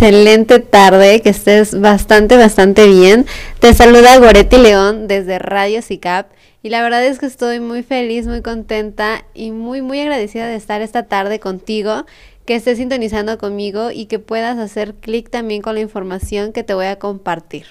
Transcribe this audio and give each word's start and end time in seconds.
excelente 0.00 0.60
tarde, 0.60 1.20
que 1.20 1.28
estés 1.28 1.78
bastante, 1.78 2.38
bastante 2.38 2.86
bien. 2.88 3.26
Te 3.58 3.74
saluda 3.74 4.16
Goretti 4.16 4.56
León 4.56 5.08
desde 5.08 5.38
Radio 5.38 5.82
SICAP 5.82 6.32
y 6.62 6.70
la 6.70 6.82
verdad 6.82 7.04
es 7.04 7.18
que 7.18 7.26
estoy 7.26 7.60
muy 7.60 7.82
feliz, 7.82 8.26
muy 8.26 8.40
contenta 8.40 9.26
y 9.34 9.50
muy, 9.50 9.82
muy 9.82 10.00
agradecida 10.00 10.46
de 10.46 10.56
estar 10.56 10.80
esta 10.80 11.02
tarde 11.02 11.38
contigo, 11.38 12.06
que 12.46 12.54
estés 12.54 12.78
sintonizando 12.78 13.36
conmigo 13.36 13.90
y 13.90 14.06
que 14.06 14.18
puedas 14.18 14.56
hacer 14.56 14.94
clic 14.94 15.28
también 15.28 15.60
con 15.60 15.74
la 15.74 15.82
información 15.82 16.54
que 16.54 16.62
te 16.62 16.72
voy 16.72 16.86
a 16.86 16.98
compartir. 16.98 17.66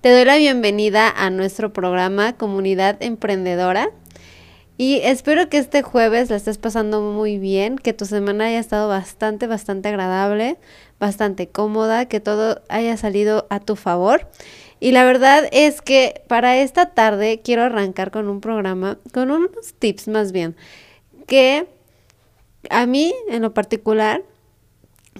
Te 0.00 0.10
doy 0.10 0.24
la 0.24 0.38
bienvenida 0.38 1.12
a 1.14 1.28
nuestro 1.28 1.74
programa 1.74 2.32
Comunidad 2.32 2.96
Emprendedora. 3.02 3.90
Y 4.80 5.00
espero 5.02 5.48
que 5.48 5.58
este 5.58 5.82
jueves 5.82 6.30
la 6.30 6.36
estés 6.36 6.56
pasando 6.56 7.00
muy 7.00 7.36
bien, 7.36 7.78
que 7.78 7.92
tu 7.92 8.06
semana 8.06 8.44
haya 8.44 8.60
estado 8.60 8.88
bastante, 8.88 9.48
bastante 9.48 9.88
agradable, 9.88 10.56
bastante 11.00 11.48
cómoda, 11.48 12.06
que 12.06 12.20
todo 12.20 12.62
haya 12.68 12.96
salido 12.96 13.46
a 13.50 13.60
tu 13.60 13.76
favor. 13.76 14.28
Y 14.80 14.92
la 14.92 15.04
verdad 15.04 15.48
es 15.50 15.82
que 15.82 16.22
para 16.28 16.58
esta 16.58 16.90
tarde 16.94 17.40
quiero 17.42 17.62
arrancar 17.62 18.10
con 18.10 18.28
un 18.28 18.40
programa, 18.40 18.98
con 19.12 19.30
unos 19.30 19.74
tips 19.78 20.08
más 20.08 20.32
bien, 20.32 20.56
que 21.26 21.66
a 22.70 22.86
mí 22.86 23.14
en 23.28 23.42
lo 23.42 23.54
particular, 23.54 24.22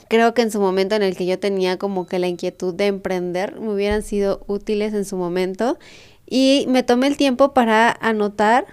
creo 0.09 0.35
que 0.35 0.43
en 0.43 0.51
su 0.51 0.61
momento 0.61 0.95
en 0.95 1.03
el 1.03 1.17
que 1.17 1.27
yo 1.27 1.39
tenía 1.39 1.77
como 1.77 2.07
que 2.07 2.19
la 2.19 2.29
inquietud 2.29 2.75
de 2.75 2.87
emprender, 2.87 3.59
me 3.61 3.73
hubieran 3.73 4.03
sido 4.03 4.45
útiles 4.47 4.95
en 4.95 5.05
su 5.05 5.17
momento. 5.17 5.79
Y 6.31 6.67
me 6.69 6.83
tomé 6.83 7.07
el 7.07 7.17
tiempo 7.17 7.55
para 7.55 7.91
anotar 7.91 8.67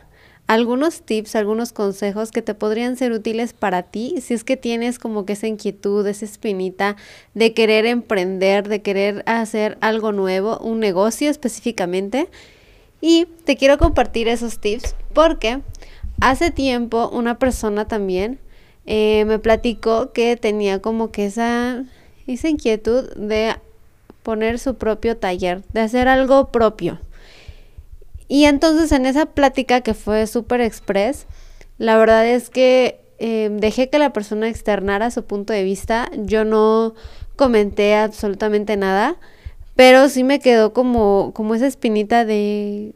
algunos 0.48 1.02
tips, 1.02 1.36
algunos 1.36 1.74
consejos 1.74 2.32
que 2.32 2.42
te 2.42 2.54
podrían 2.54 2.98
ser 2.98 3.12
útiles 3.12 3.54
para 3.54 3.84
ti 3.84 4.16
si 4.22 4.34
es 4.34 4.44
que 4.44 4.58
tienes 4.58 5.00
como 5.00 5.26
que 5.26 5.34
esa 5.34 5.48
inquietud, 5.48 6.06
esa 6.06 6.26
espinita 6.26 6.96
de 7.34 7.54
querer 7.54 7.86
emprender, 7.86 8.68
de 8.68 8.82
querer 8.82 9.24
hacer 9.26 9.78
algo 9.82 10.12
nuevo, 10.12 10.60
un 10.60 10.80
negocio 10.80 11.30
específicamente. 11.30 12.30
Y 13.02 13.26
te 13.44 13.58
quiero 13.58 13.78
compartir 13.78 14.28
esos 14.28 14.60
tips 14.60 14.96
porque 15.14 15.62
hace 16.22 16.52
tiempo 16.52 17.10
una 17.12 17.40
persona 17.40 17.88
también 17.88 18.40
eh, 18.86 19.26
me 19.26 19.40
platicó 19.40 20.12
que 20.12 20.38
tenía 20.38 20.80
como 20.82 21.12
que 21.12 21.26
esa, 21.26 21.84
esa 22.28 22.50
inquietud 22.50 23.12
de 23.16 23.56
poner 24.22 24.60
su 24.60 24.76
propio 24.76 25.18
taller, 25.18 25.64
de 25.74 25.82
hacer 25.82 26.08
algo 26.08 26.52
propio. 26.52 27.00
Y 28.28 28.46
entonces 28.46 28.92
en 28.92 29.06
esa 29.06 29.28
plática 29.28 29.82
que 29.82 29.94
fue 29.94 30.28
súper 30.28 30.62
express, 30.62 31.28
la 31.78 31.98
verdad 31.98 32.28
es 32.28 32.50
que 32.50 33.02
eh, 33.18 33.50
dejé 33.52 33.90
que 33.90 34.00
la 34.00 34.14
persona 34.14 34.48
externara 34.50 35.12
su 35.12 35.26
punto 35.26 35.54
de 35.54 35.64
vista. 35.64 36.10
Yo 36.18 36.46
no 36.46 36.96
comenté 37.36 37.96
absolutamente 37.96 38.78
nada, 38.78 39.18
pero 39.76 40.10
sí 40.10 40.24
me 40.24 40.40
quedó 40.40 40.74
como, 40.74 41.32
como 41.34 41.56
esa 41.56 41.68
espinita 41.68 42.26
de, 42.26 42.96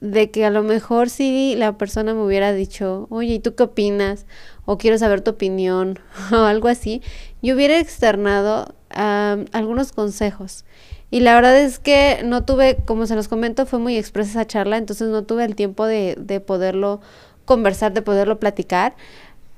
de 0.00 0.30
que 0.30 0.44
a 0.44 0.50
lo 0.50 0.62
mejor 0.62 1.10
si 1.10 1.54
la 1.56 1.76
persona 1.76 2.14
me 2.14 2.22
hubiera 2.22 2.52
dicho, 2.52 3.06
oye, 3.10 3.34
¿y 3.34 3.38
tú 3.40 3.54
qué 3.54 3.64
opinas? 3.64 4.26
O 4.64 4.78
quiero 4.78 4.98
saber 4.98 5.22
tu 5.22 5.32
opinión, 5.32 5.98
o 6.32 6.36
algo 6.36 6.68
así, 6.68 7.02
yo 7.42 7.54
hubiera 7.54 7.78
externado 7.78 8.74
algunos 8.90 9.92
consejos. 9.92 10.64
Y 11.10 11.20
la 11.20 11.34
verdad 11.34 11.58
es 11.58 11.78
que 11.78 12.20
no 12.24 12.44
tuve, 12.44 12.76
como 12.84 13.06
se 13.06 13.14
los 13.14 13.28
comento, 13.28 13.64
fue 13.66 13.78
muy 13.78 13.96
expresa 13.96 14.30
esa 14.30 14.46
charla, 14.46 14.76
entonces 14.76 15.08
no 15.08 15.24
tuve 15.24 15.44
el 15.44 15.54
tiempo 15.54 15.86
de, 15.86 16.16
de 16.18 16.40
poderlo 16.40 17.00
conversar, 17.44 17.94
de 17.94 18.02
poderlo 18.02 18.38
platicar. 18.38 18.94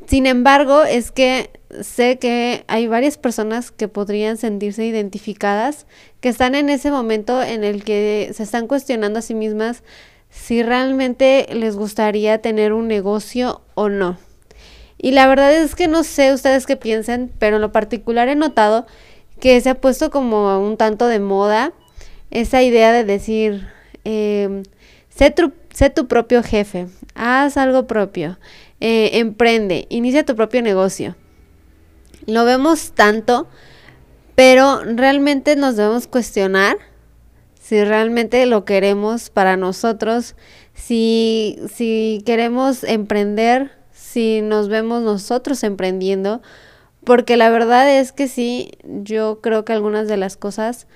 Sin 0.07 0.27
embargo, 0.27 0.85
es 0.85 1.11
que 1.11 1.51
sé 1.81 2.19
que 2.19 2.65
hay 2.69 2.87
varias 2.87 3.19
personas 3.19 3.71
que 3.71 3.89
podrían 3.89 4.37
sentirse 4.37 4.87
identificadas, 4.87 5.87
que 6.21 6.29
están 6.29 6.55
en 6.55 6.71
ese 6.71 6.91
momento 6.91 7.43
en 7.43 7.65
el 7.65 7.85
que 7.85 8.31
se 8.35 8.43
están 8.43 8.67
cuestionando 8.67 9.19
a 9.19 9.23
sí 9.23 9.35
mismas 9.35 9.83
si 10.31 10.63
realmente 10.63 11.47
les 11.53 11.77
gustaría 11.77 12.41
tener 12.41 12.73
un 12.73 12.89
negocio 12.89 13.63
o 13.75 13.89
no. 13.89 14.17
Y 14.97 15.13
la 15.13 15.27
verdad 15.27 15.53
es 15.53 15.75
que 15.75 15.89
no 15.89 16.05
sé 16.05 16.33
ustedes 16.33 16.67
qué 16.67 16.77
piensen, 16.77 17.33
pero 17.39 17.57
en 17.57 17.63
lo 17.63 17.73
particular 17.73 18.29
he 18.29 18.37
notado 18.37 18.87
que 19.41 19.61
se 19.61 19.71
ha 19.71 19.75
puesto 19.81 20.11
como 20.11 20.59
un 20.61 20.77
tanto 20.77 21.07
de 21.07 21.19
moda 21.19 21.73
esa 22.31 22.63
idea 22.63 22.93
de 22.93 23.05
decir, 23.05 23.69
em, 24.05 24.63
sé, 25.09 25.31
tu, 25.31 25.53
sé, 25.73 25.91
tu, 25.91 26.07
propio 26.07 26.43
jefe, 26.43 26.87
haz 27.15 27.57
algo 27.57 27.87
propio, 27.87 28.39
eh, 28.81 29.11
emprende, 29.15 29.87
inicia 29.91 30.25
tu 30.25 30.37
propio 30.37 30.63
negocio. 30.63 31.17
Lo 32.27 32.45
vemos 32.45 32.93
tanto, 32.93 33.49
pero 34.35 34.81
realmente 34.85 35.57
nos 35.57 35.77
debemos 35.77 36.07
cuestionar 36.07 36.77
si 37.61 37.85
realmente 37.85 38.45
lo 38.47 38.65
queremos 38.65 39.31
para 39.31 39.57
nosotros, 39.57 40.35
si, 40.75 41.59
si 41.73 42.23
queremos 42.27 42.83
emprender, 42.85 43.71
si 43.93 44.41
nos 44.43 44.69
vemos 44.69 45.03
nosotros 45.03 45.63
emprendiendo 45.63 46.43
porque 47.05 47.37
la 47.37 47.51
verdad 47.51 47.91
es 47.91 48.13
que 48.13 48.29
sí, 48.29 48.73
yo 48.85 49.41
creo 49.41 49.65
que 49.65 49.73
algunas 49.73 50.09
de 50.09 50.17
las 50.17 50.37
cosas 50.37 50.87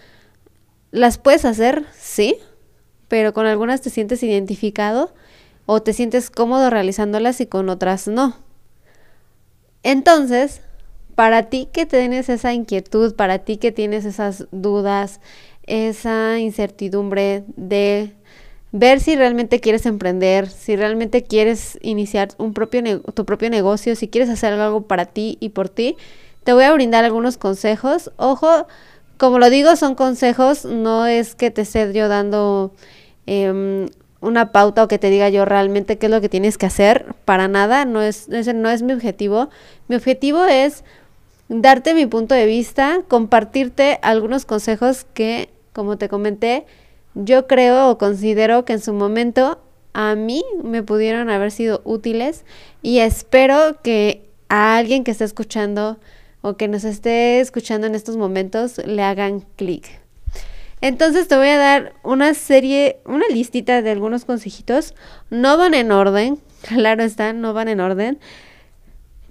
las 0.91 1.19
puedes 1.19 1.45
hacer, 1.45 1.85
sí, 1.99 2.37
pero 3.09 3.33
con 3.33 3.47
algunas 3.47 3.81
te 3.81 3.91
sientes 3.91 4.23
identificado 4.23 5.13
o 5.67 5.83
te 5.83 5.93
sientes 5.93 6.31
cómodo 6.31 6.71
realizándolas 6.71 7.41
y 7.41 7.47
con 7.47 7.69
otras 7.69 8.07
no. 8.07 8.37
Entonces, 9.83 10.61
para 11.15 11.45
ti 11.45 11.69
que 11.73 11.87
tienes 11.87 12.29
esa 12.29 12.53
inquietud, 12.53 13.15
para 13.15 13.39
ti 13.39 13.57
que 13.57 13.73
tienes 13.73 14.05
esas 14.05 14.47
dudas, 14.51 15.21
esa 15.67 16.39
incertidumbre 16.39 17.45
de 17.57 18.15
ver 18.77 18.99
si 18.99 19.15
realmente 19.15 19.61
quieres 19.61 19.87
emprender, 19.87 20.49
si 20.49 20.75
realmente 20.75 21.23
quieres 21.23 21.79
iniciar 21.81 22.31
un 22.39 22.53
propio 22.53 23.03
tu 23.03 23.25
propio 23.25 23.49
negocio, 23.49 23.95
si 23.95 24.09
quieres 24.09 24.29
hacer 24.29 24.53
algo 24.53 24.83
para 24.83 25.07
ti 25.07 25.39
y 25.39 25.51
por 25.51 25.69
ti, 25.69 25.97
te 26.43 26.53
voy 26.53 26.65
a 26.65 26.73
brindar 26.73 27.05
algunos 27.05 27.39
consejos. 27.39 28.11
Ojo, 28.17 28.67
como 29.17 29.39
lo 29.39 29.49
digo, 29.49 29.77
son 29.77 29.95
consejos, 29.95 30.65
no 30.65 31.07
es 31.07 31.37
que 31.37 31.53
te 31.53 31.63
esté 31.63 31.93
yo 31.93 32.09
dando 32.09 32.73
em, 33.27 33.87
una 34.21 34.51
pauta 34.51 34.83
o 34.83 34.89
que 34.89 34.99
te 34.99 35.09
diga 35.09 35.29
yo 35.29 35.45
realmente 35.45 35.97
qué 35.97 36.07
es 36.07 36.11
lo 36.11 36.21
que 36.21 36.29
tienes 36.29 36.59
que 36.59 36.67
hacer, 36.67 37.15
para 37.25 37.47
nada, 37.47 37.85
no 37.85 38.03
es, 38.03 38.29
ese 38.29 38.55
no 38.55 38.71
es 38.71 38.83
mi 38.83 38.93
objetivo. 38.93 39.51
Mi 39.87 39.95
objetivo 39.95 40.47
es 40.47 40.83
darte 41.49 41.95
mi 41.95 42.07
punto 42.07 42.35
de 42.35 42.47
vista, 42.47 43.03
compartirte 43.07 44.01
algunos 44.03 44.47
consejos 44.47 45.07
que, 45.15 45.49
como 45.73 45.97
te 45.97 46.09
comenté, 46.09 46.67
yo 47.15 47.47
creo 47.47 47.91
o 47.91 47.99
considero 47.99 48.65
que 48.65 48.75
en 48.75 48.81
su 48.81 48.93
momento 48.93 49.59
a 49.93 50.15
mí 50.15 50.45
me 50.63 50.83
pudieron 50.83 51.31
haber 51.31 51.51
sido 51.51 51.81
útiles 51.85 52.45
y 52.83 52.99
espero 52.99 53.81
que 53.83 54.29
a 54.49 54.77
alguien 54.77 55.05
que 55.05 55.13
esté 55.13 55.25
escuchando 55.25 55.99
o 56.43 56.57
que 56.57 56.69
nos 56.69 56.85
esté 56.85 57.41
escuchando 57.41 57.87
en 57.87 57.95
estos 57.95 58.17
momentos 58.17 58.79
le 58.85 59.03
hagan 59.03 59.45
clic. 59.57 60.01
Entonces 60.81 61.29
te 61.29 61.37
voy 61.37 61.49
a 61.49 61.57
dar 61.57 61.95
una 62.03 62.35
serie, 62.35 62.99
una 63.07 63.27
listita 63.29 63.81
de 63.81 63.91
algunos 63.91 64.27
consejitos. 64.27 64.95
No 65.31 65.57
van 65.57 65.73
en 65.73 65.93
orden, 65.93 66.39
claro 66.63 67.03
está, 67.03 67.33
no 67.33 67.55
van 67.55 67.69
en 67.69 67.81
orden. 67.81 68.19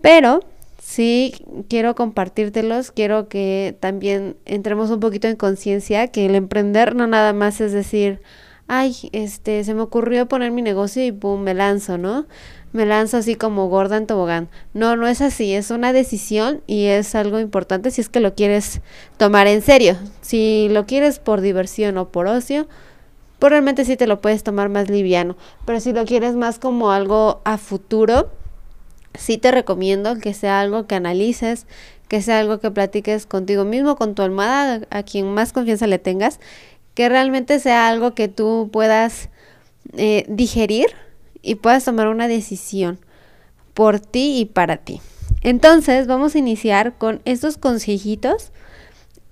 Pero 0.02 0.40
sí 0.84 1.34
quiero 1.70 1.96
compartírtelos, 1.96 2.92
quiero 2.92 3.30
que 3.30 3.76
también 3.80 4.36
entremos 4.46 4.92
un 4.92 5.00
poquito 5.00 5.28
en 5.30 5.38
conciencia 5.38 6.10
que 6.10 6.26
el 6.26 6.36
emprender 6.36 6.94
no 6.94 7.08
nada 7.08 7.32
más 7.32 7.62
es 7.62 7.72
decir, 7.72 8.22
ay, 8.68 8.94
este, 9.14 9.64
se 9.64 9.74
me 9.74 9.82
ocurrió 9.82 10.28
poner 10.28 10.52
mi 10.52 10.62
negocio 10.62 11.04
y 11.06 11.12
pum, 11.12 11.42
me 11.42 11.54
lanzo, 11.54 11.98
¿no? 11.98 12.26
Me 12.74 12.86
lanzo 12.86 13.18
así 13.18 13.36
como 13.36 13.70
gorda 13.70 13.98
en 13.98 14.08
tobogán. 14.08 14.50
No, 14.74 14.96
no 14.98 15.08
es 15.08 15.22
así, 15.22 15.54
es 15.54 15.72
una 15.72 15.94
decisión 15.94 16.62
y 16.68 16.86
es 16.86 17.16
algo 17.16 17.40
importante 17.40 17.90
si 17.90 18.02
es 18.02 18.10
que 18.10 18.20
lo 18.20 18.36
quieres 18.36 18.82
tomar 19.18 19.48
en 19.48 19.62
serio. 19.62 19.96
Si 20.22 20.68
lo 20.69 20.86
quieres 20.86 21.18
por 21.19 21.42
diversión 21.42 21.98
o 21.98 22.10
por 22.10 22.28
ocio, 22.28 22.68
pues 23.40 23.52
realmente 23.52 23.86
sí 23.86 23.96
te 23.96 24.07
lo 24.07 24.22
puedes 24.22 24.44
tomar 24.44 24.69
más 24.69 24.90
liviano. 24.90 25.38
Pero 25.66 25.80
si 25.80 25.94
lo 25.94 26.04
quieres 26.06 26.36
más 26.36 26.60
como 26.60 26.92
algo 26.92 27.42
a 27.46 27.57
futuro, 27.57 28.31
sí 29.18 29.38
te 29.38 29.51
recomiendo 29.51 30.18
que 30.18 30.33
sea 30.33 30.60
algo 30.62 30.88
que 30.88 30.95
analices, 30.95 31.65
que 32.07 32.21
sea 32.21 32.39
algo 32.39 32.60
que 32.60 32.71
platiques 32.71 33.25
contigo 33.25 33.65
mismo, 33.65 33.95
con 33.95 34.15
tu 34.15 34.21
almohada, 34.21 34.81
a 34.89 35.04
quien 35.04 35.33
más 35.33 35.54
confianza 35.54 35.88
le 35.88 36.00
tengas, 36.00 36.39
que 36.94 37.10
realmente 37.10 37.60
sea 37.60 37.88
algo 37.88 38.13
que 38.13 38.27
tú 38.27 38.69
puedas 38.71 39.30
eh, 39.94 40.25
digerir 40.27 40.88
y 41.42 41.56
puedas 41.56 41.86
tomar 41.86 42.07
una 42.07 42.27
decisión 42.27 43.00
por 43.74 44.00
ti 44.00 44.39
y 44.39 44.45
para 44.45 44.77
ti. 44.77 45.01
Entonces 45.42 46.07
vamos 46.07 46.36
a 46.36 46.39
iniciar 46.39 46.98
con 46.98 47.21
estos 47.25 47.57
consejitos. 47.57 48.51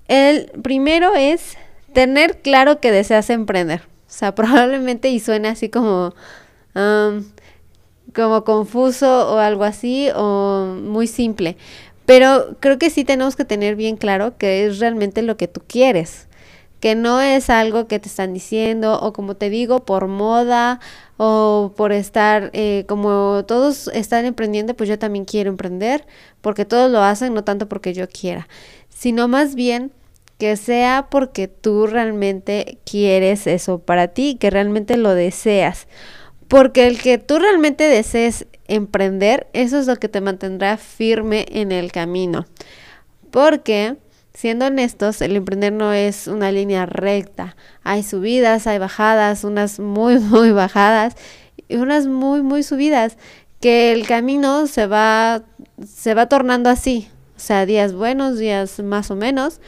El 0.07 0.51
primero 0.62 1.16
es 1.16 1.57
tener 1.94 2.42
claro 2.42 2.80
que 2.80 2.92
deseas 2.92 3.30
emprender. 3.30 3.81
O 3.81 4.13
sea, 4.13 4.36
probablemente 4.36 5.10
y 5.10 5.19
suena 5.19 5.51
así 5.51 5.69
como 5.69 6.13
como 8.16 8.44
confuso 8.44 9.34
o 9.34 9.38
algo 9.38 9.63
así 9.63 10.10
o 10.16 10.75
muy 10.81 11.08
simple. 11.08 11.58
Pero 12.06 12.58
creo 12.60 12.78
que 12.78 12.90
sí 12.90 13.06
tenemos 13.06 13.36
que 13.36 13.46
tener 13.46 13.75
bien 13.75 13.96
claro 13.98 14.38
que 14.38 14.66
es 14.66 14.80
realmente 14.80 15.22
lo 15.22 15.38
que 15.38 15.48
tú 15.48 15.62
quieres 15.68 16.28
que 16.81 16.96
no 16.96 17.22
es 17.22 17.50
algo 17.50 17.88
que 17.88 18.00
te 18.00 18.10
están 18.10 18.34
diciendo 18.34 19.00
o 19.00 19.13
como 19.13 19.36
te 19.36 19.50
digo 19.50 19.86
por 19.86 20.08
moda 20.08 20.80
o 21.16 21.74
por 21.78 21.94
estar 21.94 22.50
eh, 22.54 22.86
como 22.88 23.46
todos 23.48 23.88
están 23.94 24.25
emprendiendo 24.25 24.74
pues 24.74 24.90
yo 24.90 25.00
también 25.00 25.24
quiero 25.24 25.52
emprender 25.52 26.06
porque 26.42 26.66
todos 26.66 26.92
lo 26.92 27.04
hacen 27.04 27.34
no 27.36 27.44
tanto 27.44 27.69
porque 27.69 27.94
yo 27.94 28.10
quiera 28.10 28.48
sino 28.90 29.28
más 29.28 29.54
bien 29.54 29.92
que 30.40 30.58
sea 30.58 31.08
porque 31.12 31.48
tú 31.48 31.86
realmente 31.86 32.80
quieres 32.84 33.46
eso 33.46 33.78
para 33.78 34.08
ti 34.08 34.36
que 34.40 34.50
realmente 34.50 34.98
lo 34.98 35.13
deseas 35.13 35.88
porque 36.51 36.86
el 36.86 37.01
que 37.01 37.18
tú 37.18 37.39
realmente 37.39 37.86
desees 37.86 38.45
emprender 38.68 39.48
eso 39.53 39.80
es 39.80 39.88
lo 39.88 39.95
que 39.95 40.07
te 40.07 40.21
mantendrá 40.21 40.77
firme 40.77 41.48
en 41.50 41.71
el 41.71 41.92
camino 41.92 42.45
porque 43.31 43.98
Siendo 44.33 44.68
honestos, 44.68 45.21
el 45.21 45.36
emprender 45.36 45.74
no 45.74 45.92
es 45.92 46.27
una 46.27 46.51
línea 46.51 46.86
recta. 46.86 47.57
Hay 47.83 48.01
subidas, 48.01 48.65
hay 48.65 48.77
bajadas, 48.77 49.44
unas 49.44 49.80
muy, 49.80 50.19
muy 50.19 50.51
bajadas 50.51 51.15
y 51.68 51.75
unas 51.75 52.07
muy, 52.07 52.42
muy 52.42 52.63
subidas, 52.63 53.18
que 53.59 53.92
el 53.92 54.07
camino 54.07 54.68
se 54.68 54.88
va, 54.88 55.44
se 55.86 56.13
va 56.13 56.27
tornando 56.27 56.69
así. 56.69 57.09
O 57.36 57.39
sea, 57.39 57.65
días 57.65 57.94
buenos, 57.94 58.38
días 58.38 58.80
más 58.80 59.12
o 59.12 59.15
menos. 59.15 59.59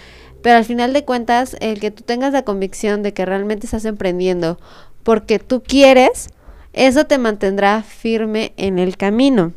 Pero 0.42 0.58
al 0.58 0.66
final 0.66 0.94
de 0.94 1.06
cuentas, 1.06 1.56
el 1.60 1.80
que 1.80 1.92
tú 1.92 2.04
tengas 2.04 2.34
la 2.34 2.44
convicción 2.44 3.04
de 3.04 3.14
que 3.14 3.26
realmente 3.26 3.68
estás 3.68 3.86
emprendiendo 3.86 4.60
porque 5.04 5.40
tú 5.40 5.62
quieres, 5.62 6.30
eso 6.74 7.06
te 7.06 7.18
mantendrá 7.18 7.84
firme 7.84 8.54
en 8.58 8.80
el 8.80 8.98
camino. 8.98 9.54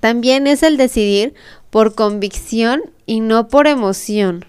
También 0.00 0.46
es 0.46 0.62
el 0.62 0.76
decidir 0.76 1.34
por 1.70 1.94
convicción 1.94 2.82
y 3.06 3.20
no 3.20 3.48
por 3.48 3.66
emoción. 3.66 4.44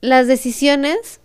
Las 0.00 0.26
decisiones, 0.26 1.20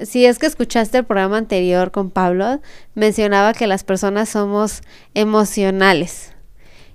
si 0.00 0.26
es 0.26 0.38
que 0.38 0.46
escuchaste 0.46 0.98
el 0.98 1.04
programa 1.04 1.38
anterior 1.38 1.90
con 1.90 2.10
Pablo, 2.10 2.60
mencionaba 2.94 3.54
que 3.54 3.66
las 3.66 3.84
personas 3.84 4.28
somos 4.28 4.82
emocionales. 5.14 6.32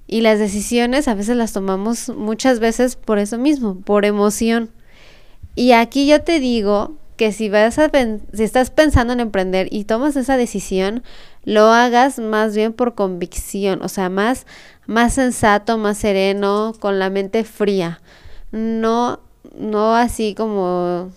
Y 0.06 0.21
las 0.21 0.38
decisiones 0.38 1.07
a 1.07 1.15
veces 1.15 1.36
las 1.36 1.53
tomamos 1.53 2.09
muchas 2.09 2.59
veces 2.59 2.95
por 2.95 3.18
eso 3.18 3.38
mismo, 3.38 3.79
por 3.81 4.06
emoción. 4.06 4.69
Y 5.56 5.71
aquí 5.71 6.07
yo 6.07 6.21
te 6.21 6.39
digo 6.39 6.97
que 7.23 7.31
si 7.31 7.47
vas 7.47 7.79
a 7.79 7.89
si 8.33 8.43
estás 8.43 8.69
pensando 8.69 9.13
en 9.13 9.21
emprender 9.21 9.69
y 9.71 9.85
tomas 9.85 10.17
esa 10.17 10.35
decisión, 10.35 11.03
lo 11.45 11.67
hagas 11.67 12.19
más 12.19 12.53
bien 12.53 12.73
por 12.73 12.95
convicción, 12.95 13.81
o 13.81 13.87
sea, 13.87 14.09
más 14.09 14.45
más 14.87 15.13
sensato, 15.13 15.77
más 15.77 15.99
sereno, 15.99 16.73
con 16.81 16.99
la 16.99 17.09
mente 17.09 17.45
fría. 17.45 18.01
No 18.51 19.21
no 19.57 19.95
así 19.95 20.35
como 20.35 21.11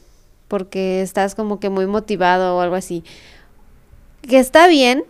porque 0.47 1.03
estás 1.03 1.35
como 1.35 1.59
que 1.59 1.71
muy 1.71 1.89
motivado 1.89 2.57
o 2.57 2.61
algo 2.61 2.77
así. 2.77 3.03
Que 4.23 4.39
está 4.39 4.69
bien, 4.69 5.03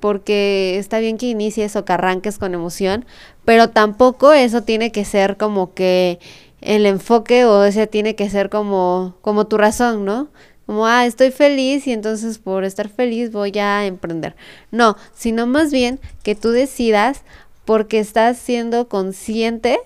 porque 0.00 0.78
está 0.78 0.98
bien 0.98 1.18
que 1.18 1.26
inicies 1.26 1.76
o 1.76 1.84
que 1.84 1.92
arranques 1.92 2.38
con 2.38 2.54
emoción, 2.54 3.04
pero 3.44 3.68
tampoco 3.68 4.32
eso 4.32 4.62
tiene 4.62 4.92
que 4.92 5.04
ser 5.04 5.36
como 5.36 5.74
que 5.74 6.18
el 6.60 6.86
enfoque 6.86 7.44
o 7.44 7.64
ese 7.64 7.86
tiene 7.86 8.14
que 8.14 8.30
ser 8.30 8.50
como, 8.50 9.16
como 9.20 9.46
tu 9.46 9.58
razón, 9.58 10.04
¿no? 10.04 10.28
Como, 10.66 10.86
ah, 10.86 11.06
estoy 11.06 11.30
feliz 11.30 11.86
y 11.86 11.92
entonces 11.92 12.38
por 12.38 12.64
estar 12.64 12.88
feliz 12.88 13.32
voy 13.32 13.58
a 13.58 13.86
emprender. 13.86 14.36
No, 14.70 14.96
sino 15.14 15.46
más 15.46 15.72
bien 15.72 15.98
que 16.22 16.34
tú 16.34 16.50
decidas 16.50 17.22
porque 17.64 17.98
estás 17.98 18.38
siendo 18.38 18.88
consciente 18.88 19.78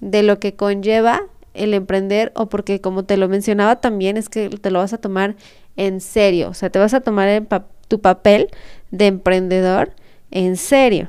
de 0.00 0.22
lo 0.22 0.38
que 0.38 0.54
conlleva 0.54 1.22
el 1.54 1.74
emprender 1.74 2.32
o 2.36 2.46
porque 2.46 2.80
como 2.80 3.04
te 3.04 3.16
lo 3.16 3.28
mencionaba 3.28 3.80
también 3.80 4.16
es 4.16 4.28
que 4.28 4.48
te 4.48 4.70
lo 4.70 4.78
vas 4.78 4.92
a 4.92 4.98
tomar 4.98 5.36
en 5.76 6.00
serio, 6.00 6.48
o 6.50 6.54
sea, 6.54 6.70
te 6.70 6.78
vas 6.78 6.94
a 6.94 7.00
tomar 7.00 7.46
tu 7.88 8.00
papel 8.00 8.48
de 8.90 9.06
emprendedor 9.06 9.94
en 10.30 10.56
serio. 10.56 11.08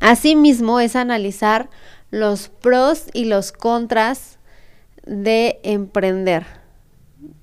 Asimismo 0.00 0.80
es 0.80 0.96
analizar 0.96 1.70
los 2.16 2.48
pros 2.48 3.04
y 3.12 3.26
los 3.26 3.52
contras 3.52 4.38
de 5.04 5.60
emprender. 5.62 6.46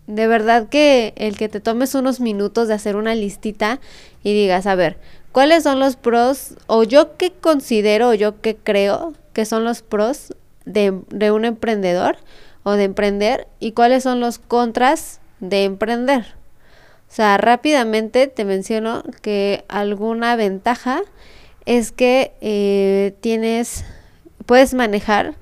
De 0.08 0.28
verdad 0.28 0.68
que 0.68 1.14
el 1.16 1.38
que 1.38 1.48
te 1.48 1.60
tomes 1.60 1.96
unos 1.96 2.20
minutos 2.20 2.68
de 2.68 2.74
hacer 2.74 2.96
una 2.96 3.16
listita 3.16 3.80
y 4.24 4.34
digas, 4.34 4.66
a 4.66 4.76
ver, 4.76 4.98
¿cuáles 5.32 5.64
son 5.64 5.80
los 5.80 5.96
pros 5.96 6.56
o 6.68 6.84
yo 6.84 7.18
qué 7.18 7.32
considero 7.32 8.10
o 8.10 8.14
yo 8.16 8.42
qué 8.42 8.56
creo 8.56 9.14
que 9.32 9.46
son 9.46 9.64
los 9.64 9.82
pros 9.82 10.34
de, 10.66 11.00
de 11.10 11.32
un 11.32 11.46
emprendedor 11.46 12.18
o 12.64 12.74
de 12.74 12.86
emprender 12.86 13.48
y 13.60 13.74
cuáles 13.74 14.04
son 14.04 14.20
los 14.20 14.40
contras 14.40 15.20
de 15.40 15.66
emprender? 15.66 16.36
O 17.10 17.16
sea, 17.16 17.38
rápidamente 17.38 18.26
te 18.26 18.44
menciono 18.44 19.04
que 19.22 19.66
alguna 19.68 20.36
ventaja 20.36 21.02
es 21.66 21.92
que 21.92 22.34
eh, 22.42 23.16
tienes 23.22 23.86
puedes 24.46 24.74
manejar 24.74 25.36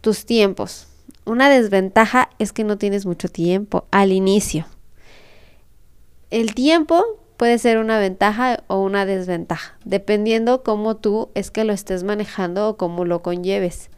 tus 0.00 0.26
tiempos. 0.26 0.88
Una 1.24 1.48
desventaja 1.48 2.30
es 2.38 2.52
que 2.52 2.64
no 2.64 2.76
tienes 2.78 3.06
mucho 3.06 3.28
tiempo 3.28 3.86
al 3.90 4.12
inicio. 4.12 4.66
El 6.30 6.54
tiempo 6.54 7.04
puede 7.36 7.58
ser 7.58 7.78
una 7.78 7.98
ventaja 7.98 8.62
o 8.66 8.80
una 8.80 9.06
desventaja, 9.06 9.76
dependiendo 9.84 10.62
cómo 10.62 10.96
tú 10.96 11.30
es 11.34 11.50
que 11.50 11.64
lo 11.64 11.72
estés 11.72 12.04
manejando 12.04 12.68
o 12.68 12.76
cómo 12.76 13.04
lo 13.04 13.22
conlleves. 13.22 13.90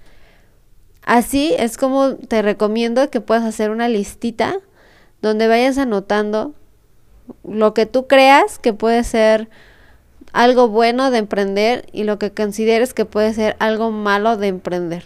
Así 1.03 1.55
es 1.59 1.77
como 1.77 2.17
te 2.17 2.43
recomiendo 2.43 3.11
que 3.11 3.21
puedas 3.21 3.45
hacer 3.45 3.71
una 3.71 3.89
listita 3.89 4.59
donde 5.23 5.49
vayas 5.49 5.79
anotando 5.79 6.55
lo 7.45 7.75
que 7.75 7.87
tú 7.87 8.07
creas 8.07 8.59
que 8.59 8.73
puede 8.73 9.05
ser 9.05 9.49
algo 10.37 10.69
bueno 10.69 11.11
de 11.11 11.17
emprender 11.17 11.87
y 11.93 12.05
lo 12.05 12.19
que 12.19 12.31
consideres 12.31 12.93
que 12.93 13.07
puede 13.07 13.33
ser 13.33 13.57
algo 13.59 13.91
malo 13.91 14.37
de 14.37 14.49
emprender. 14.49 15.05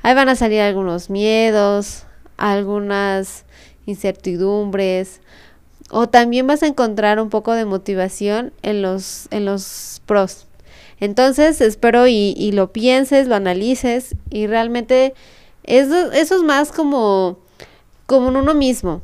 Ahí 0.00 0.14
van 0.14 0.30
a 0.30 0.34
salir 0.34 0.62
algunos 0.62 1.10
miedos, 1.10 2.04
algunas 2.38 3.44
incertidumbres, 3.84 5.20
o 5.90 6.08
también 6.08 6.46
vas 6.46 6.62
a 6.62 6.68
encontrar 6.68 7.20
un 7.20 7.28
poco 7.28 7.52
de 7.52 7.66
motivación 7.66 8.54
en 8.62 8.80
los, 8.80 9.28
en 9.30 9.44
los 9.44 10.00
pros. 10.06 10.46
Entonces 11.00 11.60
espero 11.60 12.06
y, 12.06 12.52
lo 12.52 12.72
pienses, 12.72 13.28
lo 13.28 13.34
analices 13.34 14.16
y 14.30 14.46
realmente 14.46 15.12
eso, 15.64 16.12
eso 16.12 16.36
es 16.36 16.42
más 16.42 16.72
como, 16.72 17.38
como 18.06 18.30
en 18.30 18.36
uno 18.36 18.54
mismo. 18.54 19.02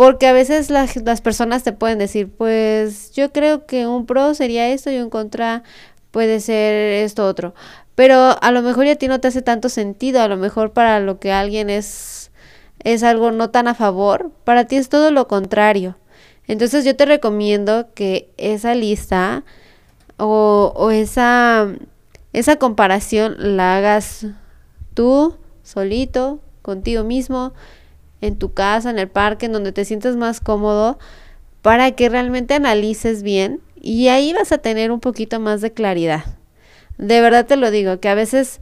Porque 0.00 0.26
a 0.26 0.32
veces 0.32 0.70
las, 0.70 0.96
las 0.96 1.20
personas 1.20 1.62
te 1.62 1.74
pueden 1.74 1.98
decir, 1.98 2.30
pues 2.30 3.12
yo 3.12 3.32
creo 3.32 3.66
que 3.66 3.86
un 3.86 4.06
pro 4.06 4.32
sería 4.32 4.66
esto 4.70 4.90
y 4.90 4.96
un 4.96 5.10
contra 5.10 5.62
puede 6.10 6.40
ser 6.40 7.04
esto 7.04 7.26
otro. 7.26 7.54
Pero 7.96 8.34
a 8.40 8.50
lo 8.50 8.62
mejor 8.62 8.86
ya 8.86 8.92
a 8.92 8.96
ti 8.96 9.08
no 9.08 9.20
te 9.20 9.28
hace 9.28 9.42
tanto 9.42 9.68
sentido, 9.68 10.22
a 10.22 10.28
lo 10.28 10.38
mejor 10.38 10.72
para 10.72 11.00
lo 11.00 11.20
que 11.20 11.32
alguien 11.32 11.68
es, 11.68 12.30
es 12.82 13.02
algo 13.02 13.30
no 13.30 13.50
tan 13.50 13.68
a 13.68 13.74
favor, 13.74 14.30
para 14.44 14.64
ti 14.64 14.76
es 14.76 14.88
todo 14.88 15.10
lo 15.10 15.28
contrario. 15.28 15.98
Entonces 16.46 16.86
yo 16.86 16.96
te 16.96 17.04
recomiendo 17.04 17.92
que 17.92 18.30
esa 18.38 18.74
lista 18.74 19.44
o, 20.16 20.72
o 20.76 20.90
esa, 20.92 21.68
esa 22.32 22.56
comparación 22.56 23.36
la 23.36 23.76
hagas 23.76 24.28
tú 24.94 25.36
solito, 25.62 26.40
contigo 26.62 27.04
mismo, 27.04 27.52
en 28.20 28.36
tu 28.36 28.52
casa, 28.52 28.90
en 28.90 28.98
el 28.98 29.08
parque, 29.08 29.46
en 29.46 29.52
donde 29.52 29.72
te 29.72 29.84
sientas 29.84 30.16
más 30.16 30.40
cómodo, 30.40 30.98
para 31.62 31.92
que 31.92 32.08
realmente 32.08 32.54
analices 32.54 33.22
bien 33.22 33.60
y 33.80 34.08
ahí 34.08 34.32
vas 34.32 34.52
a 34.52 34.58
tener 34.58 34.90
un 34.90 35.00
poquito 35.00 35.40
más 35.40 35.60
de 35.60 35.72
claridad. 35.72 36.24
De 36.98 37.20
verdad 37.20 37.46
te 37.46 37.56
lo 37.56 37.70
digo, 37.70 37.98
que 38.00 38.08
a 38.08 38.14
veces, 38.14 38.60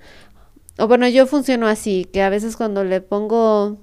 o 0.79 0.87
bueno, 0.87 1.09
yo 1.09 1.27
funciono 1.27 1.67
así, 1.67 2.09
que 2.12 2.23
a 2.23 2.31
veces 2.31 2.57
cuando 2.57 2.85
le 2.85 3.00
pongo 3.00 3.79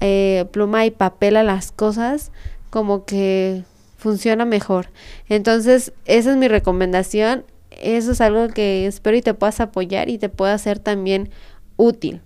eh, 0.00 0.46
pluma 0.52 0.86
y 0.86 0.90
papel 0.90 1.36
a 1.36 1.42
las 1.42 1.72
cosas, 1.72 2.32
como 2.70 3.04
que 3.04 3.64
funciona 3.98 4.46
mejor. 4.46 4.88
Entonces, 5.28 5.92
esa 6.06 6.30
es 6.30 6.36
mi 6.36 6.48
recomendación. 6.48 7.44
Eso 7.70 8.12
es 8.12 8.20
algo 8.20 8.48
que 8.48 8.86
espero 8.86 9.16
y 9.16 9.22
te 9.22 9.34
puedas 9.34 9.60
apoyar 9.60 10.08
y 10.08 10.18
te 10.18 10.28
pueda 10.28 10.56
ser 10.58 10.78
también 10.78 11.30
útil. 11.76 12.22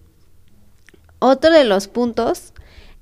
Otro 1.18 1.50
de 1.50 1.64
los 1.64 1.88
puntos 1.88 2.54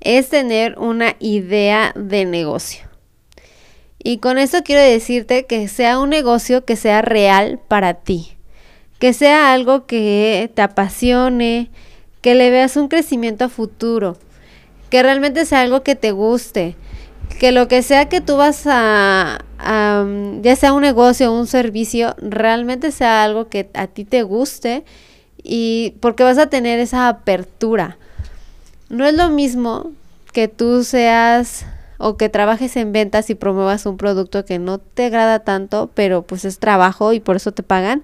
es 0.03 0.29
tener 0.29 0.77
una 0.77 1.15
idea 1.19 1.93
de 1.95 2.25
negocio. 2.25 2.85
Y 4.03 4.17
con 4.17 4.37
esto 4.37 4.59
quiero 4.63 4.81
decirte 4.81 5.45
que 5.45 5.67
sea 5.69 5.97
un 5.97 6.09
negocio 6.09 6.65
que 6.65 6.75
sea 6.75 7.01
real 7.01 7.59
para 7.67 7.93
ti, 7.93 8.33
que 8.99 9.13
sea 9.13 9.53
algo 9.53 9.85
que 9.85 10.51
te 10.53 10.61
apasione, 10.61 11.71
que 12.21 12.35
le 12.35 12.49
veas 12.51 12.75
un 12.75 12.89
crecimiento 12.89 13.45
a 13.45 13.49
futuro, 13.49 14.17
que 14.89 15.01
realmente 15.01 15.45
sea 15.45 15.61
algo 15.61 15.83
que 15.83 15.95
te 15.95 16.11
guste, 16.11 16.75
que 17.39 17.53
lo 17.53 17.69
que 17.69 17.81
sea 17.81 18.09
que 18.09 18.19
tú 18.19 18.35
vas 18.35 18.63
a, 18.65 19.39
ya 20.41 20.55
sea 20.57 20.73
un 20.73 20.81
negocio 20.81 21.31
o 21.31 21.39
un 21.39 21.47
servicio, 21.47 22.13
realmente 22.19 22.91
sea 22.91 23.23
algo 23.23 23.47
que 23.47 23.69
a 23.73 23.87
ti 23.87 24.03
te 24.03 24.23
guste 24.23 24.83
y 25.41 25.95
porque 26.01 26.23
vas 26.23 26.37
a 26.37 26.47
tener 26.49 26.79
esa 26.79 27.07
apertura. 27.07 27.97
No 28.93 29.07
es 29.07 29.15
lo 29.15 29.29
mismo 29.29 29.91
que 30.33 30.47
tú 30.47 30.83
seas 30.83 31.65
o 31.97 32.15
que 32.15 32.29
trabajes 32.29 32.75
en 32.75 32.91
ventas 32.91 33.31
y 33.31 33.33
promuevas 33.33 33.87
un 33.87 33.97
producto 33.97 34.45
que 34.45 34.59
no 34.59 34.77
te 34.77 35.05
agrada 35.05 35.39
tanto, 35.39 35.89
pero 35.95 36.21
pues 36.21 36.45
es 36.45 36.59
trabajo 36.59 37.11
y 37.11 37.19
por 37.19 37.35
eso 37.35 37.51
te 37.51 37.63
pagan, 37.63 38.03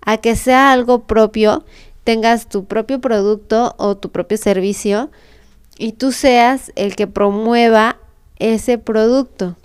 a 0.00 0.16
que 0.16 0.34
sea 0.34 0.72
algo 0.72 1.00
propio, 1.00 1.66
tengas 2.04 2.48
tu 2.48 2.64
propio 2.64 3.02
producto 3.02 3.74
o 3.76 3.98
tu 3.98 4.12
propio 4.12 4.38
servicio 4.38 5.10
y 5.76 5.92
tú 5.92 6.10
seas 6.10 6.72
el 6.74 6.96
que 6.96 7.06
promueva 7.06 7.98
ese 8.38 8.78
producto. 8.78 9.56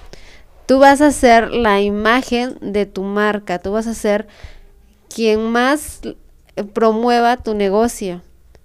Tú 0.65 0.79
vas 0.79 0.99
a 0.99 1.11
ser 1.11 1.51
la 1.51 1.79
imagen 1.79 2.57
de 2.59 2.85
tu 2.85 3.03
marca, 3.03 3.59
tú 3.59 3.71
vas 3.71 3.87
a 3.87 3.93
ser 3.93 4.27
quien 5.07 5.53
más 5.53 6.01
promueva 6.73 7.37
tu 7.37 7.55
negocio. 7.55 8.21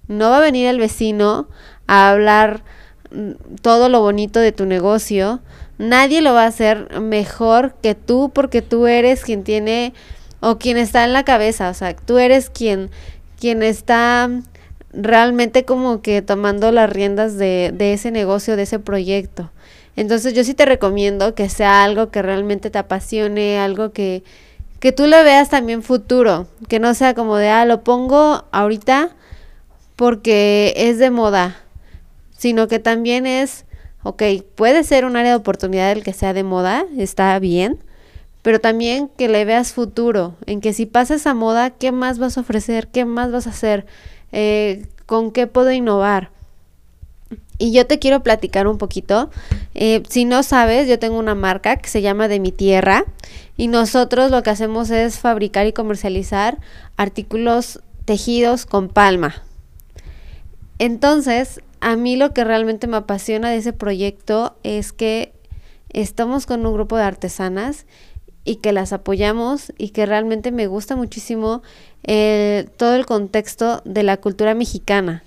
No 0.09 0.29
va 0.31 0.37
a 0.37 0.41
venir 0.41 0.67
el 0.67 0.79
vecino 0.79 1.49
a 1.87 2.11
hablar 2.11 2.63
mm, 3.11 3.57
todo 3.63 3.89
lo 3.89 4.01
bonito 4.01 4.41
de 4.41 4.53
tu 4.53 4.67
negocio. 4.67 5.41
Nadie 5.79 6.21
lo 6.21 6.35
va 6.35 6.45
a 6.45 6.49
hacer 6.49 7.01
mejor 7.01 7.75
que 7.83 7.95
tú 7.95 8.31
porque 8.33 8.63
tú 8.63 8.87
eres 8.87 9.23
quien 9.25 9.45
tiene 9.45 9.93
o 10.41 10.59
quien 10.59 10.77
está 10.77 11.05
en 11.05 11.13
la 11.13 11.25
cabeza. 11.25 11.71
O 11.71 11.75
sea, 11.75 11.95
tú 11.97 12.19
eres 12.19 12.51
quien, 12.51 12.91
quien 13.39 13.63
está 13.63 14.31
realmente 14.93 15.65
como 15.65 16.03
que 16.03 16.23
tomando 16.23 16.71
las 16.71 16.91
riendas 16.91 17.37
de, 17.37 17.73
de 17.75 17.93
ese 17.93 18.11
negocio, 18.11 18.57
de 18.57 18.63
ese 18.63 18.79
proyecto. 18.79 19.51
Entonces 19.97 20.35
yo 20.35 20.45
sí 20.45 20.55
te 20.55 20.67
recomiendo 20.67 21.35
que 21.35 21.49
sea 21.49 21.85
algo 21.85 22.11
que 22.11 22.23
realmente 22.23 22.71
te 22.71 22.79
apasione, 22.79 23.59
algo 23.59 23.93
que, 23.93 24.25
que 24.81 24.93
tú 24.93 25.07
lo 25.07 25.23
veas 25.23 25.51
también 25.51 25.83
futuro, 25.83 26.47
que 26.69 26.81
no 26.81 26.95
sea 26.95 27.15
como 27.15 27.37
de, 27.37 27.49
ah, 27.49 27.65
lo 27.65 27.83
pongo 27.83 28.45
ahorita 28.51 29.11
porque 29.97 30.75
es 30.77 30.99
de 30.99 31.11
moda, 31.11 31.57
sino 32.45 32.69
que 32.69 32.79
también 32.79 33.25
es, 33.25 33.65
ok, 34.03 34.23
puede 34.55 34.85
ser 34.85 35.07
un 35.07 35.17
área 35.17 35.31
de 35.31 35.39
oportunidad 35.39 35.91
el 35.93 36.05
que 36.05 36.13
sea 36.13 36.35
de 36.35 36.43
moda, 36.43 36.85
está 36.99 37.39
bien, 37.39 37.79
pero 38.43 38.61
también 38.61 39.09
que 39.17 39.31
le 39.31 39.47
veas 39.47 39.73
futuro, 39.73 40.35
en 40.45 40.61
que 40.61 40.75
si 40.75 40.85
pasa 40.85 41.15
esa 41.15 41.33
moda, 41.33 41.71
¿qué 41.71 41.91
más 41.91 42.19
vas 42.19 42.37
a 42.37 42.43
ofrecer? 42.43 42.89
¿Qué 42.89 43.07
más 43.07 43.33
vas 43.33 43.47
a 43.47 43.51
hacer? 43.51 43.87
Eh, 44.31 44.85
¿Con 45.07 45.33
qué 45.33 45.47
puedo 45.47 45.73
innovar? 45.73 46.33
Y 47.57 47.73
yo 47.73 47.87
te 47.87 47.99
quiero 47.99 48.23
platicar 48.23 48.67
un 48.67 48.77
poquito. 48.77 49.31
Eh, 49.75 50.03
si 50.11 50.27
no 50.27 50.43
sabes, 50.43 50.87
yo 50.87 50.99
tengo 50.99 51.19
una 51.19 51.35
marca 51.35 51.77
que 51.77 51.89
se 51.89 52.03
llama 52.03 52.29
De 52.29 52.41
mi 52.41 52.53
Tierra 52.53 53.07
y 53.57 53.69
nosotros 53.69 54.31
lo 54.31 54.43
que 54.43 54.51
hacemos 54.51 54.91
es 54.91 55.19
fabricar 55.19 55.67
y 55.67 55.73
comercializar 55.73 56.59
artículos 56.99 57.81
tejidos 58.05 58.67
con 58.67 58.91
palma. 58.91 59.35
Entonces, 60.79 61.63
a 61.85 61.97
mí 61.97 62.17
lo 62.17 62.33
que 62.33 62.45
realmente 62.45 62.87
me 62.87 62.97
apasiona 62.97 63.51
de 63.51 63.59
ese 63.59 63.75
proyecto 63.75 64.57
es 64.63 64.95
que 64.95 65.35
estamos 65.91 66.47
con 66.47 66.65
un 66.65 66.73
grupo 66.73 66.97
de 66.97 67.03
artesanas 67.03 67.85
y 68.43 68.57
que 68.57 68.73
las 68.73 68.95
apoyamos 68.95 69.71
y 69.77 69.91
que 69.91 70.07
realmente 70.07 70.51
me 70.51 70.67
gusta 70.67 70.97
muchísimo 70.97 71.63
eh, 72.03 72.71
todo 72.79 72.95
el 72.95 73.05
contexto 73.05 73.83
de 73.85 74.03
la 74.03 74.17
cultura 74.17 74.55
mexicana, 74.55 75.25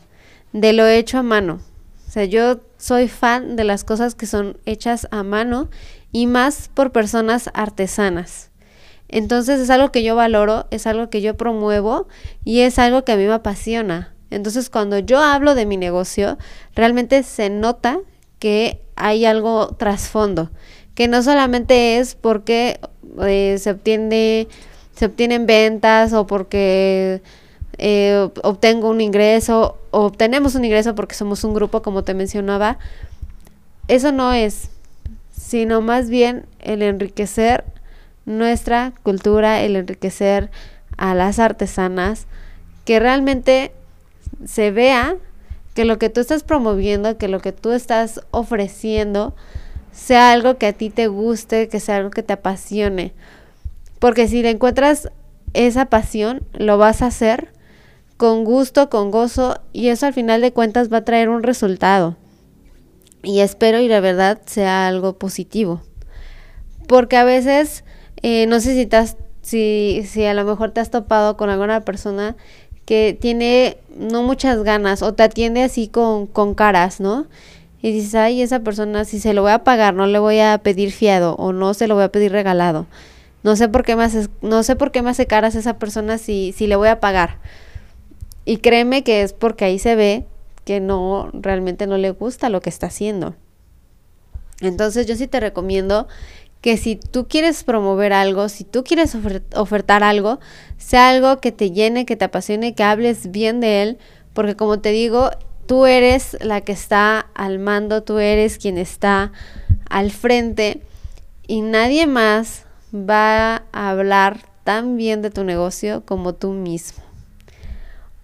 de 0.52 0.74
lo 0.74 0.88
hecho 0.88 1.20
a 1.20 1.24
mano. 1.24 1.60
O 2.08 2.12
sea, 2.12 2.26
yo 2.26 2.60
soy 2.80 3.08
fan 3.08 3.56
de 3.56 3.64
las 3.64 3.84
cosas 3.84 4.16
que 4.16 4.26
son 4.26 4.58
hechas 4.66 5.08
a 5.12 5.22
mano 5.22 5.70
y 6.12 6.26
más 6.26 6.72
por 6.74 6.92
personas 6.92 7.52
artesanas. 7.54 8.50
Entonces 9.10 9.60
es 9.60 9.70
algo 9.70 9.92
que 9.92 10.02
yo 10.02 10.16
valoro, 10.16 10.66
es 10.72 10.88
algo 10.88 11.12
que 11.12 11.22
yo 11.22 11.38
promuevo 11.38 12.08
y 12.44 12.62
es 12.62 12.80
algo 12.80 13.06
que 13.06 13.12
a 13.12 13.16
mí 13.16 13.26
me 13.28 13.34
apasiona. 13.34 14.17
Entonces 14.30 14.70
cuando 14.70 15.00
yo 15.00 15.20
hablo 15.20 15.56
de 15.56 15.66
mi 15.66 15.78
negocio, 15.78 16.38
realmente 16.76 17.24
se 17.24 17.50
nota 17.50 18.00
que 18.40 18.82
hay 18.96 19.26
algo 19.26 19.76
trasfondo, 19.76 20.52
que 20.96 21.08
no 21.08 21.24
solamente 21.24 22.00
es 22.00 22.16
porque 22.16 22.80
eh, 23.22 23.58
se 23.60 23.72
obtiene 23.72 24.48
se 24.98 25.06
obtienen 25.06 25.46
ventas 25.46 26.12
o 26.14 26.26
porque 26.26 27.22
eh, 27.78 28.30
obtengo 28.42 28.90
un 28.90 29.00
ingreso 29.00 29.78
o 29.92 30.06
obtenemos 30.06 30.56
un 30.56 30.66
ingreso 30.66 30.96
porque 30.96 31.14
somos 31.14 31.44
un 31.44 31.54
grupo, 31.54 31.84
como 31.84 32.04
te 32.04 32.16
mencionaba, 32.16 32.80
eso 33.88 34.12
no 34.12 34.34
es, 34.34 34.72
sino 35.32 35.82
más 35.82 36.10
bien 36.10 36.48
el 36.60 36.82
enriquecer 36.82 37.64
nuestra 38.26 38.94
cultura, 39.04 39.62
el 39.62 39.76
enriquecer 39.76 40.50
a 40.98 41.14
las 41.14 41.38
artesanas, 41.38 42.26
que 42.84 43.00
realmente 43.00 43.72
se 44.46 44.72
vea 44.72 45.18
que 45.74 45.86
lo 45.86 46.00
que 46.00 46.10
tú 46.10 46.22
estás 46.22 46.44
promoviendo, 46.44 47.18
que 47.18 47.28
lo 47.28 47.40
que 47.40 47.52
tú 47.52 47.72
estás 47.72 48.22
ofreciendo, 48.32 49.36
sea 49.92 50.32
algo 50.32 50.58
que 50.58 50.68
a 50.68 50.74
ti 50.74 50.90
te 50.90 51.08
guste, 51.08 51.70
que 51.70 51.80
sea 51.80 51.98
algo 51.98 52.10
que 52.12 52.24
te 52.24 52.34
apasione. 52.34 53.14
Porque 54.00 54.28
si 54.28 54.42
le 54.42 54.52
encuentras 54.52 55.10
esa 55.54 55.86
pasión, 55.86 56.44
lo 56.54 56.78
vas 56.78 57.02
a 57.02 57.08
hacer 57.08 57.52
con 58.18 58.44
gusto, 58.44 58.90
con 58.90 59.12
gozo, 59.12 59.60
y 59.74 59.90
eso 59.90 60.08
al 60.08 60.14
final 60.14 60.42
de 60.42 60.52
cuentas 60.52 60.92
va 60.92 60.98
a 60.98 61.06
traer 61.06 61.30
un 61.30 61.44
resultado. 61.44 62.18
Y 63.24 63.42
espero 63.42 63.80
y 63.80 63.88
la 63.88 64.00
verdad 64.00 64.42
sea 64.46 64.88
algo 64.88 65.18
positivo. 65.18 65.82
Porque 66.88 67.18
a 67.18 67.24
veces, 67.24 67.84
eh, 68.24 68.48
no 68.48 68.60
sé 68.60 68.74
si, 68.74 68.90
si, 69.42 70.08
si 70.08 70.26
a 70.26 70.34
lo 70.34 70.46
mejor 70.46 70.72
te 70.72 70.80
has 70.80 70.90
topado 70.90 71.38
con 71.38 71.50
alguna 71.50 71.82
persona 71.82 72.36
que 72.88 73.18
tiene 73.20 73.78
no 73.98 74.24
muchas 74.24 74.64
ganas 74.64 75.02
o 75.02 75.14
te 75.14 75.24
atiende 75.24 75.62
así 75.62 75.90
con, 75.90 76.26
con 76.26 76.56
caras, 76.56 77.02
¿no? 77.02 77.28
Y 77.82 77.92
dices, 77.92 78.16
ay, 78.16 78.42
esa 78.42 78.62
persona, 78.62 79.04
si 79.04 79.20
se 79.20 79.34
lo 79.34 79.42
voy 79.42 79.52
a 79.52 79.66
pagar, 79.66 79.94
no 79.94 80.08
le 80.08 80.20
voy 80.20 80.40
a 80.40 80.58
pedir 80.60 80.94
fiado 80.94 81.36
o 81.36 81.52
no 81.52 81.74
se 81.74 81.88
lo 81.88 81.96
voy 81.96 82.06
a 82.06 82.14
pedir 82.14 82.32
regalado. 82.32 82.88
No 83.44 83.58
sé 83.58 83.68
por 83.68 83.84
qué 83.84 83.98
me 83.98 84.06
hace, 84.06 84.30
no 84.42 84.64
sé 84.64 84.78
por 84.78 84.92
qué 84.92 85.02
me 85.02 85.10
hace 85.10 85.28
caras 85.28 85.56
esa 85.56 85.78
persona 85.78 86.18
si, 86.18 86.54
si 86.54 86.66
le 86.66 86.78
voy 86.78 86.88
a 86.88 87.02
pagar. 87.02 87.40
Y 88.46 88.60
créeme 88.60 89.04
que 89.04 89.22
es 89.22 89.34
porque 89.34 89.66
ahí 89.66 89.80
se 89.80 89.98
ve 89.98 90.26
que 90.64 90.80
no, 90.80 91.30
realmente 91.34 91.88
no 91.88 91.98
le 91.98 92.12
gusta 92.12 92.48
lo 92.48 92.62
que 92.62 92.70
está 92.70 92.88
haciendo. 92.88 93.36
Entonces 94.62 95.08
yo 95.08 95.18
sí 95.18 95.28
te 95.28 95.42
recomiendo 95.42 96.08
que 96.68 96.76
si 96.76 96.98
tú 96.98 97.30
quieres 97.30 97.64
promover 97.64 98.12
algo, 98.12 98.50
si 98.50 98.66
tú 98.66 98.84
quieres 98.84 99.16
ofertar 99.56 100.04
algo, 100.04 100.42
sea 100.78 101.12
algo 101.12 101.40
que 101.40 101.54
te 101.54 101.72
llene, 101.72 102.06
que 102.06 102.18
te 102.18 102.26
apasione, 102.26 102.76
que 102.76 102.84
hables 102.84 103.32
bien 103.32 103.62
de 103.62 103.84
él, 103.84 103.98
porque 104.34 104.58
como 104.58 104.82
te 104.82 104.90
digo, 104.90 105.30
tú 105.66 105.86
eres 105.86 106.36
la 106.42 106.60
que 106.60 106.74
está 106.74 107.28
al 107.36 107.60
mando, 107.60 108.04
tú 108.04 108.20
eres 108.20 108.58
quien 108.58 108.78
está 108.78 109.32
al 109.90 110.12
frente 110.12 110.82
y 111.48 111.62
nadie 111.62 112.06
más 112.06 112.66
va 112.94 113.64
a 113.72 113.90
hablar 113.90 114.42
tan 114.66 114.98
bien 114.98 115.22
de 115.22 115.30
tu 115.30 115.46
negocio 115.46 116.04
como 116.06 116.34
tú 116.34 116.52
mismo. 116.52 117.02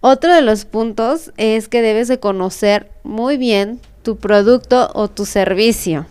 Otro 0.02 0.34
de 0.34 0.42
los 0.42 0.66
puntos 0.66 1.32
es 1.38 1.68
que 1.68 1.80
debes 1.80 2.08
de 2.08 2.20
conocer 2.20 2.90
muy 3.04 3.38
bien 3.38 3.80
tu 4.02 4.18
producto 4.18 4.90
o 4.92 5.08
tu 5.08 5.24
servicio. 5.24 6.04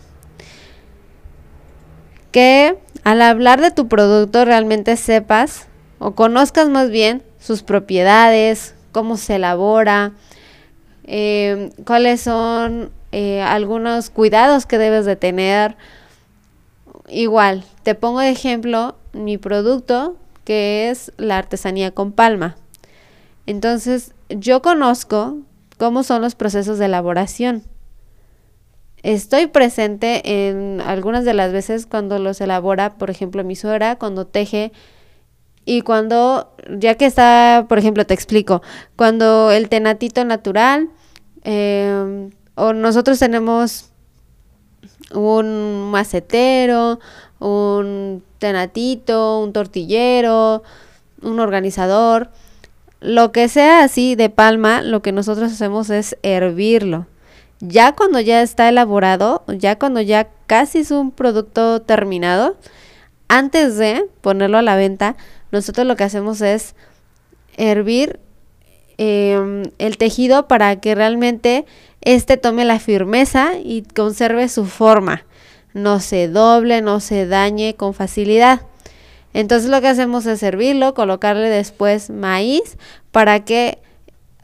Que 2.34 2.76
al 3.04 3.22
hablar 3.22 3.60
de 3.60 3.70
tu 3.70 3.86
producto 3.86 4.44
realmente 4.44 4.96
sepas 4.96 5.68
o 6.00 6.16
conozcas 6.16 6.68
más 6.68 6.90
bien 6.90 7.22
sus 7.38 7.62
propiedades, 7.62 8.74
cómo 8.90 9.16
se 9.16 9.36
elabora, 9.36 10.10
eh, 11.04 11.70
cuáles 11.86 12.22
son 12.22 12.90
eh, 13.12 13.40
algunos 13.40 14.10
cuidados 14.10 14.66
que 14.66 14.78
debes 14.78 15.06
de 15.06 15.14
tener. 15.14 15.76
Igual, 17.06 17.62
te 17.84 17.94
pongo 17.94 18.18
de 18.18 18.30
ejemplo 18.30 18.96
mi 19.12 19.38
producto 19.38 20.16
que 20.42 20.90
es 20.90 21.12
la 21.18 21.38
artesanía 21.38 21.92
con 21.92 22.10
palma. 22.10 22.56
Entonces, 23.46 24.12
yo 24.28 24.60
conozco 24.60 25.38
cómo 25.78 26.02
son 26.02 26.20
los 26.20 26.34
procesos 26.34 26.78
de 26.78 26.86
elaboración. 26.86 27.62
Estoy 29.04 29.48
presente 29.48 30.48
en 30.48 30.80
algunas 30.80 31.26
de 31.26 31.34
las 31.34 31.52
veces 31.52 31.84
cuando 31.84 32.18
los 32.18 32.40
elabora, 32.40 32.94
por 32.94 33.10
ejemplo, 33.10 33.44
mi 33.44 33.54
suegra, 33.54 33.96
cuando 33.96 34.26
teje 34.26 34.72
y 35.66 35.82
cuando, 35.82 36.54
ya 36.70 36.94
que 36.94 37.04
está, 37.04 37.66
por 37.68 37.78
ejemplo, 37.78 38.06
te 38.06 38.14
explico, 38.14 38.62
cuando 38.96 39.50
el 39.50 39.68
tenatito 39.68 40.24
natural, 40.24 40.88
em, 41.42 42.30
o 42.54 42.72
nosotros 42.72 43.18
tenemos 43.18 43.90
un 45.12 45.90
macetero, 45.90 46.98
un 47.40 48.22
tenatito, 48.38 49.40
un 49.40 49.52
tortillero, 49.52 50.62
un 51.20 51.40
organizador, 51.40 52.30
lo 53.00 53.32
que 53.32 53.50
sea 53.50 53.84
así 53.84 54.14
de 54.14 54.30
palma, 54.30 54.80
lo 54.80 55.02
que 55.02 55.12
nosotros 55.12 55.52
hacemos 55.52 55.90
es 55.90 56.16
hervirlo. 56.22 57.06
Ya 57.60 57.92
cuando 57.92 58.20
ya 58.20 58.42
está 58.42 58.68
elaborado, 58.68 59.44
ya 59.46 59.78
cuando 59.78 60.00
ya 60.00 60.28
casi 60.46 60.80
es 60.80 60.90
un 60.90 61.10
producto 61.10 61.80
terminado, 61.82 62.56
antes 63.28 63.76
de 63.76 64.04
ponerlo 64.20 64.58
a 64.58 64.62
la 64.62 64.76
venta, 64.76 65.16
nosotros 65.50 65.86
lo 65.86 65.96
que 65.96 66.04
hacemos 66.04 66.40
es 66.40 66.74
hervir 67.56 68.20
em, 68.98 69.64
el 69.78 69.96
tejido 69.96 70.46
para 70.48 70.80
que 70.80 70.94
realmente 70.94 71.64
este 72.00 72.36
tome 72.36 72.64
la 72.64 72.78
firmeza 72.78 73.52
y 73.62 73.82
conserve 73.82 74.48
su 74.48 74.66
forma. 74.66 75.24
No 75.72 76.00
se 76.00 76.28
doble, 76.28 76.82
no 76.82 77.00
se 77.00 77.26
dañe 77.26 77.74
con 77.74 77.94
facilidad. 77.94 78.62
Entonces 79.32 79.68
lo 79.68 79.80
que 79.80 79.88
hacemos 79.88 80.26
es 80.26 80.38
servirlo, 80.40 80.94
colocarle 80.94 81.48
después 81.48 82.10
maíz 82.10 82.78
para 83.10 83.44
que 83.44 83.78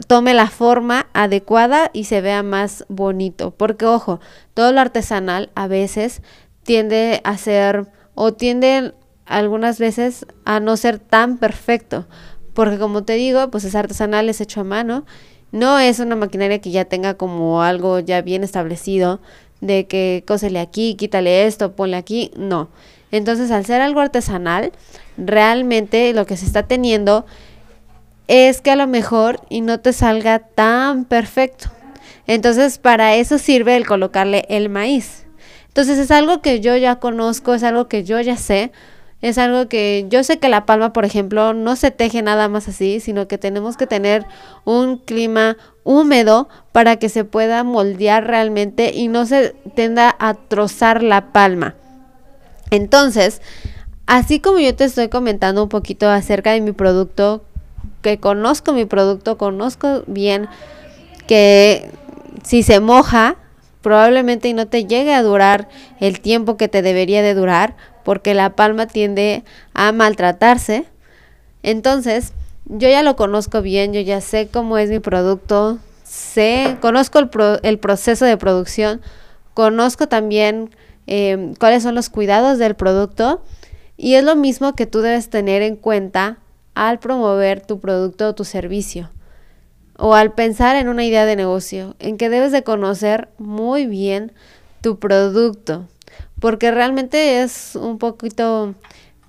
tome 0.06 0.34
la 0.34 0.48
forma 0.48 1.06
adecuada 1.12 1.90
y 1.92 2.04
se 2.04 2.20
vea 2.20 2.42
más 2.42 2.84
bonito. 2.88 3.52
Porque 3.52 3.86
ojo, 3.86 4.20
todo 4.54 4.72
lo 4.72 4.80
artesanal 4.80 5.50
a 5.54 5.66
veces 5.66 6.22
tiende 6.62 7.20
a 7.24 7.36
ser 7.36 7.88
o 8.14 8.32
tiende 8.32 8.94
algunas 9.26 9.78
veces 9.78 10.26
a 10.44 10.60
no 10.60 10.76
ser 10.76 10.98
tan 10.98 11.38
perfecto. 11.38 12.06
Porque 12.54 12.78
como 12.78 13.04
te 13.04 13.14
digo, 13.14 13.50
pues 13.50 13.64
es 13.64 13.74
artesanal, 13.74 14.28
es 14.28 14.40
hecho 14.40 14.60
a 14.60 14.64
mano. 14.64 15.04
No 15.52 15.78
es 15.78 15.98
una 15.98 16.16
maquinaria 16.16 16.60
que 16.60 16.70
ya 16.70 16.84
tenga 16.84 17.14
como 17.14 17.62
algo 17.62 18.00
ya 18.00 18.22
bien 18.22 18.44
establecido 18.44 19.20
de 19.60 19.86
que 19.86 20.24
cósele 20.26 20.58
aquí, 20.58 20.94
quítale 20.94 21.46
esto, 21.46 21.72
ponle 21.72 21.96
aquí. 21.96 22.30
No. 22.36 22.70
Entonces, 23.10 23.50
al 23.50 23.66
ser 23.66 23.80
algo 23.80 24.00
artesanal, 24.00 24.72
realmente 25.16 26.12
lo 26.14 26.26
que 26.26 26.36
se 26.36 26.46
está 26.46 26.64
teniendo 26.64 27.26
es 28.30 28.60
que 28.60 28.70
a 28.70 28.76
lo 28.76 28.86
mejor 28.86 29.40
y 29.48 29.60
no 29.60 29.80
te 29.80 29.92
salga 29.92 30.38
tan 30.38 31.04
perfecto. 31.04 31.68
Entonces, 32.28 32.78
para 32.78 33.16
eso 33.16 33.38
sirve 33.38 33.76
el 33.76 33.88
colocarle 33.88 34.46
el 34.48 34.68
maíz. 34.68 35.26
Entonces, 35.66 35.98
es 35.98 36.12
algo 36.12 36.40
que 36.40 36.60
yo 36.60 36.76
ya 36.76 37.00
conozco, 37.00 37.54
es 37.54 37.64
algo 37.64 37.88
que 37.88 38.04
yo 38.04 38.20
ya 38.20 38.36
sé. 38.36 38.70
Es 39.20 39.36
algo 39.36 39.68
que 39.68 40.06
yo 40.08 40.22
sé 40.22 40.38
que 40.38 40.48
la 40.48 40.64
palma, 40.64 40.92
por 40.92 41.04
ejemplo, 41.04 41.54
no 41.54 41.74
se 41.74 41.90
teje 41.90 42.22
nada 42.22 42.48
más 42.48 42.68
así, 42.68 43.00
sino 43.00 43.26
que 43.26 43.36
tenemos 43.36 43.76
que 43.76 43.88
tener 43.88 44.24
un 44.64 44.98
clima 44.98 45.56
húmedo 45.82 46.48
para 46.70 46.96
que 46.96 47.08
se 47.08 47.24
pueda 47.24 47.64
moldear 47.64 48.28
realmente 48.28 48.92
y 48.94 49.08
no 49.08 49.26
se 49.26 49.56
tenda 49.74 50.14
a 50.20 50.34
trozar 50.34 51.02
la 51.02 51.32
palma. 51.32 51.74
Entonces, 52.70 53.42
así 54.06 54.38
como 54.38 54.60
yo 54.60 54.72
te 54.76 54.84
estoy 54.84 55.08
comentando 55.08 55.64
un 55.64 55.68
poquito 55.68 56.08
acerca 56.08 56.52
de 56.52 56.60
mi 56.60 56.70
producto, 56.70 57.44
que 58.02 58.18
conozco 58.18 58.72
mi 58.72 58.84
producto, 58.84 59.38
conozco 59.38 60.02
bien 60.06 60.48
que 61.26 61.90
si 62.42 62.62
se 62.62 62.80
moja, 62.80 63.36
probablemente 63.82 64.52
no 64.54 64.66
te 64.66 64.86
llegue 64.86 65.14
a 65.14 65.22
durar 65.22 65.68
el 66.00 66.20
tiempo 66.20 66.56
que 66.56 66.68
te 66.68 66.82
debería 66.82 67.22
de 67.22 67.34
durar, 67.34 67.76
porque 68.04 68.34
la 68.34 68.50
palma 68.56 68.86
tiende 68.86 69.44
a 69.74 69.92
maltratarse. 69.92 70.86
Entonces, 71.62 72.32
yo 72.66 72.88
ya 72.88 73.02
lo 73.02 73.16
conozco 73.16 73.62
bien, 73.62 73.92
yo 73.92 74.00
ya 74.00 74.20
sé 74.20 74.48
cómo 74.48 74.78
es 74.78 74.90
mi 74.90 74.98
producto, 74.98 75.78
sé, 76.04 76.76
conozco 76.80 77.18
el, 77.62 77.78
proceso 77.78 78.24
de 78.24 78.36
producción, 78.36 79.00
conozco 79.54 80.08
también 80.08 80.70
eh, 81.06 81.52
cuáles 81.58 81.82
son 81.82 81.94
los 81.94 82.08
cuidados 82.08 82.58
del 82.58 82.74
producto 82.74 83.42
y 83.96 84.14
es 84.14 84.24
lo 84.24 84.36
mismo 84.36 84.74
que 84.74 84.86
tú 84.86 85.00
debes 85.00 85.30
tener 85.30 85.62
en 85.62 85.76
cuenta 85.76 86.38
al 86.74 86.98
promover 86.98 87.60
tu 87.64 87.80
producto 87.80 88.28
o 88.28 88.34
tu 88.34 88.44
servicio 88.44 89.10
o 90.00 90.14
al 90.14 90.32
pensar 90.32 90.76
en 90.76 90.88
una 90.88 91.04
idea 91.04 91.26
de 91.26 91.36
negocio, 91.36 91.94
en 91.98 92.16
que 92.16 92.30
debes 92.30 92.52
de 92.52 92.62
conocer 92.62 93.28
muy 93.36 93.86
bien 93.86 94.32
tu 94.80 94.98
producto, 94.98 95.86
porque 96.40 96.70
realmente 96.70 97.42
es 97.42 97.76
un 97.76 97.98
poquito 97.98 98.74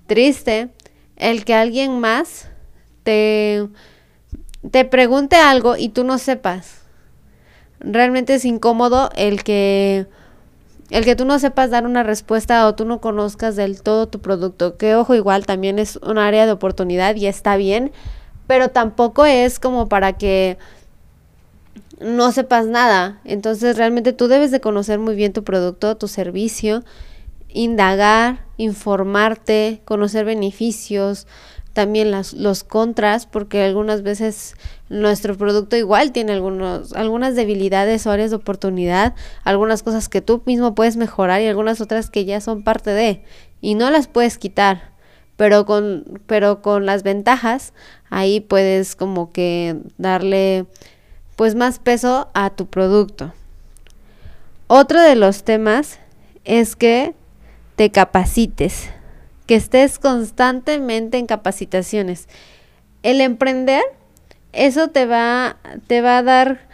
triste 0.07 0.69
el 1.17 1.43
que 1.43 1.53
alguien 1.53 1.99
más 1.99 2.47
te, 3.03 3.67
te 4.71 4.85
pregunte 4.85 5.35
algo 5.35 5.75
y 5.75 5.89
tú 5.89 6.05
no 6.05 6.17
sepas. 6.17 6.83
Realmente 7.81 8.35
es 8.35 8.45
incómodo 8.45 9.09
el 9.17 9.43
que 9.43 10.07
el 10.91 11.05
que 11.05 11.15
tú 11.15 11.25
no 11.25 11.39
sepas 11.39 11.71
dar 11.71 11.85
una 11.85 12.03
respuesta 12.03 12.67
o 12.67 12.75
tú 12.75 12.85
no 12.85 12.99
conozcas 12.99 13.55
del 13.55 13.81
todo 13.81 14.07
tu 14.07 14.19
producto, 14.19 14.77
que 14.77 14.95
ojo 14.95 15.15
igual 15.15 15.45
también 15.45 15.79
es 15.79 15.95
un 15.95 16.17
área 16.17 16.45
de 16.45 16.51
oportunidad 16.51 17.15
y 17.15 17.27
está 17.27 17.55
bien, 17.55 17.91
pero 18.45 18.69
tampoco 18.69 19.25
es 19.25 19.57
como 19.57 19.87
para 19.87 20.13
que 20.13 20.57
no 22.01 22.33
sepas 22.33 22.67
nada. 22.67 23.21
Entonces 23.23 23.77
realmente 23.77 24.11
tú 24.11 24.27
debes 24.27 24.51
de 24.51 24.59
conocer 24.59 24.99
muy 24.99 25.15
bien 25.15 25.31
tu 25.31 25.45
producto, 25.45 25.95
tu 25.95 26.09
servicio, 26.09 26.83
indagar, 27.47 28.45
informarte, 28.57 29.81
conocer 29.85 30.25
beneficios, 30.25 31.25
también 31.73 32.11
las, 32.11 32.33
los 32.33 32.63
contras, 32.63 33.25
porque 33.25 33.63
algunas 33.63 34.03
veces 34.03 34.55
nuestro 34.89 35.37
producto 35.37 35.75
igual 35.75 36.11
tiene 36.11 36.33
algunos, 36.33 36.93
algunas 36.93 37.35
debilidades 37.35 38.05
o 38.05 38.11
áreas 38.11 38.31
de 38.31 38.35
oportunidad, 38.35 39.15
algunas 39.43 39.83
cosas 39.83 40.09
que 40.09 40.21
tú 40.21 40.43
mismo 40.45 40.75
puedes 40.75 40.97
mejorar 40.97 41.41
y 41.41 41.47
algunas 41.47 41.79
otras 41.81 42.09
que 42.09 42.25
ya 42.25 42.41
son 42.41 42.63
parte 42.63 42.91
de 42.91 43.23
y 43.61 43.75
no 43.75 43.89
las 43.89 44.07
puedes 44.07 44.37
quitar. 44.37 44.91
Pero 45.37 45.65
con, 45.65 46.21
pero 46.27 46.61
con 46.61 46.85
las 46.85 47.03
ventajas, 47.03 47.73
ahí 48.09 48.41
puedes 48.41 48.95
como 48.95 49.31
que 49.31 49.77
darle 49.97 50.65
pues 51.35 51.55
más 51.55 51.79
peso 51.79 52.29
a 52.33 52.51
tu 52.51 52.67
producto. 52.67 53.33
Otro 54.67 55.01
de 55.01 55.15
los 55.15 55.43
temas 55.43 55.99
es 56.43 56.75
que 56.75 57.15
te 57.75 57.89
capacites 57.89 58.89
que 59.51 59.57
estés 59.57 59.99
constantemente 59.99 61.17
en 61.17 61.25
capacitaciones. 61.25 62.29
El 63.03 63.19
emprender, 63.19 63.83
eso 64.53 64.87
te 64.87 65.05
va, 65.05 65.57
te 65.87 65.99
va 65.99 66.19
a 66.19 66.23
dar 66.23 66.69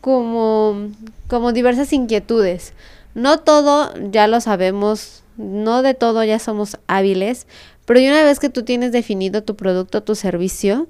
como, 0.00 0.88
como 1.28 1.52
diversas 1.52 1.92
inquietudes. 1.92 2.72
No 3.12 3.40
todo 3.40 3.92
ya 4.10 4.26
lo 4.26 4.40
sabemos, 4.40 5.22
no 5.36 5.82
de 5.82 5.92
todo 5.92 6.24
ya 6.24 6.38
somos 6.38 6.78
hábiles, 6.86 7.46
pero 7.84 8.00
una 8.00 8.22
vez 8.22 8.40
que 8.40 8.48
tú 8.48 8.62
tienes 8.62 8.90
definido 8.92 9.42
tu 9.42 9.54
producto, 9.54 10.02
tu 10.02 10.14
servicio, 10.14 10.88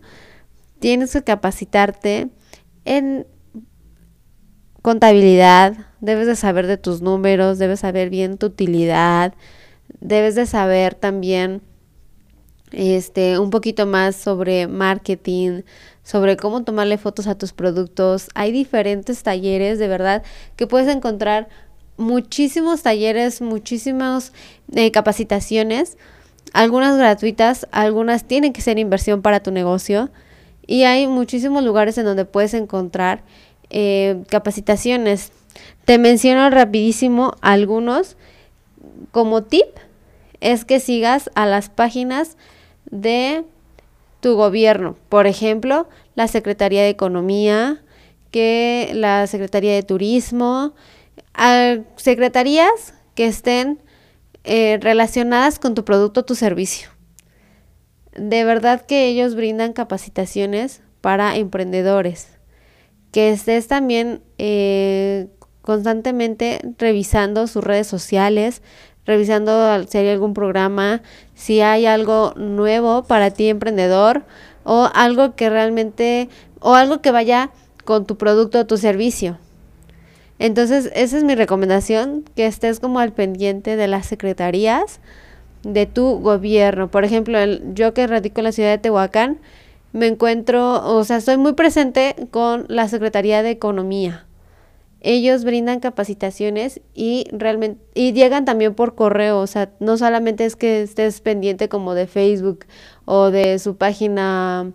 tienes 0.79 1.15
que 1.15 1.25
capacitarte 1.25 2.29
en 2.85 3.27
contabilidad, 4.83 5.75
debes 6.01 6.29
de 6.29 6.37
saber 6.37 6.69
de 6.69 6.77
tus 6.77 7.03
números, 7.03 7.59
debes 7.59 7.81
saber 7.81 8.09
bien 8.09 8.38
tu 8.38 8.47
utilidad, 8.47 9.35
debes 10.03 10.35
de 10.35 10.47
saber 10.47 10.95
también 10.95 11.62
este 12.73 13.38
un 13.38 13.51
poquito 13.51 13.87
más 13.87 14.17
sobre 14.17 14.67
marketing, 14.67 15.62
sobre 16.03 16.37
cómo 16.37 16.65
tomarle 16.65 16.99
fotos 16.99 17.27
a 17.27 17.37
tus 17.37 17.53
productos. 17.53 18.29
Hay 18.35 18.51
diferentes 18.51 19.23
talleres, 19.23 19.79
de 19.79 19.88
verdad, 19.88 20.23
que 20.57 20.67
puedes 20.67 20.88
encontrar 20.95 21.49
muchísimos 21.97 22.83
talleres, 22.83 23.41
muchísimas 23.41 24.33
eh, 24.75 24.91
capacitaciones, 24.91 25.99
algunas 26.53 26.97
gratuitas, 26.97 27.69
algunas 27.71 28.25
tienen 28.25 28.53
que 28.53 28.61
ser 28.61 28.79
inversión 28.79 29.23
para 29.23 29.41
tu 29.41 29.53
negocio 29.53 30.11
y 30.67 30.83
hay 30.83 31.07
muchísimos 31.07 31.62
lugares 31.62 31.97
en 31.99 32.07
donde 32.07 32.25
puedes 32.25 32.55
encontrar 32.55 33.23
eh, 33.71 34.23
capacitaciones. 34.29 35.31
Te 35.85 35.99
menciono 35.99 36.49
rapidísimo 36.51 37.35
algunos 37.41 38.17
como 39.12 39.43
tip 39.43 39.67
es 40.42 40.64
que 40.64 40.81
sigas 40.81 41.31
a 41.35 41.46
las 41.46 41.70
páginas 41.70 42.37
de 42.90 43.44
tu 44.20 44.35
gobierno. 44.35 44.96
Por 45.09 45.26
ejemplo, 45.26 45.88
la 46.14 46.28
Secretaría 46.28 46.83
de 46.83 46.90
Economía, 46.90 47.83
que 48.31 48.90
la 48.94 49.26
Secretaría 49.26 49.72
de 49.72 49.83
Turismo, 49.83 50.74
secretarías 51.96 52.94
que 53.14 53.26
estén 53.26 53.78
eh, 54.44 54.78
relacionadas 54.81 55.59
con 55.59 55.74
tu 55.74 55.85
producto 55.85 56.20
o 56.20 56.24
tu 56.24 56.35
servicio. 56.35 56.88
De 58.16 58.44
verdad 58.44 58.85
que 58.85 59.07
ellos 59.07 59.35
brindan 59.35 59.72
capacitaciones 59.72 60.83
para 61.00 61.37
emprendedores. 61.37 62.28
Que 63.12 63.31
estés 63.31 63.68
también 63.68 64.22
eh, 64.38 65.28
constantemente 65.62 66.61
revisando 66.78 67.46
sus 67.46 67.62
redes 67.62 67.87
sociales, 67.87 68.62
revisando 69.07 69.85
si 69.87 69.99
hay 69.99 70.09
algún 70.09 70.35
programa, 70.35 71.03
si 71.35 71.61
hay 71.61 71.87
algo 71.87 72.35
nuevo 72.37 73.03
para 73.03 73.31
ti 73.31 73.49
emprendedor 73.49 74.23
o 74.65 74.88
algo 74.95 75.35
que 75.35 75.51
realmente 75.51 76.29
o 76.61 76.75
algo 76.75 77.01
que 77.01 77.11
vaya 77.11 77.51
con 77.85 78.07
tu 78.07 78.17
producto 78.17 78.61
o 78.61 78.67
tu 78.67 78.77
servicio. 78.77 79.38
Entonces, 80.38 80.91
esa 80.95 81.19
es 81.19 81.25
mi 81.25 81.35
recomendación, 81.35 82.25
que 82.35 82.47
estés 82.47 82.81
como 82.81 82.99
al 82.99 83.12
pendiente 83.12 83.77
de 83.77 83.88
las 83.88 84.07
secretarías 84.07 85.01
de 85.62 85.87
tu 85.87 86.19
gobierno. 86.21 86.91
Por 86.91 87.05
ejemplo, 87.05 87.38
yo 87.75 87.95
que 87.95 88.07
radico 88.07 88.41
en 88.41 88.45
la 88.45 88.53
ciudad 88.53 88.71
de 88.71 88.79
Tehuacán, 88.79 89.38
me 89.93 90.07
encuentro, 90.07 90.97
o 90.97 91.05
sea, 91.05 91.19
estoy 91.19 91.37
muy 91.37 91.53
presente 91.53 92.17
con 92.31 92.65
la 92.69 92.88
Secretaría 92.88 93.43
de 93.43 93.51
Economía 93.51 94.27
ellos 95.03 95.45
brindan 95.45 95.81
capacitaciones 95.81 96.81
y 96.95 97.27
realmente 97.33 97.83
y 97.95 98.12
llegan 98.12 98.45
también 98.45 98.75
por 98.75 98.95
correo, 98.95 99.41
o 99.41 99.47
sea, 99.47 99.71
no 99.81 99.97
solamente 99.99 100.45
es 100.45 100.57
que 100.57 100.83
estés 100.83 101.21
pendiente 101.21 101.69
como 101.69 101.95
de 101.95 102.07
Facebook 102.07 102.67
o 103.05 103.31
de 103.31 103.59
su 103.59 103.77
página 103.77 104.73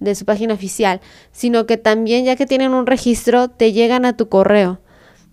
de 0.00 0.14
su 0.14 0.24
página 0.24 0.54
oficial, 0.54 1.00
sino 1.32 1.66
que 1.66 1.76
también 1.76 2.24
ya 2.24 2.36
que 2.36 2.46
tienen 2.46 2.74
un 2.74 2.86
registro, 2.86 3.48
te 3.48 3.72
llegan 3.72 4.04
a 4.04 4.16
tu 4.16 4.28
correo. 4.28 4.80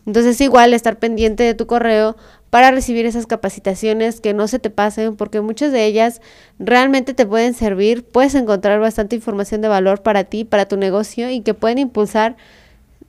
Entonces 0.06 0.40
igual 0.42 0.74
estar 0.74 1.00
pendiente 1.00 1.44
de 1.44 1.54
tu 1.54 1.66
correo 1.66 2.18
para 2.50 2.72
recibir 2.72 3.06
esas 3.06 3.26
capacitaciones, 3.26 4.22
que 4.22 4.34
no 4.34 4.48
se 4.48 4.60
te 4.60 4.70
pasen, 4.70 5.16
porque 5.16 5.42
muchas 5.42 5.72
de 5.72 5.86
ellas 5.86 6.22
realmente 6.60 7.14
te 7.14 7.26
pueden 7.26 7.54
servir, 7.54 8.06
puedes 8.06 8.36
encontrar 8.36 8.80
bastante 8.80 9.16
información 9.16 9.62
de 9.62 9.70
valor 9.70 10.04
para 10.04 10.26
ti, 10.26 10.44
para 10.44 10.68
tu 10.68 10.78
negocio 10.78 11.30
y 11.30 11.42
que 11.42 11.54
pueden 11.54 11.78
impulsar 11.78 12.36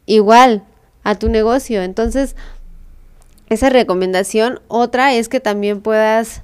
igual 0.07 0.65
a 1.05 1.15
tu 1.15 1.29
negocio. 1.29 1.83
Entonces, 1.83 2.35
esa 3.49 3.71
recomendación. 3.71 4.61
Otra 4.69 5.15
es 5.15 5.29
que 5.29 5.41
también 5.41 5.81
puedas 5.81 6.43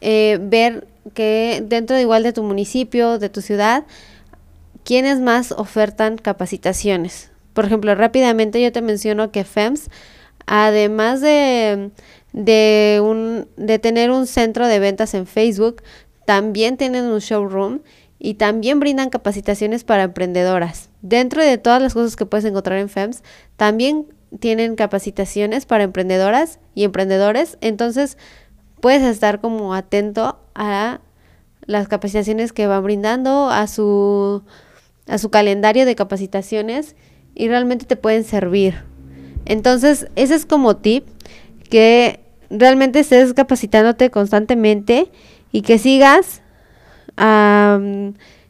eh, 0.00 0.38
ver 0.40 0.86
que 1.14 1.62
dentro 1.66 1.96
de 1.96 2.02
igual 2.02 2.22
de 2.22 2.32
tu 2.32 2.42
municipio, 2.42 3.18
de 3.18 3.28
tu 3.28 3.40
ciudad, 3.40 3.84
quiénes 4.84 5.20
más 5.20 5.52
ofertan 5.52 6.18
capacitaciones. 6.18 7.30
Por 7.54 7.64
ejemplo, 7.64 7.94
rápidamente 7.94 8.62
yo 8.62 8.72
te 8.72 8.82
menciono 8.82 9.30
que 9.32 9.44
FEMS, 9.44 9.88
además 10.46 11.20
de, 11.20 11.90
de, 12.32 13.00
un, 13.02 13.48
de 13.56 13.78
tener 13.78 14.10
un 14.10 14.26
centro 14.26 14.66
de 14.66 14.78
ventas 14.78 15.14
en 15.14 15.26
Facebook, 15.26 15.82
también 16.26 16.76
tienen 16.76 17.04
un 17.04 17.18
showroom 17.18 17.80
y 18.22 18.34
también 18.34 18.78
brindan 18.78 19.08
capacitaciones 19.08 19.82
para 19.82 20.04
emprendedoras. 20.04 20.90
Dentro 21.00 21.42
de 21.42 21.56
todas 21.56 21.80
las 21.80 21.94
cosas 21.94 22.14
que 22.16 22.26
puedes 22.26 22.44
encontrar 22.44 22.78
en 22.78 22.90
FEMS, 22.90 23.22
también 23.56 24.06
tienen 24.38 24.76
capacitaciones 24.76 25.64
para 25.64 25.84
emprendedoras 25.84 26.60
y 26.74 26.84
emprendedores. 26.84 27.56
Entonces, 27.62 28.18
puedes 28.80 29.02
estar 29.02 29.40
como 29.40 29.74
atento 29.74 30.38
a 30.54 31.00
las 31.62 31.88
capacitaciones 31.88 32.52
que 32.52 32.66
van 32.66 32.84
brindando, 32.84 33.48
a 33.48 33.66
su, 33.66 34.42
a 35.08 35.16
su 35.16 35.30
calendario 35.30 35.86
de 35.86 35.94
capacitaciones 35.94 36.96
y 37.34 37.48
realmente 37.48 37.86
te 37.86 37.96
pueden 37.96 38.24
servir. 38.24 38.84
Entonces, 39.46 40.08
ese 40.14 40.34
es 40.34 40.44
como 40.44 40.76
tip 40.76 41.06
que 41.70 42.20
realmente 42.50 43.00
estés 43.00 43.32
capacitándote 43.32 44.10
constantemente 44.10 45.10
y 45.52 45.62
que 45.62 45.78
sigas 45.78 46.42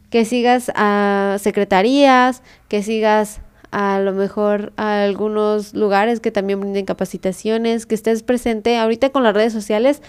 que 0.09 0.25
sigas 0.25 0.71
a 0.75 1.37
secretarías, 1.39 2.43
que 2.67 2.83
sigas 2.83 3.41
a 3.71 3.99
lo 3.99 4.13
mejor 4.13 4.73
a 4.75 5.03
algunos 5.03 5.73
lugares 5.73 6.19
que 6.19 6.31
también 6.31 6.59
brinden 6.59 6.85
capacitaciones, 6.85 7.85
que 7.85 7.95
estés 7.95 8.21
presente. 8.21 8.77
Ahorita 8.77 9.09
con 9.09 9.23
las 9.23 9.33
redes 9.33 9.53
sociales 9.53 10.01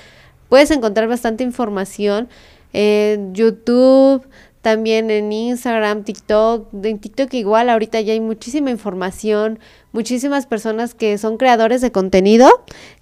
puedes 0.49 0.71
encontrar 0.71 1.09
bastante 1.09 1.45
información 1.45 2.29
en 2.73 3.35
YouTube, 3.35 4.27
también 4.63 5.11
en 5.11 5.31
Instagram, 5.33 6.05
TikTok. 6.05 6.69
En 6.85 6.99
TikTok 6.99 7.33
igual, 7.35 7.71
ahorita 7.71 8.01
ya 8.01 8.13
hay 8.13 8.21
muchísima 8.21 8.71
información, 8.71 9.59
muchísimas 9.93 10.47
personas 10.47 10.95
que 10.95 11.19
son 11.19 11.37
creadores 11.37 11.81
de 11.81 11.93
contenido 11.93 12.49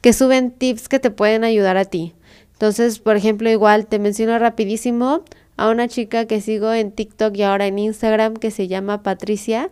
que 0.00 0.12
suben 0.12 0.50
tips 0.50 0.88
que 0.88 0.98
te 0.98 1.10
pueden 1.10 1.44
ayudar 1.44 1.76
a 1.76 1.84
ti. 1.84 2.14
Entonces, 2.52 2.98
por 2.98 3.16
ejemplo, 3.16 3.48
igual 3.48 3.86
te 3.86 3.98
menciono 3.98 4.38
rapidísimo 4.38 5.22
a 5.60 5.68
una 5.68 5.88
chica 5.88 6.24
que 6.24 6.40
sigo 6.40 6.72
en 6.72 6.90
TikTok 6.90 7.36
y 7.36 7.42
ahora 7.42 7.66
en 7.66 7.78
Instagram 7.78 8.34
que 8.34 8.50
se 8.50 8.66
llama 8.66 9.02
Patricia. 9.02 9.70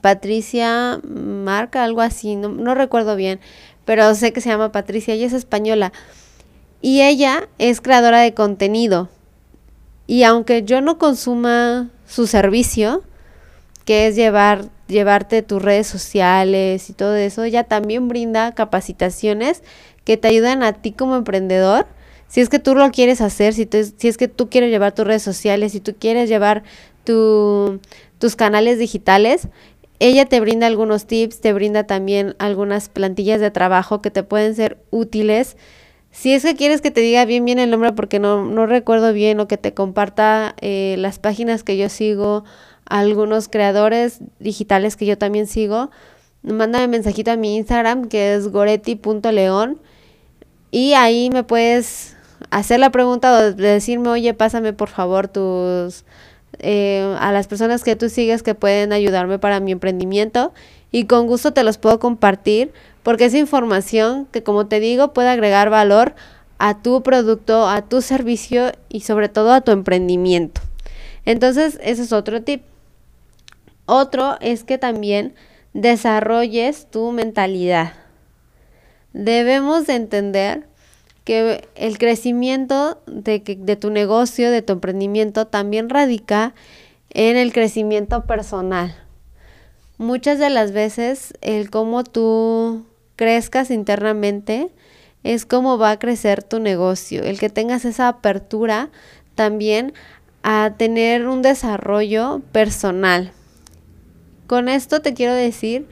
Patricia 0.00 0.98
Marca, 1.04 1.84
algo 1.84 2.00
así, 2.00 2.36
no, 2.36 2.48
no 2.48 2.74
recuerdo 2.74 3.16
bien, 3.16 3.38
pero 3.84 4.14
sé 4.14 4.32
que 4.32 4.40
se 4.40 4.48
llama 4.48 4.72
Patricia, 4.72 5.12
ella 5.12 5.26
es 5.26 5.34
española. 5.34 5.92
Y 6.80 7.02
ella 7.02 7.50
es 7.58 7.82
creadora 7.82 8.20
de 8.20 8.32
contenido. 8.32 9.10
Y 10.06 10.22
aunque 10.22 10.62
yo 10.62 10.80
no 10.80 10.96
consuma 10.96 11.90
su 12.06 12.26
servicio, 12.26 13.02
que 13.84 14.06
es 14.06 14.16
llevar, 14.16 14.70
llevarte 14.88 15.42
tus 15.42 15.60
redes 15.60 15.86
sociales 15.86 16.88
y 16.88 16.94
todo 16.94 17.14
eso, 17.14 17.44
ella 17.44 17.64
también 17.64 18.08
brinda 18.08 18.54
capacitaciones 18.54 19.62
que 20.04 20.16
te 20.16 20.28
ayudan 20.28 20.62
a 20.62 20.72
ti 20.72 20.92
como 20.92 21.16
emprendedor. 21.16 21.86
Si 22.30 22.40
es 22.40 22.48
que 22.48 22.60
tú 22.60 22.76
lo 22.76 22.88
quieres 22.92 23.20
hacer, 23.20 23.54
si, 23.54 23.68
si 23.96 24.06
es 24.06 24.16
que 24.16 24.28
tú 24.28 24.48
quieres 24.48 24.70
llevar 24.70 24.94
tus 24.94 25.04
redes 25.04 25.22
sociales, 25.22 25.72
si 25.72 25.80
tú 25.80 25.96
quieres 25.98 26.28
llevar 26.28 26.62
tu, 27.02 27.80
tus 28.20 28.36
canales 28.36 28.78
digitales, 28.78 29.48
ella 29.98 30.26
te 30.26 30.38
brinda 30.38 30.68
algunos 30.68 31.08
tips, 31.08 31.40
te 31.40 31.52
brinda 31.52 31.88
también 31.88 32.36
algunas 32.38 32.88
plantillas 32.88 33.40
de 33.40 33.50
trabajo 33.50 34.00
que 34.00 34.12
te 34.12 34.22
pueden 34.22 34.54
ser 34.54 34.78
útiles. 34.90 35.56
Si 36.12 36.32
es 36.32 36.44
que 36.44 36.54
quieres 36.54 36.80
que 36.80 36.92
te 36.92 37.00
diga 37.00 37.24
bien 37.24 37.44
bien 37.44 37.58
el 37.58 37.68
nombre 37.68 37.92
porque 37.94 38.20
no, 38.20 38.44
no 38.44 38.64
recuerdo 38.64 39.12
bien 39.12 39.40
o 39.40 39.48
que 39.48 39.56
te 39.56 39.74
comparta 39.74 40.54
eh, 40.60 40.94
las 40.98 41.18
páginas 41.18 41.64
que 41.64 41.76
yo 41.76 41.88
sigo, 41.88 42.44
algunos 42.86 43.48
creadores 43.48 44.20
digitales 44.38 44.94
que 44.94 45.06
yo 45.06 45.18
también 45.18 45.48
sigo, 45.48 45.90
mándame 46.44 46.86
mensajito 46.86 47.32
a 47.32 47.36
mi 47.36 47.56
Instagram 47.56 48.08
que 48.08 48.34
es 48.34 48.46
goretti.león 48.52 49.80
y 50.70 50.92
ahí 50.92 51.28
me 51.30 51.42
puedes 51.42 52.16
hacer 52.50 52.80
la 52.80 52.90
pregunta 52.90 53.32
o 53.32 53.52
decirme, 53.52 54.08
oye, 54.08 54.34
pásame 54.34 54.72
por 54.72 54.88
favor 54.88 55.28
tus 55.28 56.04
eh, 56.58 57.16
a 57.20 57.32
las 57.32 57.46
personas 57.46 57.84
que 57.84 57.96
tú 57.96 58.08
sigues 58.08 58.42
que 58.42 58.54
pueden 58.54 58.92
ayudarme 58.92 59.38
para 59.38 59.60
mi 59.60 59.72
emprendimiento 59.72 60.52
y 60.90 61.04
con 61.04 61.26
gusto 61.26 61.52
te 61.52 61.62
los 61.62 61.78
puedo 61.78 62.00
compartir 62.00 62.72
porque 63.02 63.26
es 63.26 63.34
información 63.34 64.26
que 64.32 64.42
como 64.42 64.66
te 64.66 64.80
digo 64.80 65.12
puede 65.12 65.28
agregar 65.28 65.70
valor 65.70 66.14
a 66.58 66.82
tu 66.82 67.02
producto, 67.02 67.68
a 67.68 67.82
tu 67.82 68.02
servicio 68.02 68.72
y 68.88 69.00
sobre 69.00 69.28
todo 69.28 69.52
a 69.52 69.62
tu 69.62 69.72
emprendimiento. 69.72 70.60
Entonces, 71.24 71.78
ese 71.82 72.02
es 72.02 72.12
otro 72.12 72.42
tip. 72.42 72.62
Otro 73.86 74.36
es 74.40 74.62
que 74.62 74.76
también 74.76 75.34
desarrolles 75.72 76.86
tu 76.90 77.12
mentalidad. 77.12 77.94
Debemos 79.12 79.86
de 79.86 79.94
entender 79.94 80.66
que 81.30 81.68
el 81.76 81.96
crecimiento 81.96 83.00
de, 83.06 83.38
de 83.38 83.76
tu 83.76 83.90
negocio, 83.90 84.50
de 84.50 84.62
tu 84.62 84.72
emprendimiento, 84.72 85.46
también 85.46 85.88
radica 85.88 86.54
en 87.10 87.36
el 87.36 87.52
crecimiento 87.52 88.24
personal. 88.24 88.96
Muchas 89.96 90.40
de 90.40 90.50
las 90.50 90.72
veces 90.72 91.32
el 91.40 91.70
cómo 91.70 92.02
tú 92.02 92.84
crezcas 93.14 93.70
internamente 93.70 94.72
es 95.22 95.46
cómo 95.46 95.78
va 95.78 95.92
a 95.92 95.98
crecer 96.00 96.42
tu 96.42 96.58
negocio. 96.58 97.22
El 97.22 97.38
que 97.38 97.48
tengas 97.48 97.84
esa 97.84 98.08
apertura 98.08 98.88
también 99.36 99.92
a 100.42 100.74
tener 100.76 101.28
un 101.28 101.42
desarrollo 101.42 102.42
personal. 102.50 103.30
Con 104.48 104.68
esto 104.68 105.00
te 105.00 105.14
quiero 105.14 105.34
decir 105.34 105.86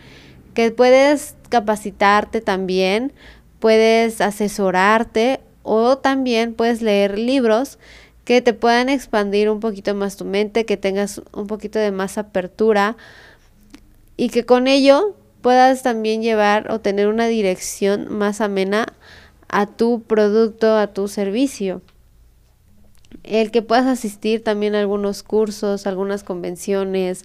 que 0.52 0.72
puedes 0.72 1.36
capacitarte 1.48 2.40
también 2.40 3.12
puedes 3.60 4.20
asesorarte 4.20 5.40
o 5.62 5.98
también 5.98 6.54
puedes 6.54 6.82
leer 6.82 7.18
libros 7.18 7.78
que 8.24 8.42
te 8.42 8.52
puedan 8.52 8.88
expandir 8.88 9.48
un 9.48 9.60
poquito 9.60 9.94
más 9.94 10.16
tu 10.16 10.24
mente, 10.24 10.66
que 10.66 10.76
tengas 10.76 11.22
un 11.32 11.46
poquito 11.46 11.78
de 11.78 11.92
más 11.92 12.18
apertura 12.18 12.96
y 14.16 14.28
que 14.28 14.44
con 14.44 14.66
ello 14.66 15.16
puedas 15.40 15.82
también 15.82 16.22
llevar 16.22 16.70
o 16.70 16.80
tener 16.80 17.08
una 17.08 17.26
dirección 17.26 18.12
más 18.12 18.40
amena 18.40 18.86
a 19.48 19.66
tu 19.66 20.02
producto, 20.02 20.76
a 20.76 20.88
tu 20.88 21.08
servicio. 21.08 21.80
El 23.22 23.50
que 23.50 23.62
puedas 23.62 23.86
asistir 23.86 24.44
también 24.44 24.74
a 24.74 24.80
algunos 24.80 25.22
cursos, 25.22 25.86
algunas 25.86 26.22
convenciones, 26.22 27.24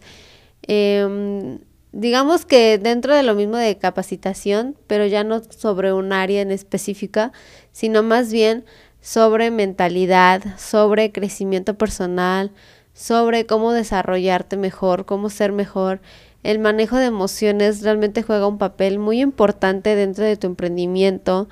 eh, 0.68 1.60
digamos 1.94 2.46
que 2.46 2.80
dentro 2.80 3.16
de 3.16 3.24
lo 3.24 3.36
mismo 3.36 3.56
de 3.56 3.78
capacitación, 3.78 4.76
pero 4.88 5.06
ya 5.06 5.24
no 5.24 5.42
sobre 5.44 5.94
un 5.94 6.12
área 6.12 6.42
en 6.42 6.52
específica, 6.52 7.32
sino 7.72 8.04
más 8.04 8.34
bien 8.34 8.66
sobre 9.00 9.52
mentalidad, 9.52 10.42
sobre 10.58 11.12
crecimiento 11.12 11.78
personal, 11.78 12.52
sobre 12.94 13.46
cómo 13.46 13.72
desarrollarte 13.72 14.58
mejor, 14.58 15.06
cómo 15.06 15.30
ser 15.30 15.52
mejor. 15.52 16.02
El 16.42 16.60
manejo 16.60 16.98
de 16.98 17.06
emociones 17.06 17.84
realmente 17.84 18.24
juega 18.24 18.48
un 18.48 18.58
papel 18.58 18.98
muy 18.98 19.22
importante 19.22 19.96
dentro 19.96 20.26
de 20.26 20.36
tu 20.36 20.48
emprendimiento. 20.48 21.48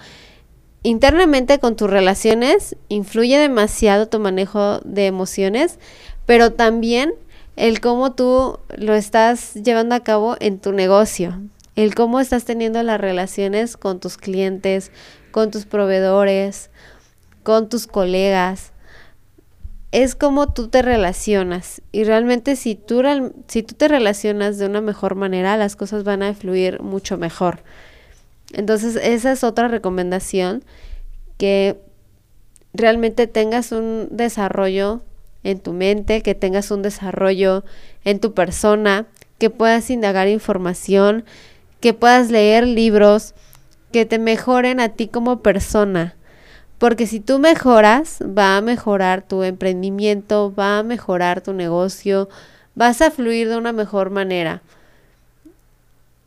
Internamente 0.82 1.60
con 1.60 1.76
tus 1.76 1.90
relaciones 1.90 2.76
influye 2.90 3.38
demasiado 3.38 4.08
tu 4.08 4.20
manejo 4.20 4.80
de 4.80 5.06
emociones, 5.06 5.78
pero 6.26 6.54
también 6.54 7.14
el 7.62 7.80
cómo 7.80 8.14
tú 8.14 8.58
lo 8.76 8.96
estás 8.96 9.54
llevando 9.54 9.94
a 9.94 10.00
cabo 10.00 10.36
en 10.40 10.58
tu 10.58 10.72
negocio, 10.72 11.40
el 11.76 11.94
cómo 11.94 12.20
estás 12.20 12.44
teniendo 12.44 12.82
las 12.82 13.00
relaciones 13.00 13.78
con 13.78 14.00
tus 14.00 14.18
clientes, 14.18 14.92
con 15.30 15.52
tus 15.52 15.68
proveedores, 15.68 16.72
con 17.44 17.70
tus 17.70 17.86
colegas. 17.86 18.72
Es 19.92 20.16
como 20.16 20.52
tú 20.52 20.70
te 20.70 20.82
relacionas 20.82 21.84
y 21.92 22.04
realmente 22.04 22.56
si 22.56 22.74
tú, 22.74 23.04
si 23.48 23.62
tú 23.62 23.76
te 23.76 23.88
relacionas 23.88 24.58
de 24.58 24.66
una 24.66 24.82
mejor 24.82 25.14
manera, 25.14 25.56
las 25.56 25.76
cosas 25.76 26.04
van 26.04 26.24
a 26.24 26.34
fluir 26.34 26.82
mucho 26.82 27.20
mejor. 27.20 27.60
Entonces 28.54 28.96
esa 28.96 29.32
es 29.32 29.44
otra 29.44 29.68
recomendación, 29.68 30.64
que 31.38 31.80
realmente 32.74 33.28
tengas 33.28 33.72
un 33.72 34.08
desarrollo 34.10 35.04
en 35.44 35.60
tu 35.60 35.74
mente, 35.74 36.22
que 36.22 36.36
tengas 36.36 36.72
un 36.72 36.82
desarrollo 36.82 37.64
en 38.04 38.20
tu 38.20 38.34
persona, 38.34 39.08
que 39.38 39.50
puedas 39.50 39.90
indagar 39.90 40.28
información, 40.28 41.26
que 41.80 41.94
puedas 41.94 42.30
leer 42.30 42.68
libros 42.68 43.34
que 43.92 44.06
te 44.06 44.20
mejoren 44.20 44.80
a 44.80 44.90
ti 44.90 45.08
como 45.08 45.42
persona. 45.42 46.16
Porque 46.78 47.06
si 47.06 47.20
tú 47.20 47.40
mejoras, 47.40 48.20
va 48.22 48.58
a 48.58 48.62
mejorar 48.62 49.22
tu 49.22 49.44
emprendimiento, 49.44 50.54
va 50.54 50.80
a 50.80 50.84
mejorar 50.84 51.42
tu 51.42 51.54
negocio, 51.54 52.30
vas 52.76 53.02
a 53.02 53.12
fluir 53.12 53.50
de 53.50 53.58
una 53.58 53.72
mejor 53.72 54.10
manera. 54.10 54.62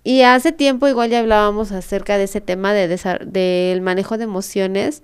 Y 0.05 0.23
hace 0.23 0.53
tiempo 0.53 0.87
igual 0.87 1.11
ya 1.11 1.21
hablábamos 1.21 1.73
acerca 1.73 2.19
de 2.19 2.25
ese 2.25 2.43
tema 2.43 2.75
de 2.75 2.87
del 3.25 3.81
manejo 3.81 4.19
de 4.19 4.25
emociones 4.25 5.03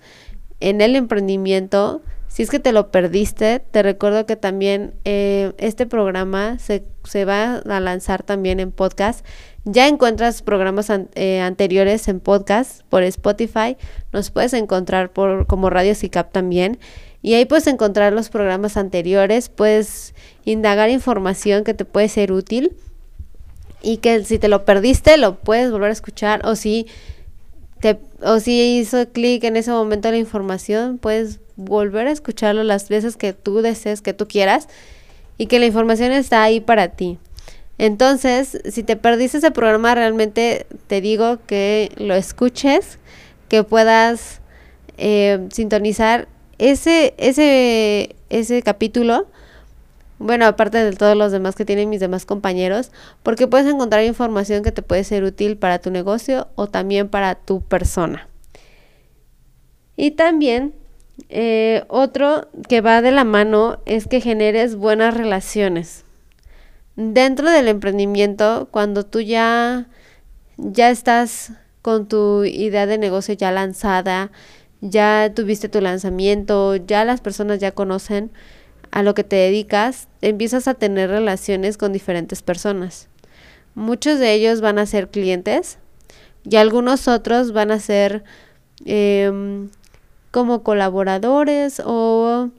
en 0.61 0.83
el 0.83 0.95
emprendimiento. 0.95 2.03
Si 2.31 2.45
es 2.45 2.51
que 2.51 2.61
te 2.61 2.71
lo 2.71 2.93
perdiste, 2.93 3.59
te 3.59 3.83
recuerdo 3.83 4.25
que 4.25 4.37
también 4.37 4.95
eh, 5.05 5.53
este 5.59 5.85
programa 5.85 6.61
se, 6.61 6.85
se, 7.03 7.25
va 7.25 7.57
a 7.57 7.81
lanzar 7.81 8.23
también 8.23 8.61
en 8.61 8.71
podcast. 8.71 9.27
Ya 9.65 9.89
encuentras 9.89 10.41
programas 10.41 10.93
eh, 11.17 11.41
anteriores 11.41 12.07
en 12.07 12.21
podcast 12.21 12.83
por 12.89 13.03
Spotify. 13.03 13.77
Nos 14.13 14.31
puedes 14.31 14.53
encontrar 14.53 15.13
por 15.13 15.49
como 15.49 15.71
Radio 15.71 15.93
CICAP 15.97 16.31
también. 16.31 16.79
Y 17.21 17.35
ahí 17.35 17.47
puedes 17.47 17.67
encontrar 17.67 18.13
los 18.13 18.29
programas 18.29 18.77
anteriores. 18.77 19.49
Puedes 19.49 20.15
indagar 20.45 20.89
información 20.89 21.65
que 21.65 21.75
te 21.75 21.85
puede 21.85 22.09
ser 22.09 22.31
útil 22.31 22.77
y 23.83 23.97
que 23.97 24.25
si 24.25 24.39
te 24.39 24.47
lo 24.47 24.65
perdiste 24.65 25.17
lo 25.17 25.41
puedes 25.41 25.73
volver 25.73 25.91
a 25.91 25.95
escuchar 25.95 26.47
o 26.47 26.55
si 26.55 26.87
te 27.81 27.99
o 28.23 28.39
si 28.39 28.79
hizo 28.79 29.09
clic 29.11 29.43
en 29.45 29.57
ese 29.57 29.71
momento 29.71 30.11
la 30.11 30.19
información 30.19 30.99
puedes 30.99 31.41
volver 31.61 32.07
a 32.07 32.11
escucharlo 32.11 32.65
las 32.65 32.89
veces 32.89 33.17
que 33.17 33.33
tú 33.33 33.63
desees 33.63 34.03
que 34.03 34.15
tú 34.15 34.27
quieras 34.27 34.69
y 35.39 35.47
que 35.47 35.59
la 35.59 35.67
información 35.67 36.13
está 36.13 36.43
ahí 36.43 36.61
para 36.61 36.89
ti 36.89 37.19
entonces 37.79 38.61
si 38.71 38.83
te 38.83 38.97
perdiste 38.97 39.39
ese 39.39 39.51
programa 39.51 39.95
realmente 39.95 40.67
te 40.87 41.01
digo 41.01 41.39
que 41.47 41.93
lo 41.97 42.15
escuches 42.15 42.99
que 43.49 43.65
puedas 43.65 44.41
eh, 44.97 45.49
sintonizar 45.53 46.29
ese 46.59 47.15
ese 47.19 48.17
ese 48.29 48.63
capítulo 48.63 49.27
bueno, 50.21 50.45
aparte 50.45 50.77
de 50.85 50.93
todos 50.93 51.17
los 51.17 51.33
demás 51.33 51.57
que 51.57 51.65
tienen 51.65 51.89
mis 51.89 51.99
demás 51.99 52.27
compañeros, 52.27 52.93
porque 53.23 53.47
puedes 53.47 53.67
encontrar 53.67 54.05
información 54.05 54.63
que 54.63 54.71
te 54.71 54.83
puede 54.83 55.03
ser 55.03 55.25
útil 55.25 55.57
para 55.57 55.79
tu 55.79 55.91
negocio 55.91 56.49
o 56.57 56.67
también 56.67 57.09
para 57.09 57.37
tu 57.37 57.63
persona. 57.63 58.29
Y 59.97 60.11
también 60.11 60.75
eh, 61.29 61.85
otro 61.89 62.49
que 62.69 62.81
va 62.81 63.03
de 63.03 63.13
la 63.13 63.25
mano 63.25 63.81
es 63.87 64.07
que 64.07 64.21
generes 64.21 64.77
buenas 64.77 65.15
relaciones. 65.15 66.05
Dentro 66.97 67.51
del 67.51 67.69
emprendimiento, 67.69 68.69
cuando 68.71 69.05
tú 69.05 69.21
ya, 69.21 69.89
ya 70.57 70.91
estás 70.91 71.53
con 71.83 72.09
tu 72.09 72.45
idea 72.45 72.87
de 72.87 72.99
negocio 72.99 73.35
ya 73.35 73.51
lanzada, 73.51 74.31
ya 74.81 75.33
tuviste 75.35 75.69
tu 75.69 75.81
lanzamiento, 75.81 76.77
ya 76.77 77.05
las 77.05 77.21
personas 77.21 77.59
ya 77.59 77.73
conocen, 77.73 78.31
a 78.91 79.03
lo 79.03 79.15
que 79.15 79.25
te 79.25 79.37
dedicas, 79.37 80.09
empiezas 80.21 80.67
a 80.67 80.75
tener 80.75 81.11
relaciones 81.11 81.77
con 81.77 81.93
diferentes 81.93 82.43
personas. 82.43 83.09
Muchos 83.75 84.19
de 84.19 84.33
ellos 84.33 84.61
van 84.61 84.79
a 84.79 84.87
ser 84.87 85.11
clientes 85.11 85.79
y 86.45 86.57
algunos 86.57 87.07
otros 87.07 87.53
van 87.53 87.71
a 87.71 87.79
ser 87.79 88.25
em, 88.85 89.71
como 90.31 90.63
colaboradores 90.63 91.83
o, 91.85 92.51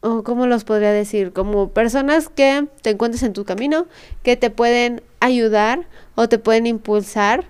o, 0.00 0.22
¿cómo 0.22 0.46
los 0.46 0.64
podría 0.64 0.92
decir? 0.92 1.32
Como 1.32 1.68
personas 1.70 2.28
que 2.28 2.66
te 2.82 2.90
encuentres 2.90 3.22
en 3.22 3.32
tu 3.32 3.44
camino, 3.44 3.86
que 4.22 4.36
te 4.36 4.50
pueden 4.50 5.02
ayudar 5.20 5.86
o 6.14 6.28
te 6.28 6.38
pueden 6.38 6.66
impulsar 6.66 7.44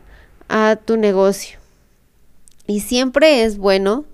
a 0.49 0.77
tu 0.77 0.97
negocio. 0.97 1.59
Y 2.67 2.81
siempre 2.81 3.43
es 3.45 3.59
bueno 3.59 4.05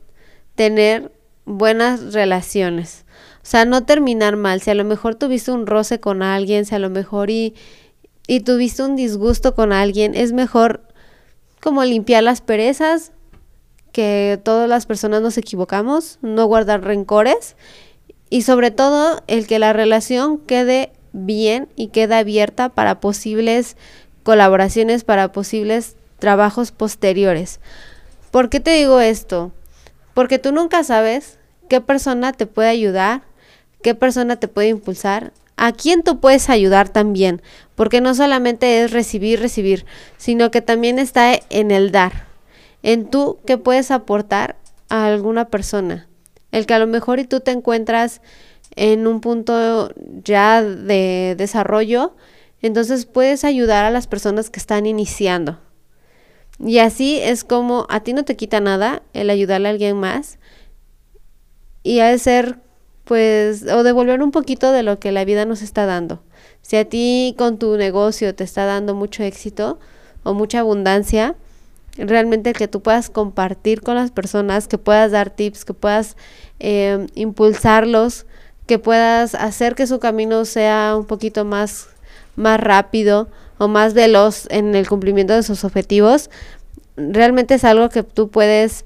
tener 0.55 1.13
buenas 1.45 2.13
relaciones. 2.13 3.05
O 3.43 3.47
sea, 3.47 3.65
no 3.65 3.85
terminar 3.85 4.37
mal. 4.37 4.61
Si 4.61 4.71
a 4.71 4.75
lo 4.75 4.85
mejor 4.85 5.15
tuviste 5.15 5.51
un 5.51 5.67
roce 5.67 6.01
con 6.01 6.23
alguien, 6.23 6.65
si 6.65 6.75
a 6.75 6.79
lo 6.79 6.91
mejor 6.91 7.31
y, 7.31 7.55
y 8.27 8.41
tuviste 8.41 8.83
un 8.83 8.97
disgusto 8.97 9.55
con 9.55 9.73
alguien, 9.73 10.15
es 10.15 10.33
mejor 10.33 10.83
como 11.61 11.85
limpiar 11.85 12.23
las 12.23 12.41
perezas, 12.41 13.13
que 13.93 14.41
todas 14.43 14.69
las 14.69 14.87
personas 14.87 15.23
nos 15.23 15.39
equivocamos, 15.39 16.19
no 16.23 16.47
guardar 16.47 16.83
rencores 16.83 17.57
y 18.29 18.43
sobre 18.43 18.71
todo 18.71 19.23
el 19.27 19.47
que 19.47 19.59
la 19.59 19.73
relación 19.73 20.39
quede 20.39 20.93
bien 21.13 21.69
y 21.77 21.89
quede 21.89 22.15
abierta 22.15 22.69
para 22.69 23.01
posibles 23.01 23.77
colaboraciones, 24.23 25.05
para 25.05 25.33
posibles 25.33 25.97
trabajos 26.19 26.71
posteriores. 26.71 27.61
¿Por 28.31 28.49
qué 28.49 28.61
te 28.61 28.71
digo 28.71 29.01
esto? 29.01 29.53
Porque 30.15 30.39
tú 30.39 30.53
nunca 30.53 30.85
sabes 30.85 31.39
qué 31.69 31.81
persona 31.81 32.33
te 32.33 32.47
puede 32.47 32.69
ayudar, 32.69 33.23
qué 33.83 33.95
persona 33.95 34.37
te 34.37 34.47
puede 34.47 34.69
impulsar, 34.69 35.33
a 35.57 35.73
quién 35.73 36.03
tú 36.03 36.21
puedes 36.21 36.49
ayudar 36.49 36.89
también, 36.89 37.43
porque 37.75 38.01
no 38.01 38.15
solamente 38.15 38.83
es 38.83 38.93
recibir, 38.93 39.41
recibir, 39.41 39.85
sino 40.17 40.51
que 40.51 40.63
también 40.63 40.99
está 40.99 41.33
en 41.51 41.71
el 41.71 41.91
dar, 41.93 42.30
en 42.83 43.09
tú 43.09 43.39
qué 43.47 43.59
puedes 43.59 43.91
aportar 43.91 44.57
a 44.89 45.07
alguna 45.07 45.49
persona. 45.49 46.09
El 46.53 46.67
que 46.67 46.75
a 46.75 46.79
lo 46.79 46.87
mejor 46.87 47.19
y 47.21 47.25
tú 47.25 47.41
te 47.41 47.51
encuentras 47.51 48.21
en 48.77 49.07
un 49.07 49.21
punto 49.21 49.93
ya 50.25 50.63
de 50.63 51.35
desarrollo, 51.37 52.15
entonces 52.63 53.07
puedes 53.07 53.45
ayudar 53.45 53.85
a 53.85 53.91
las 53.91 54.07
personas 54.07 54.51
que 54.51 54.61
están 54.61 54.87
iniciando. 54.87 55.59
Y 56.59 56.79
así 56.79 57.19
es 57.19 57.45
como 57.45 57.87
a 57.89 58.01
ti 58.01 58.13
no 58.13 58.25
te 58.25 58.37
quita 58.37 58.61
nada 58.61 59.03
el 59.15 59.31
ayudarle 59.31 59.69
a 59.69 59.71
alguien 59.71 59.97
más 59.97 60.39
y 61.83 62.01
ha 62.01 62.09
de 62.09 62.19
ser 62.19 62.59
pues, 63.05 63.65
o 63.67 63.83
devolver 63.83 64.23
un 64.23 64.31
poquito 64.31 64.71
de 64.71 64.83
lo 64.83 64.99
que 65.01 65.11
la 65.11 65.25
vida 65.25 65.47
nos 65.47 65.63
está 65.63 65.87
dando. 65.87 66.23
Si 66.63 66.77
a 66.77 66.85
ti 66.85 67.35
con 67.39 67.59
tu 67.59 67.77
negocio 67.77 68.35
te 68.35 68.45
está 68.45 68.67
dando 68.67 68.95
mucho 68.95 69.23
éxito 69.23 69.79
o 70.23 70.35
mucha 70.35 70.61
abundancia, 70.61 71.35
realmente 72.07 72.53
que 72.53 72.69
tú 72.69 72.81
puedas 72.81 73.11
compartir 73.11 73.83
con 73.83 73.95
las 73.95 74.11
personas, 74.11 74.69
que 74.69 74.79
puedas 74.79 75.13
dar 75.13 75.31
tips, 75.31 75.65
que 75.65 75.75
puedas 75.75 76.17
eh, 76.59 77.07
impulsarlos, 77.15 78.27
que 78.67 78.79
puedas 78.79 79.35
hacer 79.35 79.75
que 79.75 79.87
su 79.87 79.99
camino 79.99 80.45
sea 80.45 80.95
un 80.97 81.05
poquito 81.05 81.45
más, 81.45 81.89
más 82.37 82.61
rápido 82.61 83.29
o 83.59 83.69
más 83.69 83.95
veloz 83.95 84.47
en 84.51 84.75
el 84.75 84.89
cumplimiento 84.89 85.35
de 85.35 85.43
sus 85.43 85.65
objetivos, 85.65 86.31
realmente 86.97 87.55
es 87.55 87.65
algo 87.65 87.89
que 87.89 88.03
tú 88.03 88.31
puedes 88.31 88.85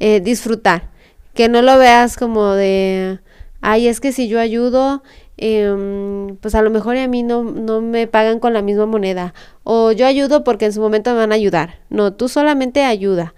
eh, 0.00 0.20
disfrutar. 0.20 0.90
Que 1.34 1.48
no 1.48 1.62
lo 1.62 1.78
veas 1.78 2.16
como 2.16 2.52
de, 2.52 3.20
ay, 3.60 3.88
es 3.88 4.00
que 4.00 4.12
si 4.12 4.28
yo 4.28 4.40
ayudo, 4.40 5.02
em, 5.36 6.36
pues 6.36 6.54
a 6.54 6.62
lo 6.62 6.70
mejor 6.70 6.96
a 6.96 7.08
mí 7.08 7.22
no, 7.22 7.42
no 7.42 7.80
me 7.80 8.06
pagan 8.06 8.40
con 8.40 8.52
la 8.52 8.62
misma 8.62 8.86
moneda. 8.86 9.34
O 9.62 9.92
yo 9.92 10.06
ayudo 10.06 10.44
porque 10.44 10.66
en 10.66 10.72
su 10.72 10.80
momento 10.80 11.12
me 11.12 11.18
van 11.18 11.32
a 11.32 11.36
ayudar. 11.36 11.80
No, 11.90 12.12
tú 12.12 12.28
solamente 12.28 12.84
ayuda. 12.84 13.34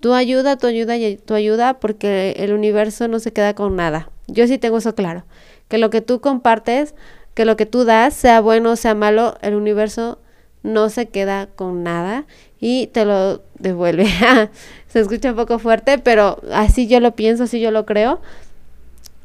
Tú 0.00 0.14
ayuda, 0.14 0.56
tú 0.56 0.66
ayuda 0.66 0.96
y 0.96 1.16
tú 1.16 1.34
ayuda 1.34 1.74
porque 1.74 2.34
el 2.38 2.52
universo 2.52 3.06
no 3.08 3.20
se 3.20 3.32
queda 3.32 3.54
con 3.54 3.76
nada. 3.76 4.10
Yo 4.26 4.46
sí 4.46 4.58
tengo 4.58 4.78
eso 4.78 4.94
claro. 4.94 5.24
Que 5.68 5.78
lo 5.78 5.90
que 5.90 6.00
tú 6.00 6.20
compartes, 6.20 6.94
que 7.34 7.44
lo 7.44 7.56
que 7.56 7.66
tú 7.66 7.84
das, 7.84 8.14
sea 8.14 8.40
bueno 8.40 8.72
o 8.72 8.76
sea 8.76 8.94
malo, 8.94 9.36
el 9.42 9.54
universo 9.54 10.18
no 10.62 10.90
se 10.90 11.06
queda 11.06 11.46
con 11.46 11.82
nada 11.82 12.26
y 12.60 12.88
te 12.88 13.04
lo 13.04 13.42
devuelve. 13.58 14.06
se 14.88 15.00
escucha 15.00 15.30
un 15.30 15.36
poco 15.36 15.58
fuerte, 15.58 15.98
pero 15.98 16.40
así 16.52 16.86
yo 16.86 17.00
lo 17.00 17.14
pienso, 17.14 17.44
así 17.44 17.60
yo 17.60 17.70
lo 17.70 17.86
creo. 17.86 18.20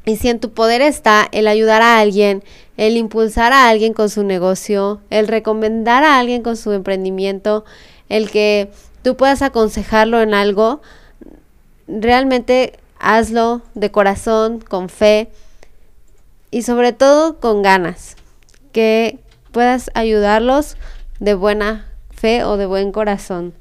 Y 0.08 0.16
si 0.16 0.30
en 0.30 0.40
tu 0.40 0.54
poder 0.54 0.80
está 0.80 1.28
el 1.32 1.46
ayudar 1.46 1.82
a 1.82 1.98
alguien, 1.98 2.42
el 2.78 2.96
impulsar 2.96 3.52
a 3.52 3.68
alguien 3.68 3.92
con 3.92 4.08
su 4.08 4.24
negocio, 4.24 5.02
el 5.10 5.28
recomendar 5.28 6.02
a 6.02 6.18
alguien 6.18 6.42
con 6.42 6.56
su 6.56 6.72
emprendimiento, 6.72 7.66
el 8.08 8.30
que 8.30 8.70
tú 9.02 9.18
puedas 9.18 9.42
aconsejarlo 9.42 10.22
en 10.22 10.32
algo, 10.32 10.80
realmente 11.88 12.78
hazlo 12.98 13.60
de 13.74 13.90
corazón, 13.90 14.60
con 14.60 14.88
fe 14.88 15.28
y 16.50 16.62
sobre 16.62 16.94
todo 16.94 17.38
con 17.38 17.60
ganas, 17.60 18.16
que 18.72 19.18
puedas 19.52 19.90
ayudarlos 19.92 20.78
de 21.20 21.34
buena 21.34 21.92
fe 22.12 22.44
o 22.44 22.56
de 22.56 22.64
buen 22.64 22.92
corazón. 22.92 23.52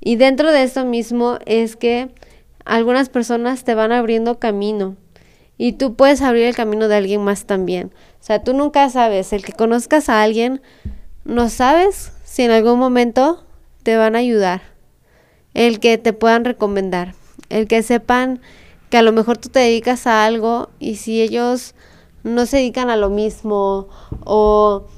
Y 0.00 0.16
dentro 0.16 0.52
de 0.52 0.62
eso 0.62 0.86
mismo 0.86 1.38
es 1.44 1.76
que 1.76 2.08
algunas 2.64 3.10
personas 3.10 3.64
te 3.64 3.74
van 3.74 3.92
abriendo 3.92 4.38
camino 4.38 4.96
y 5.62 5.74
tú 5.74 5.94
puedes 5.94 6.22
abrir 6.22 6.46
el 6.46 6.56
camino 6.56 6.88
de 6.88 6.96
alguien 6.96 7.22
más 7.22 7.44
también. 7.44 7.92
O 8.20 8.24
sea, 8.24 8.42
tú 8.42 8.52
nunca 8.52 8.90
sabes, 8.90 9.32
el 9.32 9.44
que 9.44 9.52
conozcas 9.52 10.08
a 10.08 10.20
alguien, 10.20 10.60
no 11.24 11.48
sabes 11.48 12.12
si 12.24 12.42
en 12.42 12.50
algún 12.50 12.80
momento 12.80 13.44
te 13.84 13.96
van 13.96 14.16
a 14.16 14.18
ayudar, 14.18 14.62
el 15.54 15.78
que 15.78 15.98
te 15.98 16.12
puedan 16.12 16.44
recomendar, 16.44 17.14
el 17.48 17.68
que 17.68 17.84
sepan 17.84 18.40
que 18.90 18.96
a 18.96 19.02
lo 19.02 19.12
mejor 19.12 19.38
tú 19.38 19.50
te 19.50 19.60
dedicas 19.60 20.08
a 20.08 20.26
algo 20.26 20.68
y 20.80 20.96
si 20.96 21.22
ellos 21.22 21.76
no 22.24 22.44
se 22.46 22.56
dedican 22.56 22.90
a 22.90 22.96
lo 22.96 23.08
mismo 23.08 23.86
o, 24.24 24.88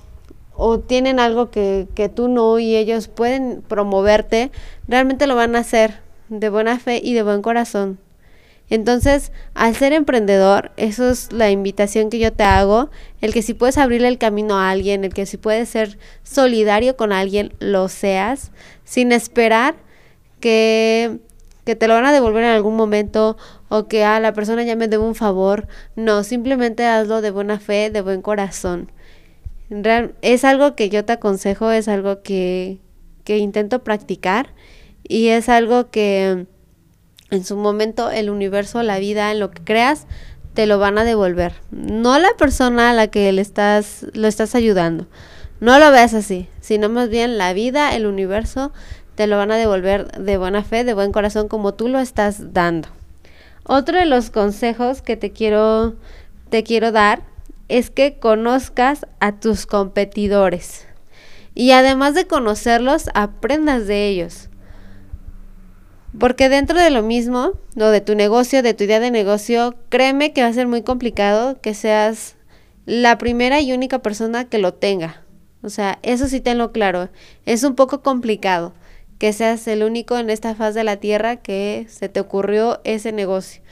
o 0.55 0.81
tienen 0.81 1.20
algo 1.20 1.50
que, 1.50 1.88
que 1.94 2.09
tú 2.09 2.29
no 2.29 2.59
y 2.59 2.74
ellos 2.74 3.09
pueden 3.09 3.62
promoverte, 3.68 4.50
realmente 4.88 5.27
lo 5.27 5.37
van 5.37 5.57
a 5.57 5.59
hacer 5.59 6.00
de 6.31 6.48
buena 6.48 6.79
fe 6.79 7.03
y 7.05 7.12
de 7.12 7.22
buen 7.22 7.42
corazón. 7.42 7.98
Entonces, 8.70 9.31
al 9.55 9.74
ser 9.77 9.92
emprendedor, 9.92 10.72
eso 10.77 11.11
es 11.11 11.33
la 11.33 11.50
invitación 11.50 12.09
que 12.09 12.18
yo 12.18 12.33
te 12.33 12.44
hago, 12.44 12.90
el 13.20 13.33
que 13.35 13.42
si 13.42 13.53
puedes 13.55 13.77
abrirle 13.77 14.09
el 14.09 14.18
camino 14.18 14.59
a 14.59 14.70
alguien, 14.70 15.05
el 15.05 15.12
que 15.12 15.27
si 15.27 15.37
puedes 15.37 15.68
ser 15.68 15.98
solidario 16.22 16.96
con 16.96 17.12
alguien, 17.12 17.53
lo 17.59 17.88
seas, 17.88 18.53
sin 18.85 19.12
esperar 19.12 19.74
que, 20.40 21.18
que 21.64 21.77
te 21.77 21.88
lo 21.88 21.94
van 21.94 22.07
a 22.07 22.12
devolver 22.12 22.44
en 22.44 22.50
algún 22.50 22.74
momento 22.74 23.37
o 23.68 23.87
que 23.87 24.05
a 24.05 24.16
ah, 24.16 24.20
la 24.20 24.33
persona 24.33 24.62
ya 24.62 24.77
me 24.77 24.88
debe 24.88 25.05
un 25.05 25.14
favor. 25.14 25.68
No, 25.94 26.24
simplemente 26.24 26.87
hazlo 26.87 27.20
de 27.20 27.31
buena 27.31 27.61
fe, 27.61 27.90
de 27.90 28.00
buen 28.00 28.22
corazón. 28.22 28.90
es 30.22 30.44
algo 30.44 30.74
que 30.74 30.88
yo 30.88 31.05
te 31.05 31.12
aconsejo, 31.12 31.70
es 31.70 31.88
algo 31.88 32.22
que, 32.22 32.79
que 33.24 33.38
intento 33.38 33.85
practicar 33.85 34.55
y 35.07 35.29
es 35.29 35.48
algo 35.50 35.90
que 35.90 36.46
en 37.35 37.44
su 37.44 37.57
momento 37.57 38.11
el 38.11 38.31
universo, 38.31 38.83
la 38.83 38.99
vida, 38.99 39.31
en 39.31 39.40
lo 39.40 39.51
que 39.51 39.62
creas, 39.62 40.07
te 40.55 40.66
lo 40.66 40.79
van 40.79 40.99
a 40.99 41.05
devolver. 41.05 41.55
No 41.70 42.18
la 42.18 42.31
persona 42.38 42.90
a 42.90 42.94
la 42.94 43.09
que 43.09 43.31
le 43.33 43.42
estás, 43.42 44.07
lo 44.14 44.29
estás 44.29 44.55
ayudando. 44.55 45.07
No 45.61 45.79
lo 45.79 45.90
veas 45.90 46.14
así, 46.14 46.49
sino 46.61 46.88
más 46.88 47.09
bien 47.09 47.38
la 47.38 47.53
vida, 47.53 47.94
el 47.94 48.07
universo, 48.07 48.73
te 49.14 49.27
lo 49.27 49.37
van 49.37 49.51
a 49.51 49.57
devolver 49.57 50.11
de 50.12 50.37
buena 50.37 50.64
fe, 50.64 50.85
de 50.85 50.94
buen 50.94 51.12
corazón, 51.12 51.49
como 51.49 51.75
tú 51.75 51.88
lo 51.88 52.01
estás 52.01 52.53
dando. 52.53 52.88
Otro 53.64 53.99
de 53.99 54.07
los 54.07 54.31
consejos 54.31 55.03
que 55.03 55.16
te 55.16 55.33
quiero, 55.33 55.94
te 56.51 56.64
quiero 56.64 56.92
dar 56.92 57.23
es 57.68 57.90
que 57.90 58.18
conozcas 58.18 59.07
a 59.20 59.33
tus 59.33 59.66
competidores. 59.66 60.87
Y 61.55 61.70
además 61.70 62.14
de 62.14 62.27
conocerlos, 62.27 63.09
aprendas 63.14 63.87
de 63.87 64.09
ellos. 64.09 64.49
Porque 66.18 66.48
dentro 66.48 66.79
de 66.79 66.90
lo 66.90 67.03
mismo, 67.03 67.53
lo 67.74 67.90
de 67.90 68.00
tu 68.00 68.14
negocio, 68.14 68.62
de 68.62 68.74
tu 68.74 68.85
idea 68.85 69.00
de 69.00 69.11
negocio, 69.11 69.74
créeme 69.88 70.33
que 70.33 70.42
va 70.42 70.48
a 70.48 70.53
ser 70.53 70.68
muy 70.68 70.83
complicado 70.83 71.61
que 71.61 71.74
seas 71.74 72.37
la 72.87 73.18
primera 73.18 73.61
y 73.61 73.72
única 73.72 74.00
persona 74.00 74.44
que 74.44 74.59
lo 74.59 74.74
tenga. 74.74 75.22
O 75.62 75.70
sea, 75.70 75.98
eso 76.03 76.29
sí 76.29 76.40
tenlo 76.40 76.72
claro. 76.72 77.09
Es 77.46 77.64
un 77.64 77.74
poco 77.74 78.03
complicado 78.03 78.74
que 79.18 79.33
seas 79.33 79.66
el 79.66 79.83
único 79.83 80.18
en 80.18 80.31
esta 80.31 80.55
faz 80.55 80.74
de 80.74 80.85
la 80.85 80.98
tierra 80.98 81.37
que 81.37 81.87
se 81.88 82.09
te 82.09 82.20
ocurrió 82.20 82.81
ese 82.85 83.11
negocio. 83.12 83.62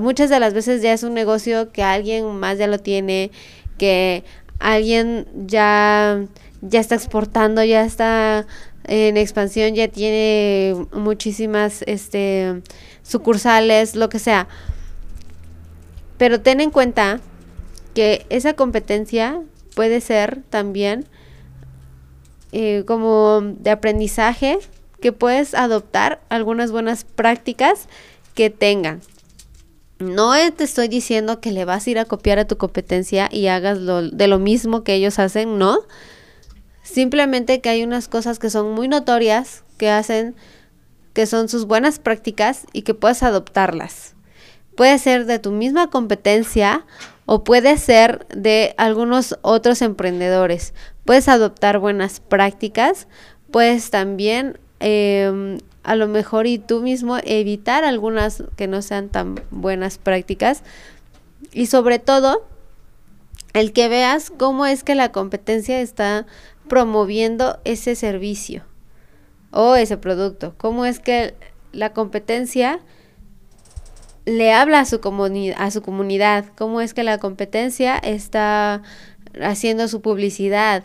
Muchas 0.00 0.30
de 0.30 0.40
las 0.40 0.54
veces 0.54 0.82
ya 0.82 0.92
es 0.92 1.02
un 1.02 1.14
negocio 1.14 1.70
que 1.70 1.82
alguien 1.82 2.24
más 2.26 2.58
ya 2.58 2.66
lo 2.66 2.78
tiene, 2.78 3.30
que 3.78 4.24
alguien 4.58 5.26
ya, 5.46 6.24
ya 6.62 6.80
está 6.80 6.94
exportando, 6.94 7.62
ya 7.62 7.84
está 7.84 8.46
en 8.84 9.16
expansión 9.16 9.74
ya 9.74 9.88
tiene 9.88 10.86
muchísimas 10.92 11.82
este, 11.86 12.62
sucursales, 13.02 13.96
lo 13.96 14.08
que 14.08 14.18
sea. 14.18 14.48
Pero 16.18 16.40
ten 16.40 16.60
en 16.60 16.70
cuenta 16.70 17.20
que 17.94 18.26
esa 18.28 18.54
competencia 18.54 19.40
puede 19.74 20.00
ser 20.00 20.42
también 20.50 21.06
eh, 22.52 22.84
como 22.86 23.40
de 23.42 23.70
aprendizaje 23.70 24.58
que 25.00 25.12
puedes 25.12 25.54
adoptar 25.54 26.22
algunas 26.28 26.70
buenas 26.70 27.04
prácticas 27.04 27.88
que 28.34 28.50
tengan. 28.50 29.00
No 29.98 30.32
te 30.52 30.64
estoy 30.64 30.88
diciendo 30.88 31.40
que 31.40 31.52
le 31.52 31.64
vas 31.64 31.86
a 31.86 31.90
ir 31.90 31.98
a 31.98 32.04
copiar 32.04 32.38
a 32.38 32.46
tu 32.46 32.56
competencia 32.56 33.28
y 33.30 33.46
hagas 33.46 33.78
lo, 33.78 34.02
de 34.02 34.28
lo 34.28 34.38
mismo 34.38 34.82
que 34.82 34.94
ellos 34.94 35.18
hacen, 35.18 35.58
no 35.58 35.80
Simplemente 36.84 37.62
que 37.62 37.70
hay 37.70 37.82
unas 37.82 38.08
cosas 38.08 38.38
que 38.38 38.50
son 38.50 38.72
muy 38.72 38.88
notorias, 38.88 39.64
que 39.78 39.90
hacen, 39.90 40.36
que 41.14 41.24
son 41.26 41.48
sus 41.48 41.64
buenas 41.64 41.98
prácticas 41.98 42.66
y 42.72 42.82
que 42.82 42.92
puedes 42.92 43.22
adoptarlas. 43.22 44.14
Puede 44.76 44.98
ser 44.98 45.24
de 45.24 45.38
tu 45.38 45.50
misma 45.50 45.88
competencia 45.88 46.84
o 47.24 47.42
puede 47.42 47.78
ser 47.78 48.26
de 48.28 48.74
algunos 48.76 49.38
otros 49.40 49.80
emprendedores. 49.80 50.74
Puedes 51.06 51.26
adoptar 51.28 51.78
buenas 51.78 52.20
prácticas, 52.20 53.08
puedes 53.50 53.90
también 53.90 54.58
em, 54.80 55.58
a 55.84 55.96
lo 55.96 56.06
mejor 56.06 56.46
y 56.46 56.58
tú 56.58 56.80
mismo 56.80 57.16
evitar 57.24 57.84
algunas 57.84 58.44
que 58.56 58.66
no 58.66 58.82
sean 58.82 59.08
tan 59.08 59.36
buenas 59.50 59.96
prácticas 59.96 60.62
y 61.50 61.66
sobre 61.66 61.98
todo 61.98 62.44
el 63.54 63.72
que 63.72 63.88
veas 63.88 64.30
cómo 64.36 64.66
es 64.66 64.82
que 64.82 64.96
la 64.96 65.12
competencia 65.12 65.80
está 65.80 66.26
promoviendo 66.68 67.58
ese 67.64 67.94
servicio 67.94 68.64
o 69.50 69.76
ese 69.76 69.96
producto? 69.96 70.54
¿Cómo 70.56 70.84
es 70.84 71.00
que 71.00 71.34
la 71.72 71.92
competencia 71.92 72.80
le 74.24 74.52
habla 74.52 74.80
a 74.80 74.84
su, 74.84 75.00
a 75.56 75.70
su 75.70 75.82
comunidad? 75.82 76.46
¿Cómo 76.56 76.80
es 76.80 76.94
que 76.94 77.04
la 77.04 77.18
competencia 77.18 77.96
está 77.96 78.82
haciendo 79.42 79.88
su 79.88 80.00
publicidad? 80.00 80.84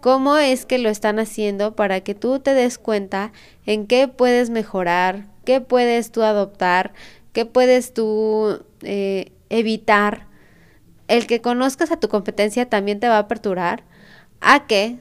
¿Cómo 0.00 0.38
es 0.38 0.64
que 0.64 0.78
lo 0.78 0.88
están 0.88 1.18
haciendo 1.18 1.76
para 1.76 2.00
que 2.00 2.14
tú 2.14 2.38
te 2.38 2.54
des 2.54 2.78
cuenta 2.78 3.32
en 3.66 3.86
qué 3.86 4.08
puedes 4.08 4.48
mejorar, 4.48 5.26
qué 5.44 5.60
puedes 5.60 6.10
tú 6.10 6.22
adoptar, 6.22 6.94
qué 7.34 7.44
puedes 7.44 7.92
tú 7.92 8.64
eh, 8.82 9.32
evitar? 9.50 10.26
El 11.06 11.26
que 11.26 11.42
conozcas 11.42 11.90
a 11.90 11.98
tu 11.98 12.08
competencia 12.08 12.66
también 12.66 13.00
te 13.00 13.08
va 13.08 13.16
a 13.16 13.20
aperturar 13.20 13.84
a 14.40 14.66
que 14.66 14.98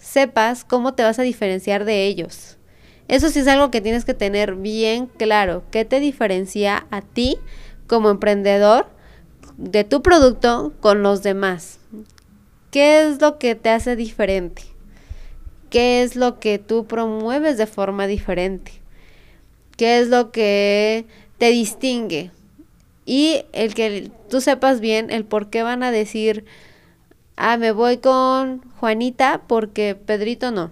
sepas 0.00 0.64
cómo 0.64 0.94
te 0.94 1.02
vas 1.02 1.18
a 1.18 1.22
diferenciar 1.22 1.84
de 1.84 2.06
ellos. 2.06 2.58
Eso 3.08 3.28
sí 3.28 3.40
es 3.40 3.48
algo 3.48 3.70
que 3.70 3.80
tienes 3.80 4.04
que 4.04 4.14
tener 4.14 4.54
bien 4.54 5.06
claro. 5.06 5.64
¿Qué 5.70 5.84
te 5.84 6.00
diferencia 6.00 6.86
a 6.90 7.02
ti 7.02 7.38
como 7.86 8.10
emprendedor 8.10 8.86
de 9.56 9.84
tu 9.84 10.02
producto 10.02 10.72
con 10.80 11.02
los 11.02 11.22
demás? 11.22 11.78
¿Qué 12.70 13.02
es 13.02 13.20
lo 13.20 13.38
que 13.38 13.54
te 13.54 13.70
hace 13.70 13.96
diferente? 13.96 14.62
¿Qué 15.68 16.02
es 16.02 16.16
lo 16.16 16.38
que 16.38 16.58
tú 16.58 16.86
promueves 16.86 17.58
de 17.58 17.66
forma 17.66 18.06
diferente? 18.06 18.72
¿Qué 19.76 19.98
es 19.98 20.08
lo 20.08 20.32
que 20.32 21.06
te 21.38 21.48
distingue? 21.50 22.30
Y 23.04 23.44
el 23.52 23.74
que 23.74 24.10
tú 24.30 24.40
sepas 24.40 24.80
bien 24.80 25.10
el 25.10 25.24
por 25.24 25.50
qué 25.50 25.62
van 25.62 25.82
a 25.82 25.90
decir 25.90 26.44
ah, 27.36 27.56
me 27.56 27.72
voy 27.72 27.98
con 27.98 28.62
Juanita 28.78 29.42
porque 29.46 29.94
Pedrito 29.94 30.50
no. 30.50 30.70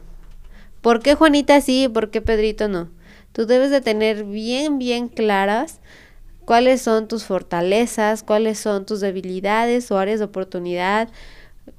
¿Por 0.80 1.00
qué 1.00 1.14
Juanita 1.14 1.60
sí 1.60 1.84
y 1.84 1.88
por 1.88 2.10
qué 2.10 2.20
Pedrito 2.20 2.68
no? 2.68 2.88
Tú 3.32 3.46
debes 3.46 3.70
de 3.70 3.80
tener 3.80 4.24
bien, 4.24 4.78
bien 4.78 5.08
claras 5.08 5.80
cuáles 6.44 6.82
son 6.82 7.06
tus 7.06 7.24
fortalezas, 7.24 8.22
cuáles 8.22 8.58
son 8.58 8.86
tus 8.86 9.00
debilidades 9.00 9.90
o 9.90 9.98
áreas 9.98 10.18
de 10.18 10.24
oportunidad, 10.24 11.08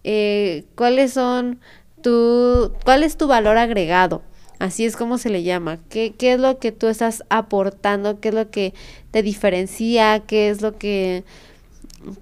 eh, 0.04 0.64
cuáles 0.76 1.14
son 1.14 1.60
tu, 2.02 2.74
cuál 2.86 3.04
es 3.04 3.18
tu 3.18 3.28
valor 3.28 3.58
agregado. 3.58 4.22
Así 4.60 4.86
es 4.86 4.96
como 4.96 5.18
se 5.18 5.30
le 5.30 5.44
llama. 5.44 5.80
¿Qué, 5.90 6.14
¿Qué 6.16 6.34
es 6.34 6.40
lo 6.40 6.60
que 6.60 6.72
tú 6.72 6.88
estás 6.88 7.24
aportando? 7.30 8.20
¿Qué 8.20 8.30
es 8.30 8.36
lo 8.36 8.52
que 8.52 8.74
te 9.10 9.24
diferencia? 9.24 10.20
¿Qué 10.20 10.50
es 10.50 10.62
lo 10.62 10.78
que 10.78 11.24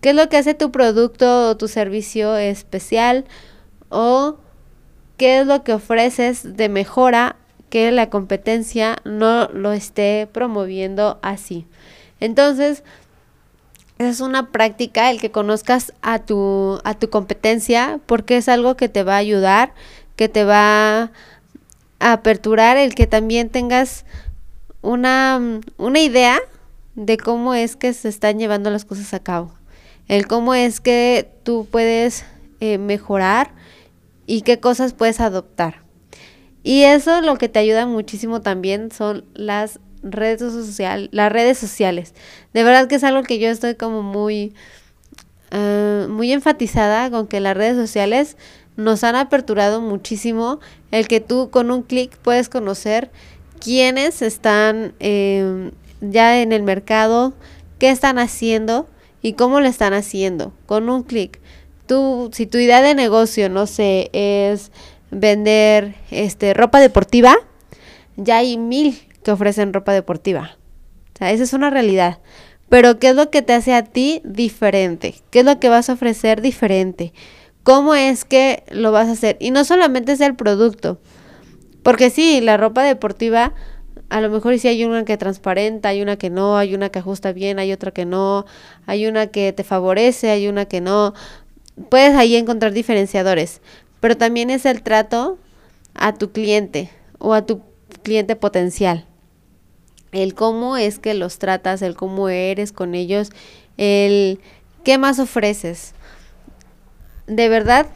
¿Qué 0.01 0.09
es 0.09 0.15
lo 0.15 0.27
que 0.27 0.37
hace 0.37 0.53
tu 0.53 0.71
producto 0.71 1.49
o 1.49 1.57
tu 1.57 1.67
servicio 1.67 2.35
especial? 2.35 3.25
¿O 3.89 4.37
qué 5.17 5.39
es 5.39 5.47
lo 5.47 5.63
que 5.63 5.73
ofreces 5.73 6.57
de 6.57 6.69
mejora 6.69 7.37
que 7.69 7.91
la 7.91 8.09
competencia 8.09 8.97
no 9.05 9.47
lo 9.49 9.71
esté 9.71 10.27
promoviendo 10.31 11.17
así? 11.21 11.65
Entonces, 12.19 12.83
es 13.99 14.19
una 14.19 14.51
práctica 14.51 15.11
el 15.11 15.21
que 15.21 15.31
conozcas 15.31 15.93
a 16.01 16.19
tu, 16.19 16.79
a 16.83 16.93
tu 16.93 17.09
competencia 17.09 17.99
porque 18.05 18.37
es 18.37 18.49
algo 18.49 18.75
que 18.75 18.89
te 18.89 19.03
va 19.03 19.15
a 19.15 19.17
ayudar, 19.17 19.73
que 20.17 20.27
te 20.27 20.43
va 20.43 21.03
a 21.03 21.11
aperturar, 21.99 22.75
el 22.77 22.95
que 22.95 23.07
también 23.07 23.49
tengas 23.49 24.05
una, 24.81 25.61
una 25.77 25.99
idea 25.99 26.39
de 26.95 27.17
cómo 27.17 27.53
es 27.53 27.77
que 27.77 27.93
se 27.93 28.09
están 28.09 28.39
llevando 28.39 28.69
las 28.69 28.83
cosas 28.83 29.13
a 29.13 29.19
cabo 29.19 29.58
el 30.09 30.27
cómo 30.27 30.53
es 30.53 30.81
que 30.81 31.31
tú 31.43 31.67
puedes 31.71 32.25
eh, 32.59 32.77
mejorar 32.77 33.51
y 34.25 34.41
qué 34.41 34.59
cosas 34.59 34.93
puedes 34.93 35.21
adoptar. 35.21 35.83
Y 36.63 36.81
eso 36.81 37.21
lo 37.21 37.37
que 37.37 37.47
te 37.47 37.59
ayuda 37.59 37.85
muchísimo 37.85 38.41
también 38.41 38.91
son 38.91 39.23
las 39.33 39.79
redes 40.03 40.41
sociales, 40.51 41.09
las 41.13 41.31
redes 41.31 41.57
sociales. 41.57 42.13
De 42.53 42.63
verdad 42.63 42.87
que 42.87 42.95
es 42.95 43.03
algo 43.03 43.23
que 43.23 43.39
yo 43.39 43.49
estoy 43.49 43.75
como 43.75 44.01
muy, 44.01 44.53
ah, 45.51 46.07
muy 46.09 46.33
enfatizada 46.33 47.09
con 47.11 47.27
que 47.27 47.39
las 47.39 47.55
redes 47.55 47.77
sociales 47.77 48.35
nos 48.75 49.03
han 49.03 49.15
aperturado 49.15 49.79
muchísimo 49.79 50.59
el 50.91 51.07
que 51.07 51.19
tú 51.19 51.49
con 51.49 51.69
un 51.69 51.83
clic 51.83 52.17
puedes 52.17 52.49
conocer 52.49 53.11
quiénes 53.59 54.21
están 54.21 54.93
em, 54.99 55.71
ya 56.01 56.41
en 56.41 56.53
el 56.53 56.63
mercado 56.63 57.33
qué 57.77 57.89
están 57.89 58.19
haciendo 58.19 58.87
y 59.21 59.33
cómo 59.33 59.59
lo 59.59 59.67
están 59.67 59.93
haciendo 59.93 60.53
con 60.65 60.89
un 60.89 61.03
clic. 61.03 61.39
Tú, 61.85 62.29
si 62.33 62.45
tu 62.45 62.57
idea 62.57 62.81
de 62.81 62.95
negocio, 62.95 63.49
no 63.49 63.67
sé, 63.67 64.09
es 64.13 64.71
vender 65.11 65.95
este 66.11 66.53
ropa 66.53 66.79
deportiva, 66.79 67.35
ya 68.15 68.37
hay 68.37 68.57
mil 68.57 68.99
que 69.23 69.31
ofrecen 69.31 69.73
ropa 69.73 69.93
deportiva. 69.93 70.57
O 71.15 71.17
sea, 71.17 71.31
esa 71.31 71.43
es 71.43 71.53
una 71.53 71.69
realidad. 71.69 72.19
Pero 72.69 72.99
¿qué 72.99 73.09
es 73.09 73.15
lo 73.15 73.31
que 73.31 73.41
te 73.41 73.53
hace 73.53 73.73
a 73.73 73.83
ti 73.83 74.21
diferente? 74.23 75.15
¿Qué 75.31 75.39
es 75.39 75.45
lo 75.45 75.59
que 75.59 75.69
vas 75.69 75.89
a 75.89 75.93
ofrecer 75.93 76.41
diferente? 76.41 77.13
¿Cómo 77.63 77.95
es 77.95 78.25
que 78.25 78.63
lo 78.69 78.91
vas 78.91 79.07
a 79.07 79.13
hacer? 79.13 79.37
Y 79.39 79.51
no 79.51 79.65
solamente 79.65 80.11
es 80.11 80.21
el 80.21 80.35
producto. 80.35 80.99
Porque 81.83 82.09
sí, 82.09 82.41
la 82.41 82.57
ropa 82.57 82.83
deportiva, 82.83 83.53
a 84.09 84.21
lo 84.21 84.29
mejor 84.29 84.57
sí 84.59 84.67
hay 84.67 84.83
una 84.85 85.05
que 85.05 85.17
transparenta, 85.17 85.89
hay 85.89 86.01
una 86.01 86.17
que 86.17 86.29
no, 86.29 86.57
hay 86.57 86.75
una 86.75 86.89
que 86.89 86.99
ajusta 86.99 87.31
bien, 87.31 87.59
hay 87.59 87.71
otra 87.71 87.91
que 87.91 88.05
no, 88.05 88.45
hay 88.85 89.07
una 89.07 89.27
que 89.27 89.53
te 89.53 89.63
favorece, 89.63 90.29
hay 90.31 90.47
una 90.47 90.65
que 90.65 90.81
no. 90.81 91.13
Puedes 91.89 92.15
ahí 92.15 92.35
encontrar 92.35 92.73
diferenciadores. 92.73 93.61
Pero 93.99 94.17
también 94.17 94.49
es 94.49 94.65
el 94.65 94.81
trato 94.81 95.37
a 95.93 96.13
tu 96.13 96.31
cliente 96.31 96.89
o 97.17 97.33
a 97.33 97.45
tu 97.45 97.61
cliente 98.03 98.35
potencial 98.35 99.05
el 100.11 100.33
cómo 100.33 100.77
es 100.77 100.99
que 100.99 101.13
los 101.13 101.39
tratas, 101.39 101.81
el 101.81 101.95
cómo 101.95 102.29
eres 102.29 102.71
con 102.71 102.95
ellos, 102.95 103.31
el 103.77 104.39
qué 104.83 104.97
más 104.97 105.19
ofreces. 105.19 105.93
De 107.27 107.49
verdad 107.49 107.87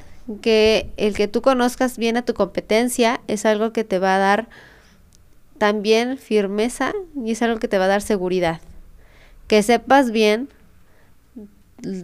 que 0.41 0.91
el 0.97 1.15
que 1.15 1.27
tú 1.27 1.41
conozcas 1.41 1.97
bien 1.97 2.17
a 2.17 2.25
tu 2.25 2.33
competencia 2.33 3.21
es 3.27 3.45
algo 3.45 3.73
que 3.73 3.83
te 3.83 3.99
va 3.99 4.15
a 4.15 4.19
dar 4.19 4.47
también 5.57 6.17
firmeza 6.17 6.93
y 7.15 7.31
es 7.31 7.41
algo 7.41 7.59
que 7.59 7.67
te 7.67 7.77
va 7.77 7.85
a 7.85 7.89
dar 7.89 8.01
seguridad. 8.01 8.61
Que 9.47 9.63
sepas 9.63 10.11
bien 10.11 10.49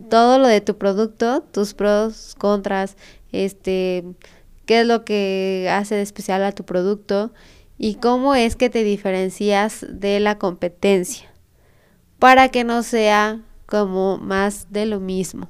todo 0.10 0.39
lo 0.39 0.47
de 0.47 0.62
tu 0.62 0.78
producto, 0.78 1.41
tus 1.41 1.74
pros, 1.74 2.36
contras, 2.38 2.97
este, 3.32 4.04
qué 4.66 4.82
es 4.82 4.88
lo 4.88 5.06
que 5.06 5.70
hace 5.72 5.95
de 5.95 6.02
especial 6.02 6.43
a 6.43 6.52
tu 6.52 6.66
producto 6.66 7.32
y 7.78 7.95
cómo 7.95 8.36
es 8.36 8.56
que 8.56 8.70
te 8.70 8.84
diferencias 8.84 9.86
de 9.89 10.20
la 10.20 10.38
competencia 10.38 11.30
para 12.20 12.50
que 12.50 12.64
no 12.64 12.84
sea 12.84 13.39
como 13.66 14.18
más 14.18 14.68
de 14.72 14.86
lo 14.86 15.00
mismo, 15.00 15.50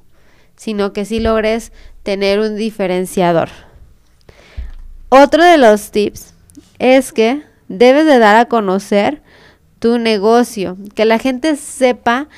sino 0.56 0.92
que 0.92 1.04
sí 1.04 1.18
logres 1.18 1.72
tener 2.02 2.38
un 2.38 2.54
diferenciador. 2.56 3.48
Otro 5.08 5.42
de 5.42 5.58
los 5.58 5.90
tips 5.90 6.34
es 6.78 7.12
que 7.12 7.42
debes 7.70 8.04
de 8.04 8.18
dar 8.18 8.36
a 8.36 8.44
conocer 8.44 9.22
tu 9.78 9.98
negocio, 9.98 10.76
que 10.94 11.06
la 11.06 11.18
gente 11.18 11.56
sepa 11.56 12.28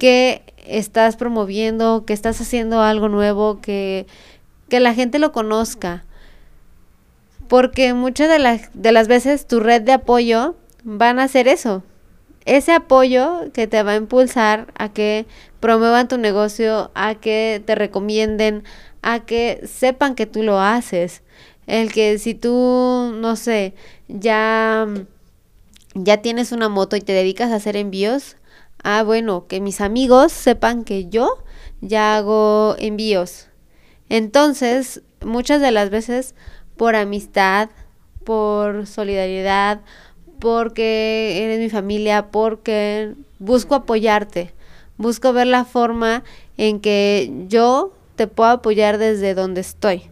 que 0.00 0.42
estás 0.66 1.14
promoviendo, 1.14 2.04
que 2.04 2.12
estás 2.12 2.40
haciendo 2.40 2.82
algo 2.82 3.08
nuevo, 3.08 3.60
que, 3.60 4.06
que 4.68 4.80
la 4.80 4.94
gente 4.94 5.20
lo 5.20 5.30
conozca 5.30 6.04
porque 7.50 7.94
muchas 7.94 8.28
de, 8.28 8.38
las 8.38 8.70
de 8.74 8.92
las 8.92 9.08
veces 9.08 9.48
tu 9.48 9.58
red 9.58 9.82
de 9.82 9.90
apoyo 9.90 10.54
van 10.84 11.18
a 11.18 11.24
hacer 11.24 11.48
eso. 11.48 11.82
Ese 12.44 12.72
apoyo 12.72 13.50
que 13.52 13.66
te 13.66 13.82
va 13.82 13.90
a 13.90 13.96
impulsar 13.96 14.72
a 14.78 14.88
que 14.88 15.26
promuevan 15.58 16.06
tu 16.06 16.16
negocio, 16.16 16.92
a 16.94 17.16
que 17.16 17.60
te 17.66 17.74
recomienden, 17.74 18.62
a 19.02 19.20
que 19.26 19.62
sepan 19.66 20.14
que 20.14 20.26
tú 20.26 20.44
lo 20.44 20.60
haces. 20.60 21.22
El 21.66 21.92
que 21.92 22.18
si 22.18 22.34
tú, 22.34 23.12
no 23.16 23.34
sé, 23.34 23.74
ya, 24.18 24.86
ya 25.94 26.22
tienes 26.22 26.52
una 26.52 26.68
moto 26.68 26.96
y 26.96 27.00
te 27.00 27.12
dedicas 27.12 27.50
a 27.50 27.56
hacer 27.56 27.76
envíos, 27.76 28.36
ah, 28.82 29.02
bueno, 29.02 29.46
que 29.46 29.60
mis 29.60 29.80
amigos 29.80 30.32
sepan 30.32 30.84
que 30.84 31.08
yo 31.08 31.42
ya 31.80 32.16
hago 32.16 32.76
envíos. 32.78 33.48
Entonces, 34.08 35.02
muchas 35.24 35.60
de 35.60 35.70
las 35.70 35.90
veces 35.90 36.34
por 36.76 36.96
amistad, 36.96 37.70
por 38.24 38.86
solidaridad, 38.86 39.80
porque 40.38 41.44
eres 41.44 41.60
mi 41.60 41.70
familia, 41.70 42.28
porque 42.30 43.14
busco 43.38 43.74
apoyarte, 43.74 44.52
busco 44.96 45.32
ver 45.32 45.46
la 45.46 45.64
forma 45.64 46.24
en 46.56 46.80
que 46.80 47.32
yo 47.48 47.92
te 48.16 48.26
puedo 48.26 48.50
apoyar 48.50 48.98
desde 48.98 49.34
donde 49.34 49.60
estoy. 49.60 50.10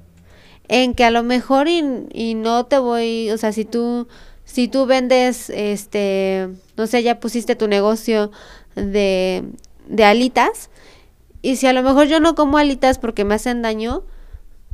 En 0.68 0.94
que 0.94 1.04
a 1.04 1.10
lo 1.10 1.22
mejor 1.22 1.66
y, 1.68 2.34
no 2.34 2.66
te 2.66 2.78
voy, 2.78 3.30
o 3.30 3.38
sea, 3.38 3.52
si 3.52 3.64
tú 3.64 4.06
si 4.44 4.68
tú 4.68 4.86
vendes 4.86 5.50
este, 5.50 6.48
no 6.76 6.86
sé, 6.86 7.02
ya 7.02 7.20
pusiste 7.20 7.56
tu 7.56 7.68
negocio 7.68 8.30
de 8.74 9.44
de 9.88 10.04
alitas 10.04 10.70
y 11.42 11.56
si 11.56 11.66
a 11.66 11.72
lo 11.72 11.82
mejor 11.82 12.06
yo 12.06 12.20
no 12.20 12.34
como 12.34 12.58
alitas 12.58 12.98
porque 12.98 13.24
me 13.24 13.34
hacen 13.34 13.62
daño, 13.62 14.04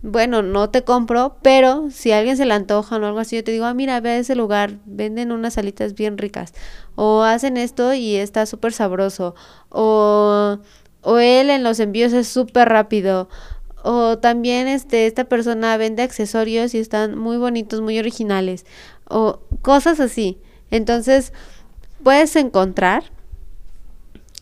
bueno, 0.02 0.42
no 0.42 0.68
te 0.68 0.84
compro, 0.84 1.36
pero 1.40 1.88
si 1.90 2.12
a 2.12 2.18
alguien 2.18 2.36
se 2.36 2.44
le 2.44 2.52
antoja 2.52 2.96
o 2.96 3.04
algo 3.04 3.18
así, 3.18 3.36
yo 3.36 3.44
te 3.44 3.52
digo, 3.52 3.64
ah, 3.64 3.72
mira, 3.72 4.00
ve 4.00 4.10
a 4.10 4.18
ese 4.18 4.34
lugar, 4.34 4.78
venden 4.84 5.32
unas 5.32 5.56
alitas 5.56 5.94
bien 5.94 6.18
ricas, 6.18 6.52
o 6.94 7.22
hacen 7.22 7.56
esto 7.56 7.94
y 7.94 8.16
está 8.16 8.44
súper 8.44 8.74
sabroso, 8.74 9.34
o, 9.70 10.58
o 11.00 11.18
él 11.18 11.48
en 11.48 11.62
los 11.62 11.80
envíos 11.80 12.12
es 12.12 12.28
súper 12.28 12.68
rápido, 12.68 13.30
o 13.84 14.18
también 14.18 14.66
este, 14.66 15.06
esta 15.06 15.24
persona 15.24 15.76
vende 15.76 16.02
accesorios 16.02 16.74
y 16.74 16.78
están 16.78 17.18
muy 17.18 17.36
bonitos, 17.36 17.82
muy 17.82 17.98
originales, 17.98 18.64
o 19.08 19.40
cosas 19.60 20.00
así. 20.00 20.38
Entonces, 20.70 21.34
puedes 22.02 22.34
encontrar 22.36 23.04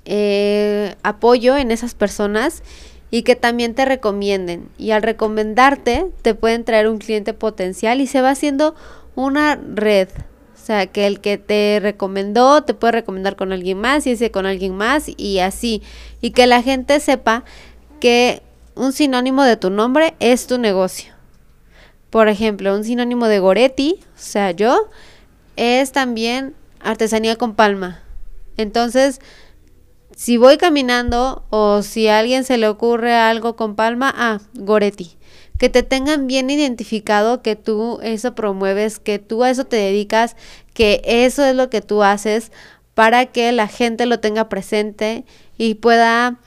eh, 0.04 0.94
apoyo 1.02 1.56
en 1.56 1.72
esas 1.72 1.94
personas 1.94 2.62
y 3.10 3.24
que 3.24 3.34
también 3.34 3.74
te 3.74 3.84
recomienden. 3.84 4.68
Y 4.78 4.92
al 4.92 5.02
recomendarte, 5.02 6.06
te 6.22 6.34
pueden 6.34 6.64
traer 6.64 6.88
un 6.88 6.98
cliente 6.98 7.34
potencial 7.34 8.00
y 8.00 8.06
se 8.06 8.20
va 8.20 8.30
haciendo 8.30 8.76
una 9.16 9.56
red. 9.56 10.08
O 10.54 10.64
sea, 10.64 10.86
que 10.86 11.08
el 11.08 11.20
que 11.20 11.36
te 11.36 11.80
recomendó 11.82 12.62
te 12.62 12.74
puede 12.74 12.92
recomendar 12.92 13.34
con 13.34 13.52
alguien 13.52 13.78
más 13.78 14.06
y 14.06 14.12
ese 14.12 14.30
con 14.30 14.46
alguien 14.46 14.76
más 14.76 15.10
y 15.16 15.40
así. 15.40 15.82
Y 16.20 16.30
que 16.30 16.46
la 16.46 16.62
gente 16.62 17.00
sepa 17.00 17.44
que 17.98 18.40
un 18.74 18.92
sinónimo 18.92 19.44
de 19.44 19.56
tu 19.56 19.70
nombre 19.70 20.14
es 20.20 20.46
tu 20.46 20.58
negocio. 20.58 21.12
Por 22.10 22.28
ejemplo, 22.28 22.74
un 22.74 22.84
sinónimo 22.84 23.26
de 23.26 23.38
Goretti, 23.38 24.00
o 24.00 24.18
sea, 24.18 24.50
yo, 24.50 24.88
es 25.56 25.92
también 25.92 26.54
artesanía 26.80 27.36
con 27.36 27.54
palma. 27.54 28.02
Entonces, 28.56 29.20
si 30.16 30.36
voy 30.36 30.58
caminando 30.58 31.44
o 31.50 31.82
si 31.82 32.08
a 32.08 32.18
alguien 32.18 32.44
se 32.44 32.58
le 32.58 32.68
ocurre 32.68 33.14
algo 33.14 33.56
con 33.56 33.74
palma, 33.74 34.12
ah, 34.14 34.40
Goretti. 34.54 35.16
Que 35.58 35.68
te 35.68 35.82
tengan 35.82 36.26
bien 36.26 36.50
identificado 36.50 37.40
que 37.40 37.56
tú 37.56 38.00
eso 38.02 38.34
promueves, 38.34 38.98
que 38.98 39.18
tú 39.18 39.44
a 39.44 39.50
eso 39.50 39.64
te 39.64 39.76
dedicas, 39.76 40.36
que 40.74 41.02
eso 41.04 41.44
es 41.44 41.54
lo 41.54 41.70
que 41.70 41.80
tú 41.80 42.02
haces 42.02 42.50
para 42.94 43.26
que 43.26 43.52
la 43.52 43.68
gente 43.68 44.06
lo 44.06 44.20
tenga 44.20 44.48
presente 44.48 45.24
y 45.56 45.74
pueda 45.74 46.38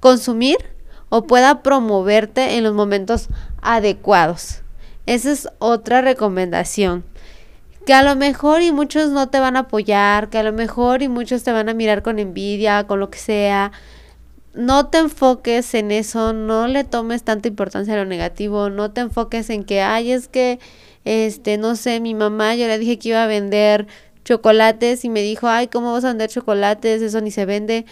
consumir 0.00 0.56
o 1.14 1.28
pueda 1.28 1.62
promoverte 1.62 2.56
en 2.56 2.64
los 2.64 2.74
momentos 2.74 3.28
adecuados. 3.62 4.62
Esa 5.06 5.30
es 5.30 5.48
otra 5.60 6.00
recomendación 6.00 7.04
que 7.86 7.94
a 7.94 8.02
lo 8.02 8.16
mejor 8.16 8.62
y 8.62 8.72
muchos 8.72 9.10
no 9.10 9.28
te 9.28 9.38
van 9.38 9.54
a 9.54 9.60
apoyar, 9.60 10.28
que 10.28 10.38
a 10.38 10.42
lo 10.42 10.52
mejor 10.52 11.02
y 11.02 11.08
muchos 11.08 11.44
te 11.44 11.52
van 11.52 11.68
a 11.68 11.74
mirar 11.74 12.02
con 12.02 12.18
envidia, 12.18 12.88
con 12.88 12.98
lo 12.98 13.10
que 13.10 13.18
sea. 13.18 13.70
No 14.54 14.88
te 14.88 14.98
enfoques 14.98 15.74
en 15.74 15.92
eso, 15.92 16.32
no 16.32 16.66
le 16.66 16.82
tomes 16.82 17.22
tanta 17.22 17.46
importancia 17.46 17.94
a 17.94 17.98
lo 17.98 18.06
negativo, 18.06 18.68
no 18.68 18.90
te 18.90 19.02
enfoques 19.02 19.50
en 19.50 19.62
que, 19.62 19.82
ay, 19.82 20.10
es 20.10 20.26
que, 20.26 20.58
este, 21.04 21.58
no 21.58 21.76
sé, 21.76 22.00
mi 22.00 22.14
mamá, 22.14 22.56
yo 22.56 22.66
le 22.66 22.76
dije 22.76 22.98
que 22.98 23.10
iba 23.10 23.22
a 23.22 23.28
vender 23.28 23.86
chocolates 24.24 25.04
y 25.04 25.10
me 25.10 25.22
dijo, 25.22 25.46
ay, 25.46 25.68
¿cómo 25.68 25.92
vas 25.92 26.02
a 26.02 26.08
vender 26.08 26.28
chocolates? 26.28 27.02
Eso 27.02 27.20
ni 27.20 27.30
se 27.30 27.44
vende. 27.46 27.86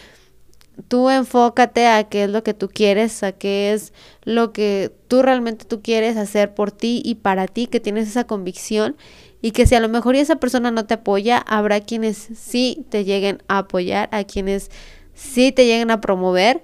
Tú 0.88 1.10
enfócate 1.10 1.86
a 1.86 2.04
qué 2.04 2.24
es 2.24 2.30
lo 2.30 2.42
que 2.42 2.54
tú 2.54 2.68
quieres, 2.68 3.22
a 3.22 3.32
qué 3.32 3.72
es 3.72 3.92
lo 4.24 4.52
que 4.52 4.90
tú 5.08 5.22
realmente 5.22 5.66
tú 5.66 5.82
quieres 5.82 6.16
hacer 6.16 6.54
por 6.54 6.72
ti 6.72 7.02
y 7.04 7.16
para 7.16 7.46
ti, 7.46 7.66
que 7.66 7.80
tienes 7.80 8.08
esa 8.08 8.24
convicción 8.24 8.96
y 9.42 9.50
que 9.50 9.66
si 9.66 9.74
a 9.74 9.80
lo 9.80 9.88
mejor 9.88 10.16
esa 10.16 10.36
persona 10.36 10.70
no 10.70 10.86
te 10.86 10.94
apoya, 10.94 11.38
habrá 11.38 11.80
quienes 11.80 12.28
sí 12.34 12.86
te 12.88 13.04
lleguen 13.04 13.42
a 13.48 13.58
apoyar, 13.58 14.08
a 14.12 14.24
quienes 14.24 14.70
sí 15.14 15.52
te 15.52 15.66
lleguen 15.66 15.90
a 15.90 16.00
promover 16.00 16.62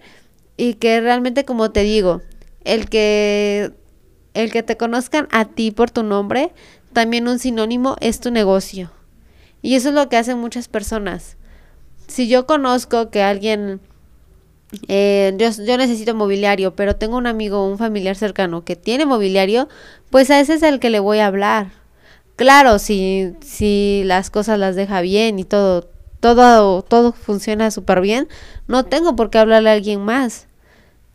y 0.56 0.74
que 0.74 1.00
realmente 1.00 1.44
como 1.44 1.70
te 1.70 1.82
digo, 1.82 2.22
el 2.64 2.88
que 2.88 3.72
el 4.34 4.52
que 4.52 4.62
te 4.62 4.76
conozcan 4.76 5.26
a 5.32 5.46
ti 5.46 5.70
por 5.70 5.90
tu 5.90 6.02
nombre, 6.02 6.52
también 6.92 7.28
un 7.28 7.38
sinónimo 7.38 7.96
es 8.00 8.20
tu 8.20 8.30
negocio. 8.30 8.90
Y 9.62 9.74
eso 9.74 9.88
es 9.88 9.94
lo 9.94 10.08
que 10.08 10.16
hacen 10.16 10.38
muchas 10.38 10.68
personas. 10.68 11.36
Si 12.06 12.28
yo 12.28 12.46
conozco 12.46 13.10
que 13.10 13.22
alguien 13.22 13.80
eh, 14.88 15.34
yo, 15.38 15.50
yo, 15.64 15.78
necesito 15.78 16.14
mobiliario, 16.14 16.74
pero 16.74 16.96
tengo 16.96 17.16
un 17.16 17.26
amigo 17.26 17.66
un 17.66 17.78
familiar 17.78 18.16
cercano 18.16 18.64
que 18.64 18.76
tiene 18.76 19.06
mobiliario, 19.06 19.68
pues 20.10 20.30
a 20.30 20.40
ese 20.40 20.54
es 20.54 20.62
el 20.62 20.78
que 20.80 20.90
le 20.90 21.00
voy 21.00 21.18
a 21.18 21.26
hablar. 21.26 21.70
Claro, 22.36 22.78
si, 22.78 23.32
si 23.40 24.02
las 24.04 24.30
cosas 24.30 24.58
las 24.58 24.76
deja 24.76 25.00
bien 25.00 25.38
y 25.38 25.44
todo, 25.44 25.88
todo, 26.20 26.82
todo 26.82 27.12
funciona 27.12 27.70
súper 27.70 28.00
bien, 28.00 28.28
no 28.66 28.84
tengo 28.84 29.16
por 29.16 29.30
qué 29.30 29.38
hablarle 29.38 29.70
a 29.70 29.72
alguien 29.74 30.00
más. 30.00 30.46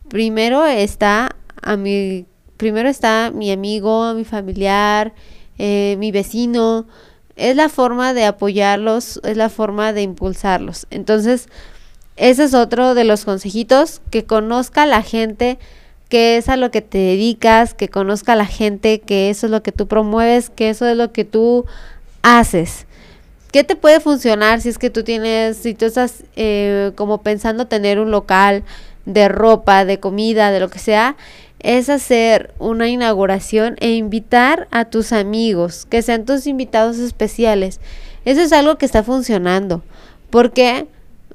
Primero 0.08 0.66
está 0.66 1.34
a 1.62 1.76
mi, 1.76 2.26
primero 2.56 2.88
está 2.88 3.30
mi 3.34 3.52
amigo, 3.52 4.14
mi 4.14 4.24
familiar, 4.24 5.14
eh, 5.58 5.96
mi 5.98 6.12
vecino. 6.12 6.86
Es 7.36 7.56
la 7.56 7.68
forma 7.68 8.14
de 8.14 8.26
apoyarlos, 8.26 9.20
es 9.24 9.36
la 9.36 9.48
forma 9.48 9.92
de 9.92 10.02
impulsarlos. 10.02 10.86
Entonces, 10.90 11.48
ese 12.16 12.44
es 12.44 12.54
otro 12.54 12.94
de 12.94 13.04
los 13.04 13.24
consejitos, 13.24 14.00
que 14.10 14.24
conozca 14.24 14.82
a 14.82 14.86
la 14.86 15.02
gente 15.02 15.58
que 16.08 16.36
es 16.36 16.48
a 16.48 16.56
lo 16.56 16.70
que 16.70 16.80
te 16.80 16.98
dedicas, 16.98 17.74
que 17.74 17.88
conozca 17.88 18.34
a 18.34 18.36
la 18.36 18.46
gente, 18.46 19.00
que 19.00 19.30
eso 19.30 19.46
es 19.46 19.50
lo 19.50 19.62
que 19.62 19.72
tú 19.72 19.88
promueves, 19.88 20.48
que 20.48 20.70
eso 20.70 20.86
es 20.86 20.96
lo 20.96 21.12
que 21.12 21.24
tú 21.24 21.64
haces. 22.22 22.86
¿Qué 23.50 23.64
te 23.64 23.76
puede 23.76 24.00
funcionar 24.00 24.60
si 24.60 24.68
es 24.68 24.78
que 24.78 24.90
tú 24.90 25.02
tienes, 25.02 25.56
si 25.56 25.74
tú 25.74 25.86
estás 25.86 26.24
eh, 26.36 26.92
como 26.94 27.22
pensando 27.22 27.66
tener 27.66 27.98
un 27.98 28.10
local 28.10 28.64
de 29.06 29.28
ropa, 29.28 29.84
de 29.84 29.98
comida, 29.98 30.50
de 30.50 30.60
lo 30.60 30.70
que 30.70 30.78
sea? 30.78 31.16
Es 31.58 31.88
hacer 31.88 32.54
una 32.58 32.88
inauguración 32.88 33.76
e 33.80 33.94
invitar 33.94 34.68
a 34.70 34.84
tus 34.84 35.12
amigos, 35.12 35.86
que 35.86 36.02
sean 36.02 36.26
tus 36.26 36.46
invitados 36.46 36.98
especiales. 36.98 37.80
Eso 38.24 38.40
es 38.40 38.52
algo 38.52 38.76
que 38.76 38.86
está 38.86 39.02
funcionando. 39.02 39.82
Porque 40.30 40.86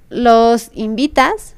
los 0.10 0.72
invitas 0.74 1.56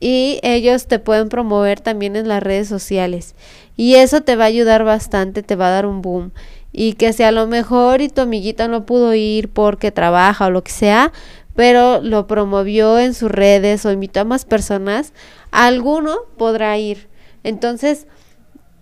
y 0.00 0.38
ellos 0.42 0.86
te 0.86 0.98
pueden 0.98 1.28
promover 1.28 1.80
también 1.80 2.16
en 2.16 2.28
las 2.28 2.42
redes 2.42 2.68
sociales. 2.68 3.34
Y 3.76 3.94
eso 3.94 4.20
te 4.22 4.36
va 4.36 4.44
a 4.44 4.48
ayudar 4.48 4.84
bastante, 4.84 5.42
te 5.42 5.56
va 5.56 5.68
a 5.68 5.72
dar 5.72 5.86
un 5.86 6.02
boom. 6.02 6.32
Y 6.72 6.94
que 6.94 7.12
si 7.12 7.22
a 7.22 7.32
lo 7.32 7.46
mejor 7.46 8.00
y 8.00 8.08
tu 8.08 8.20
amiguita 8.20 8.68
no 8.68 8.84
pudo 8.84 9.14
ir 9.14 9.48
porque 9.48 9.90
trabaja 9.90 10.46
o 10.46 10.50
lo 10.50 10.62
que 10.62 10.72
sea, 10.72 11.12
pero 11.54 12.00
lo 12.02 12.26
promovió 12.26 12.98
en 12.98 13.14
sus 13.14 13.30
redes 13.30 13.86
o 13.86 13.92
invitó 13.92 14.20
a 14.20 14.24
más 14.24 14.44
personas, 14.44 15.12
alguno 15.50 16.16
podrá 16.36 16.76
ir. 16.76 17.08
Entonces, 17.44 18.06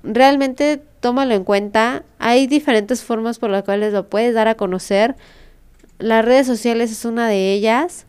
realmente 0.03 0.82
tómalo 0.99 1.35
en 1.35 1.45
cuenta. 1.45 2.03
Hay 2.18 2.49
diferentes 2.49 3.05
formas 3.05 3.39
por 3.39 3.51
las 3.51 3.62
cuales 3.62 3.93
lo 3.93 4.09
puedes 4.09 4.35
dar 4.35 4.49
a 4.49 4.57
conocer. 4.57 5.14
Las 5.99 6.24
redes 6.24 6.49
sociales 6.49 6.91
es 6.91 7.05
una 7.05 7.28
de 7.28 7.53
ellas 7.53 8.07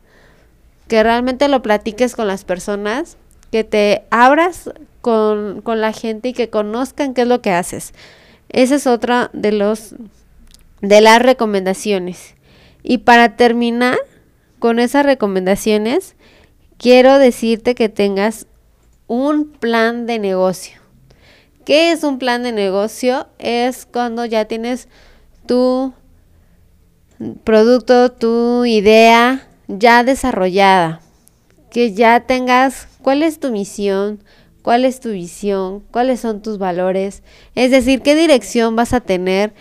que 0.88 1.04
realmente 1.04 1.48
lo 1.48 1.62
platiques 1.62 2.16
con 2.16 2.28
las 2.28 2.44
personas, 2.44 3.18
que 3.52 3.64
te 3.64 4.04
abras 4.10 4.70
con, 5.02 5.62
la 5.66 5.94
gente 5.94 6.30
y 6.30 6.34
que 6.34 6.50
conozcan 6.50 7.14
qué 7.14 7.22
es 7.22 7.28
lo 7.28 7.42
que 7.42 7.52
haces. 7.52 7.94
Esa 8.50 8.76
es 8.76 8.88
otra 8.88 9.30
de 9.34 9.52
los 9.52 9.96
de 10.82 11.02
las 11.02 11.22
recomendaciones. 11.22 12.36
Y 12.84 13.00
para 13.00 13.36
terminar 13.36 13.98
con 14.60 14.80
esas 14.80 15.06
recomendaciones, 15.06 16.16
quiero 16.78 17.18
decirte 17.18 17.76
que 17.76 17.90
tengas 17.90 18.48
un 19.08 19.50
plan 19.52 20.06
de 20.06 20.20
negocio. 20.20 20.80
¿Qué 21.66 21.92
es 21.92 22.04
un 22.04 22.20
plan 22.20 22.44
de 22.44 22.52
negocio? 22.52 23.28
Es 23.40 23.86
cuando 23.86 24.26
ya 24.26 24.46
tienes 24.46 24.88
tu 25.48 25.94
producto, 27.44 28.12
tu 28.12 28.66
idea, 28.66 29.48
ya 29.68 30.04
desarrollada, 30.04 31.02
que 31.72 31.94
ya 31.94 32.22
tengas 32.22 32.88
cuál 33.02 33.24
es 33.24 33.40
tu 33.40 33.52
misión, 33.52 34.20
cuál 34.62 34.86
es 34.86 35.00
tu 35.00 35.12
visión, 35.12 35.84
cuáles 35.92 36.20
son 36.20 36.42
tus 36.42 36.58
valores, 36.58 37.24
es 37.54 37.72
decir, 37.72 38.02
qué 38.02 38.16
dirección 38.16 38.76
vas 38.76 38.94
a 38.94 39.02
tener, 39.02 39.54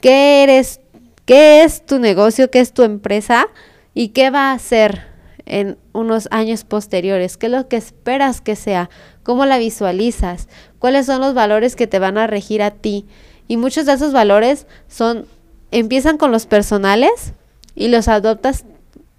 qué 0.00 0.42
eres, 0.42 0.80
qué 1.24 1.64
es 1.64 1.84
tu 1.84 1.98
negocio, 1.98 2.50
qué 2.50 2.60
es 2.60 2.72
tu 2.72 2.82
empresa 2.82 3.48
y 3.94 4.08
qué 4.08 4.30
va 4.30 4.50
a 4.50 4.54
hacer 4.54 5.06
en 5.46 5.76
unos 5.92 6.28
años 6.30 6.64
posteriores, 6.64 7.36
qué 7.36 7.46
es 7.46 7.52
lo 7.52 7.68
que 7.68 7.76
esperas 7.76 8.40
que 8.40 8.56
sea, 8.56 8.90
cómo 9.22 9.44
la 9.46 9.58
visualizas, 9.58 10.48
cuáles 10.78 11.06
son 11.06 11.20
los 11.20 11.34
valores 11.34 11.76
que 11.76 11.86
te 11.86 11.98
van 11.98 12.18
a 12.18 12.26
regir 12.26 12.62
a 12.62 12.70
ti. 12.70 13.06
Y 13.48 13.56
muchos 13.56 13.86
de 13.86 13.92
esos 13.92 14.12
valores 14.12 14.66
son 14.88 15.26
empiezan 15.70 16.18
con 16.18 16.30
los 16.30 16.46
personales 16.46 17.34
y 17.74 17.88
los 17.88 18.08
adoptas 18.08 18.64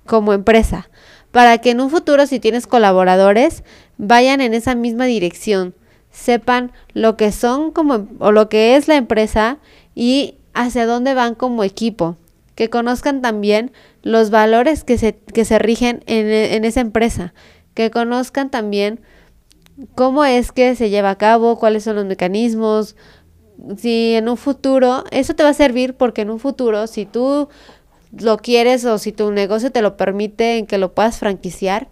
como 0.06 0.34
empresa, 0.34 0.90
para 1.32 1.58
que 1.58 1.72
en 1.72 1.82
un 1.82 1.90
futuro 1.90 2.28
si 2.28 2.40
tienes 2.40 2.68
colaboradores 2.68 3.64
vayan 3.98 4.42
en 4.42 4.54
esa 4.54 4.76
misma 4.76 5.06
dirección, 5.06 5.74
sepan 6.12 6.72
lo 6.94 7.18
que 7.18 7.32
son 7.32 7.72
como 7.72 8.08
o 8.20 8.32
lo 8.32 8.48
que 8.50 8.76
es 8.76 8.88
la 8.88 8.96
empresa 8.96 9.58
y 9.94 10.36
hacia 10.54 10.86
dónde 10.86 11.14
van 11.14 11.36
como 11.36 11.64
equipo, 11.64 12.16
que 12.56 12.70
conozcan 12.70 13.22
también 13.22 13.72
los 14.02 14.30
valores 14.30 14.84
que 14.84 14.98
se, 14.98 15.18
que 15.18 15.44
se 15.44 15.60
rigen 15.60 16.04
en, 16.06 16.28
en 16.28 16.64
esa 16.64 16.80
empresa, 16.80 17.34
que 17.74 17.92
conozcan 17.92 18.50
también 18.50 19.02
cómo 19.96 20.24
es 20.24 20.52
que 20.52 20.76
se 20.76 20.90
lleva 20.90 21.10
a 21.10 21.18
cabo, 21.18 21.60
cuáles 21.60 21.84
son 21.84 21.98
los 21.98 22.06
mecanismos, 22.06 22.96
si 23.78 24.14
en 24.14 24.30
un 24.30 24.38
futuro, 24.38 25.04
eso 25.12 25.34
te 25.34 25.44
va 25.44 25.50
a 25.50 25.54
servir 25.54 25.96
porque 25.96 26.22
en 26.22 26.30
un 26.30 26.40
futuro, 26.40 26.88
si 26.88 27.06
tú 27.06 27.50
lo 28.20 28.38
quieres 28.38 28.86
o 28.86 28.98
si 28.98 29.12
tu 29.12 29.32
negocio 29.32 29.72
te 29.72 29.82
lo 29.82 29.98
permite 29.98 30.58
en 30.58 30.68
que 30.68 30.78
lo 30.78 30.94
puedas 30.94 31.18
franquiciar, 31.18 31.88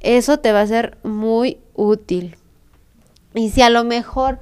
eso 0.00 0.38
te 0.38 0.52
va 0.52 0.60
a 0.60 0.66
ser 0.66 0.98
muy 1.02 1.58
útil. 1.74 2.36
Y 3.34 3.50
si 3.50 3.62
a 3.62 3.70
lo 3.70 3.84
mejor 3.84 4.38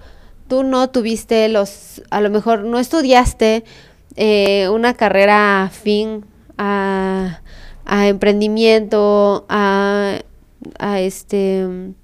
tú 0.48 0.62
no 0.62 0.90
tuviste 0.90 1.48
los, 1.48 2.02
a 2.10 2.20
lo 2.20 2.30
mejor 2.30 2.64
no 2.64 2.78
estudiaste 2.78 3.64
eh, 4.16 4.68
una 4.70 4.94
carrera 4.94 5.64
afín 5.64 6.24
a, 6.56 7.40
a 7.84 8.08
emprendimiento, 8.08 9.44
a, 9.48 10.18
a 10.78 11.00
este 11.00 11.94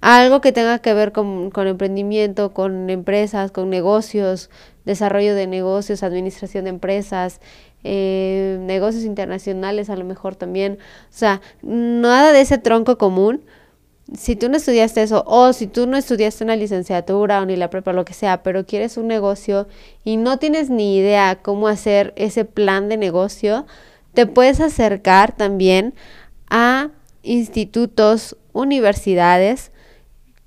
algo 0.00 0.40
que 0.40 0.52
tenga 0.52 0.78
que 0.78 0.94
ver 0.94 1.12
con, 1.12 1.50
con, 1.50 1.66
emprendimiento, 1.66 2.54
con 2.54 2.88
empresas, 2.88 3.50
con 3.50 3.68
negocios, 3.68 4.48
desarrollo 4.86 5.34
de 5.34 5.46
negocios, 5.46 6.02
administración 6.02 6.64
de 6.64 6.70
empresas, 6.70 7.40
eh, 7.84 8.58
negocios 8.60 9.04
internacionales 9.04 9.90
a 9.90 9.96
lo 9.96 10.04
mejor 10.04 10.36
también, 10.36 10.78
o 11.04 11.16
sea, 11.16 11.40
nada 11.62 12.32
de 12.32 12.40
ese 12.40 12.58
tronco 12.58 12.98
común. 12.98 13.42
Si 14.16 14.34
tú 14.34 14.48
no 14.48 14.56
estudiaste 14.56 15.02
eso 15.02 15.22
o 15.26 15.52
si 15.52 15.68
tú 15.68 15.86
no 15.86 15.96
estudiaste 15.96 16.42
una 16.42 16.56
licenciatura 16.56 17.40
o 17.40 17.46
ni 17.46 17.54
la 17.54 17.70
prepa, 17.70 17.92
lo 17.92 18.04
que 18.04 18.12
sea, 18.12 18.42
pero 18.42 18.66
quieres 18.66 18.96
un 18.96 19.06
negocio 19.06 19.68
y 20.02 20.16
no 20.16 20.38
tienes 20.38 20.68
ni 20.68 20.96
idea 20.96 21.38
cómo 21.42 21.68
hacer 21.68 22.12
ese 22.16 22.44
plan 22.44 22.88
de 22.88 22.96
negocio, 22.96 23.66
te 24.12 24.26
puedes 24.26 24.60
acercar 24.60 25.36
también 25.36 25.94
a 26.48 26.90
institutos, 27.22 28.36
universidades, 28.52 29.70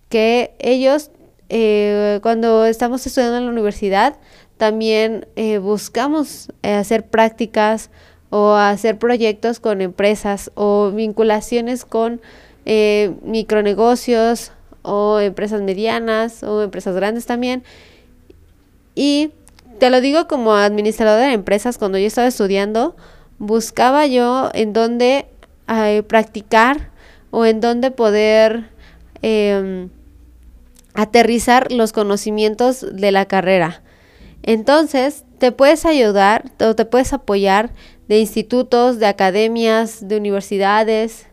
que 0.09 0.55
ellos, 0.59 1.11
eh, 1.49 2.19
cuando 2.21 2.65
estamos 2.65 3.05
estudiando 3.07 3.37
en 3.37 3.45
la 3.45 3.51
universidad, 3.51 4.17
también 4.57 5.27
eh, 5.35 5.57
buscamos 5.57 6.49
eh, 6.61 6.73
hacer 6.73 7.05
prácticas 7.05 7.89
o 8.29 8.53
hacer 8.53 8.97
proyectos 8.97 9.59
con 9.59 9.81
empresas 9.81 10.51
o 10.55 10.91
vinculaciones 10.91 11.85
con 11.85 12.21
eh, 12.65 13.13
micronegocios 13.23 14.51
o 14.81 15.19
empresas 15.19 15.61
medianas 15.61 16.43
o 16.43 16.61
empresas 16.61 16.95
grandes 16.95 17.25
también. 17.25 17.63
Y 18.95 19.31
te 19.79 19.89
lo 19.89 20.01
digo 20.01 20.27
como 20.27 20.53
administradora 20.53 21.27
de 21.27 21.33
empresas, 21.33 21.77
cuando 21.77 21.97
yo 21.97 22.07
estaba 22.07 22.27
estudiando, 22.27 22.95
buscaba 23.39 24.05
yo 24.07 24.49
en 24.53 24.73
dónde 24.73 25.27
practicar 26.07 26.91
o 27.31 27.45
en 27.45 27.59
dónde 27.61 27.89
poder 27.89 28.69
em, 29.21 29.89
aterrizar 30.93 31.71
los 31.71 31.91
conocimientos 31.91 32.85
de 32.95 33.11
la 33.11 33.25
carrera. 33.25 33.81
Entonces, 34.43 35.23
te 35.39 35.51
puedes 35.51 35.85
ayudar 35.85 36.51
o 36.59 36.75
te 36.75 36.85
puedes 36.85 37.13
apoyar 37.13 37.71
de 38.07 38.19
institutos, 38.19 38.99
de 38.99 39.07
academias, 39.07 40.07
de 40.07 40.17
universidades 40.17 41.27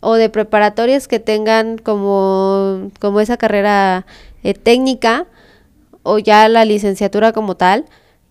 o 0.00 0.14
de 0.14 0.28
preparatorias 0.28 1.08
que 1.08 1.20
tengan 1.20 1.78
como, 1.78 2.90
como 3.00 3.20
esa 3.20 3.36
carrera 3.36 4.04
eh, 4.42 4.54
técnica 4.54 5.26
o 6.02 6.18
ya 6.18 6.48
la 6.48 6.64
licenciatura 6.64 7.32
como 7.32 7.56
tal 7.56 7.86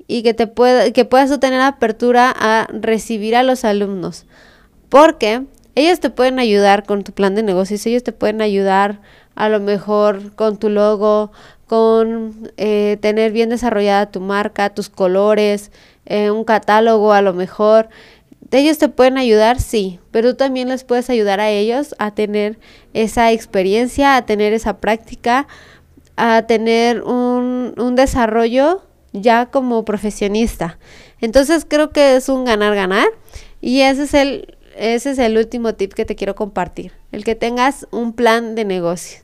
y 0.07 0.23
que 0.23 0.33
te 0.33 0.47
pueda, 0.47 0.91
que 0.91 1.05
puedas 1.05 1.38
tener 1.39 1.59
apertura 1.61 2.33
a 2.35 2.67
recibir 2.71 3.35
a 3.35 3.43
los 3.43 3.65
alumnos. 3.65 4.25
Porque 4.89 5.43
ellos 5.75 5.99
te 5.99 6.09
pueden 6.09 6.39
ayudar 6.39 6.85
con 6.85 7.03
tu 7.03 7.11
plan 7.11 7.35
de 7.35 7.43
negocios, 7.43 7.85
ellos 7.85 8.03
te 8.03 8.13
pueden 8.13 8.41
ayudar 8.41 9.01
a 9.35 9.49
lo 9.49 9.59
mejor 9.59 10.33
con 10.35 10.57
tu 10.57 10.69
logo, 10.69 11.31
con 11.68 12.51
eh, 12.57 12.97
tener 13.01 13.32
bien 13.32 13.49
desarrollada 13.49 14.09
tu 14.09 14.22
marca, 14.22 14.74
tus 14.74 14.89
colores, 14.89 15.72
eh, 16.05 16.32
un 16.32 16.43
catálogo 16.43 17.13
a 17.13 17.22
lo 17.22 17.34
mejor. 17.34 17.89
Ellos 18.51 18.78
te 18.78 18.88
pueden 18.88 19.18
ayudar, 19.18 19.59
sí, 19.59 19.99
pero 20.11 20.32
tú 20.32 20.38
también 20.38 20.70
les 20.70 20.86
puedes 20.86 21.09
ayudar 21.09 21.41
a 21.41 21.49
ellos 21.49 21.93
a 21.99 22.11
tener 22.11 22.57
esa 22.93 23.32
experiencia, 23.34 24.15
a 24.15 24.26
tener 24.26 24.53
esa 24.53 24.78
práctica, 24.78 25.47
a 26.15 26.43
tener 26.43 27.03
un, 27.03 27.74
un 27.78 27.95
desarrollo 27.95 28.84
ya 29.11 29.47
como 29.47 29.84
profesionista. 29.84 30.80
Entonces 31.20 31.65
creo 31.68 31.91
que 31.91 32.15
es 32.15 32.30
un 32.30 32.45
ganar-ganar 32.45 33.07
y 33.59 33.82
ese 33.82 34.03
es 34.03 34.13
el, 34.13 34.57
ese 34.78 35.11
es 35.11 35.20
el 35.20 35.38
último 35.38 35.76
tip 35.76 35.93
que 35.93 36.05
te 36.05 36.15
quiero 36.15 36.36
compartir, 36.36 36.93
el 37.11 37.26
que 37.26 37.36
tengas 37.36 37.88
un 37.91 38.13
plan 38.13 38.55
de 38.55 38.63
negocio. 38.63 39.20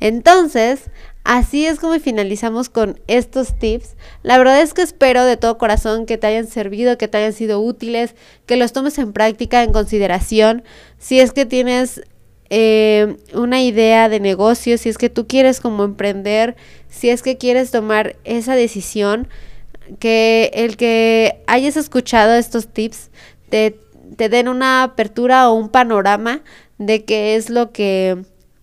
Entonces, 0.00 0.90
así 1.24 1.66
es 1.66 1.78
como 1.78 1.98
finalizamos 2.00 2.68
con 2.68 3.00
estos 3.06 3.58
tips. 3.58 3.96
La 4.22 4.38
verdad 4.38 4.60
es 4.60 4.74
que 4.74 4.82
espero 4.82 5.24
de 5.24 5.36
todo 5.36 5.58
corazón 5.58 6.06
que 6.06 6.18
te 6.18 6.26
hayan 6.26 6.46
servido, 6.46 6.98
que 6.98 7.08
te 7.08 7.18
hayan 7.18 7.32
sido 7.32 7.60
útiles, 7.60 8.14
que 8.46 8.56
los 8.56 8.72
tomes 8.72 8.98
en 8.98 9.12
práctica, 9.12 9.62
en 9.62 9.72
consideración. 9.72 10.62
Si 10.98 11.20
es 11.20 11.32
que 11.32 11.46
tienes 11.46 12.02
eh, 12.50 13.16
una 13.32 13.62
idea 13.62 14.08
de 14.08 14.20
negocio, 14.20 14.76
si 14.76 14.88
es 14.88 14.98
que 14.98 15.08
tú 15.08 15.26
quieres 15.26 15.60
como 15.60 15.84
emprender, 15.84 16.56
si 16.88 17.08
es 17.08 17.22
que 17.22 17.38
quieres 17.38 17.70
tomar 17.70 18.16
esa 18.24 18.54
decisión, 18.54 19.28
que 19.98 20.50
el 20.54 20.76
que 20.76 21.42
hayas 21.46 21.76
escuchado 21.76 22.34
estos 22.34 22.68
tips 22.68 23.10
te, 23.48 23.78
te 24.16 24.28
den 24.28 24.48
una 24.48 24.82
apertura 24.82 25.48
o 25.48 25.54
un 25.54 25.68
panorama 25.68 26.42
de 26.78 27.04
qué 27.04 27.36
es 27.36 27.50
lo 27.50 27.72
que 27.72 28.22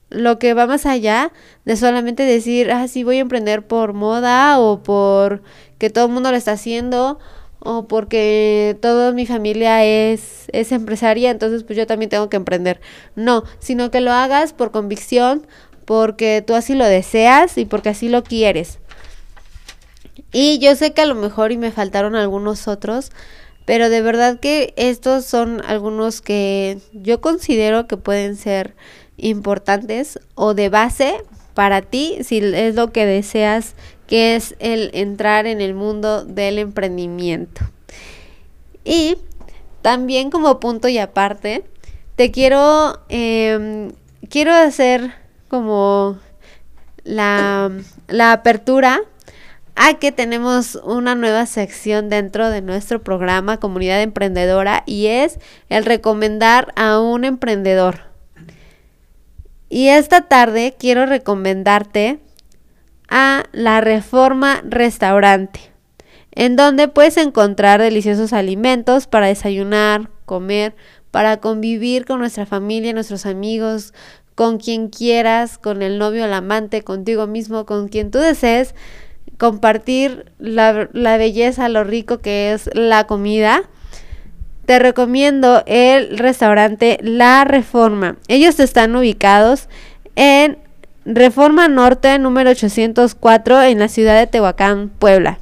lo 0.10 0.39
que 0.39 0.53
va 0.53 0.68
más 0.68 0.86
allá 0.86 1.32
de 1.66 1.76
solamente 1.76 2.24
decir, 2.24 2.72
ah, 2.72 2.88
sí, 2.88 3.03
voy 3.03 3.18
a 3.18 3.22
emprender 3.22 3.66
por 3.66 3.93
moda 3.93 4.60
o 4.60 4.82
por 4.82 5.41
que 5.78 5.89
todo 5.89 6.05
el 6.05 6.12
mundo 6.12 6.32
lo 6.32 6.38
está 6.38 6.53
haciendo 6.53 7.20
o 7.60 7.88
porque 7.88 8.78
toda 8.82 9.12
mi 9.12 9.26
familia 9.26 9.84
es, 9.84 10.45
es 10.51 10.72
empresaria, 10.72 11.30
entonces 11.30 11.64
pues 11.64 11.78
yo 11.78 11.86
también 11.86 12.10
tengo 12.10 12.30
que 12.30 12.38
emprender. 12.38 12.80
No, 13.16 13.43
sino 13.60 13.91
que 13.91 14.01
lo 14.01 14.12
hagas 14.12 14.53
por 14.53 14.72
convicción, 14.72 15.45
porque 15.86 16.43
tú 16.45 16.53
así 16.53 16.76
lo 16.76 16.86
deseas 16.86 17.57
y 17.57 17.66
porque 17.66 17.89
así 17.89 18.10
lo 18.10 18.24
quieres. 18.24 18.80
Y 20.32 20.60
yo 20.60 20.76
sé 20.76 20.93
que 20.93 21.01
a 21.01 21.05
lo 21.07 21.16
mejor 21.16 21.51
y 21.51 21.57
me 21.57 21.72
faltaron 21.72 22.16
algunos 22.16 22.68
otros, 22.68 23.12
pero 23.66 23.89
de 23.89 24.01
verdad 24.01 24.39
que 24.39 24.74
estos 24.78 25.26
son 25.26 25.62
algunos 25.66 26.22
que 26.22 26.78
yo 26.93 27.22
considero 27.22 27.88
que 27.88 27.97
pueden 27.97 28.36
ser 28.36 28.76
importantes 29.22 30.20
o 30.36 30.54
de 30.54 30.70
base 30.70 31.24
para 31.54 31.82
ti 31.82 32.18
si 32.24 32.38
es 32.38 32.76
lo 32.76 32.92
que 32.92 33.06
deseas 33.06 33.76
que 34.08 34.36
es 34.36 34.56
el 34.60 34.90
entrar 34.94 35.46
en 35.46 35.62
el 35.62 35.76
mundo 35.76 36.26
del 36.26 36.58
emprendimiento. 36.58 37.62
Y 38.84 39.18
también 39.84 40.32
como 40.32 40.60
punto 40.60 40.88
y 40.88 40.98
aparte, 40.98 41.64
te 42.16 42.32
quiero, 42.32 43.00
em, 43.08 43.92
quiero 44.30 44.52
hacer 44.52 45.14
como 45.48 46.18
la, 47.04 47.72
la 48.08 48.32
apertura 48.32 49.02
a 49.76 49.94
que 49.94 50.12
tenemos 50.12 50.76
una 50.84 51.16
nueva 51.16 51.46
sección 51.46 52.10
dentro 52.10 52.50
de 52.50 52.62
nuestro 52.62 53.02
programa 53.02 53.58
Comunidad 53.58 54.02
Emprendedora 54.02 54.84
y 54.86 55.08
es 55.08 55.40
el 55.70 55.86
recomendar 55.86 56.74
a 56.76 57.00
un 57.00 57.24
emprendedor. 57.24 58.09
Y 59.70 59.90
esta 59.90 60.22
tarde 60.22 60.76
quiero 60.78 61.06
recomendarte 61.06 62.20
a 63.08 63.44
la 63.52 63.82
Reforma 63.82 64.62
Restaurante, 64.64 65.60
en 66.32 66.56
donde 66.56 66.88
puedes 66.88 67.18
encontrar 67.18 67.80
deliciosos 67.80 68.34
alimentos 68.34 69.06
para 69.06 69.28
desayunar, 69.28 70.10
comer, 70.26 70.76
para 71.12 71.38
convivir 71.38 72.06
con 72.06 72.20
nuestra 72.20 72.48
familia, 72.48 72.94
nuestros 72.94 73.28
amigos, 73.28 73.94
con 74.34 74.58
quien 74.58 74.90
quieras, 74.90 75.60
con 75.60 75.84
el 75.84 76.00
novio, 76.00 76.26
el 76.26 76.34
amante, 76.34 76.84
contigo 76.84 77.28
mismo, 77.28 77.66
con 77.66 77.90
quien 77.90 78.10
tú 78.10 78.18
desees, 78.20 78.74
compartir 79.38 80.32
la, 80.40 80.90
la 80.94 81.18
belleza, 81.18 81.70
lo 81.70 81.84
rico 81.84 82.20
que 82.20 82.54
es 82.54 82.70
la 82.74 83.06
comida 83.06 83.70
te 84.70 84.78
recomiendo 84.78 85.64
el 85.66 86.16
restaurante 86.20 87.00
La 87.02 87.44
Reforma. 87.44 88.18
Ellos 88.28 88.60
están 88.60 88.96
ubicados 88.96 89.68
en 90.16 90.60
Reforma 91.06 91.68
Norte 91.68 92.20
número 92.20 92.52
804 92.52 93.64
en 93.64 93.80
la 93.80 93.88
ciudad 93.88 94.20
de 94.20 94.28
Tehuacán, 94.28 94.90
Puebla. 94.90 95.40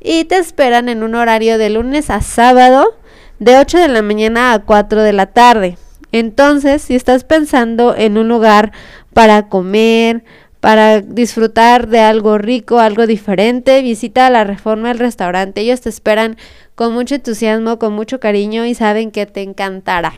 Y 0.00 0.22
te 0.26 0.36
esperan 0.36 0.88
en 0.88 1.02
un 1.02 1.16
horario 1.16 1.58
de 1.58 1.68
lunes 1.68 2.10
a 2.10 2.20
sábado 2.20 2.96
de 3.40 3.58
8 3.58 3.76
de 3.76 3.88
la 3.88 4.02
mañana 4.02 4.52
a 4.52 4.60
4 4.60 5.02
de 5.02 5.14
la 5.14 5.26
tarde. 5.26 5.76
Entonces, 6.12 6.80
si 6.80 6.94
estás 6.94 7.24
pensando 7.24 7.96
en 7.96 8.18
un 8.18 8.28
lugar 8.28 8.70
para 9.12 9.48
comer, 9.48 10.22
para 10.60 11.00
disfrutar 11.00 11.88
de 11.88 12.00
algo 12.00 12.38
rico, 12.38 12.78
algo 12.78 13.06
diferente, 13.06 13.82
visita 13.82 14.30
la 14.30 14.44
Reforma 14.44 14.88
del 14.88 14.98
restaurante. 14.98 15.62
Ellos 15.62 15.80
te 15.80 15.88
esperan 15.88 16.36
con 16.74 16.92
mucho 16.92 17.14
entusiasmo, 17.14 17.78
con 17.78 17.94
mucho 17.94 18.20
cariño 18.20 18.66
y 18.66 18.74
saben 18.74 19.10
que 19.10 19.26
te 19.26 19.42
encantará. 19.42 20.14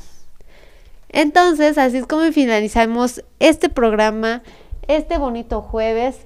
Entonces, 1.09 1.79
así 1.79 1.99
es 1.99 2.07
como 2.07 2.31
finalizamos 2.33 3.23
este 3.39 3.69
programa, 3.69 4.43
este 4.89 5.19
bonito 5.19 5.61
jueves 5.61 6.17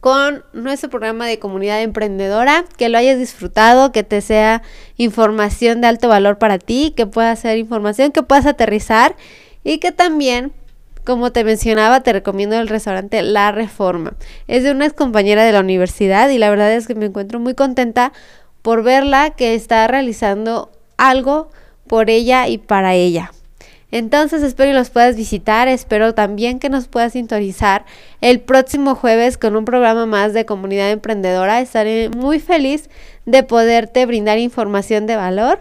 con 0.00 0.44
nuestro 0.52 0.90
programa 0.90 1.26
de 1.26 1.38
comunidad 1.38 1.82
emprendedora, 1.82 2.64
que 2.76 2.88
lo 2.88 2.98
hayas 2.98 3.18
disfrutado, 3.18 3.90
que 3.90 4.04
te 4.04 4.20
sea 4.20 4.62
información 4.96 5.80
de 5.80 5.88
alto 5.88 6.08
valor 6.08 6.38
para 6.38 6.58
ti, 6.58 6.92
que 6.96 7.06
pueda 7.06 7.34
ser 7.36 7.58
información 7.58 8.12
que 8.12 8.22
puedas 8.22 8.46
aterrizar 8.46 9.16
y 9.64 9.78
que 9.78 9.90
también, 9.90 10.52
como 11.08 11.32
te 11.32 11.42
mencionaba, 11.42 12.02
te 12.02 12.12
recomiendo 12.12 12.60
el 12.60 12.68
restaurante 12.68 13.22
La 13.22 13.50
Reforma. 13.50 14.12
Es 14.46 14.62
de 14.62 14.72
una 14.72 14.84
ex 14.84 14.92
compañera 14.92 15.42
de 15.42 15.52
la 15.52 15.60
universidad 15.60 16.28
y 16.28 16.36
la 16.36 16.50
verdad 16.50 16.70
es 16.70 16.86
que 16.86 16.94
me 16.94 17.06
encuentro 17.06 17.40
muy 17.40 17.54
contenta 17.54 18.12
por 18.60 18.82
verla 18.82 19.30
que 19.30 19.54
está 19.54 19.86
realizando 19.86 20.70
algo 20.98 21.50
por 21.86 22.10
ella 22.10 22.46
y 22.46 22.58
para 22.58 22.92
ella. 22.92 23.32
Entonces 23.90 24.42
espero 24.42 24.68
que 24.68 24.74
los 24.74 24.90
puedas 24.90 25.16
visitar, 25.16 25.66
espero 25.66 26.12
también 26.12 26.58
que 26.58 26.68
nos 26.68 26.88
puedas 26.88 27.14
sintonizar 27.14 27.86
el 28.20 28.40
próximo 28.40 28.94
jueves 28.94 29.38
con 29.38 29.56
un 29.56 29.64
programa 29.64 30.04
más 30.04 30.34
de 30.34 30.44
comunidad 30.44 30.90
emprendedora. 30.90 31.62
Estaré 31.62 32.10
muy 32.10 32.38
feliz 32.38 32.90
de 33.24 33.44
poderte 33.44 34.04
brindar 34.04 34.36
información 34.36 35.06
de 35.06 35.16
valor. 35.16 35.60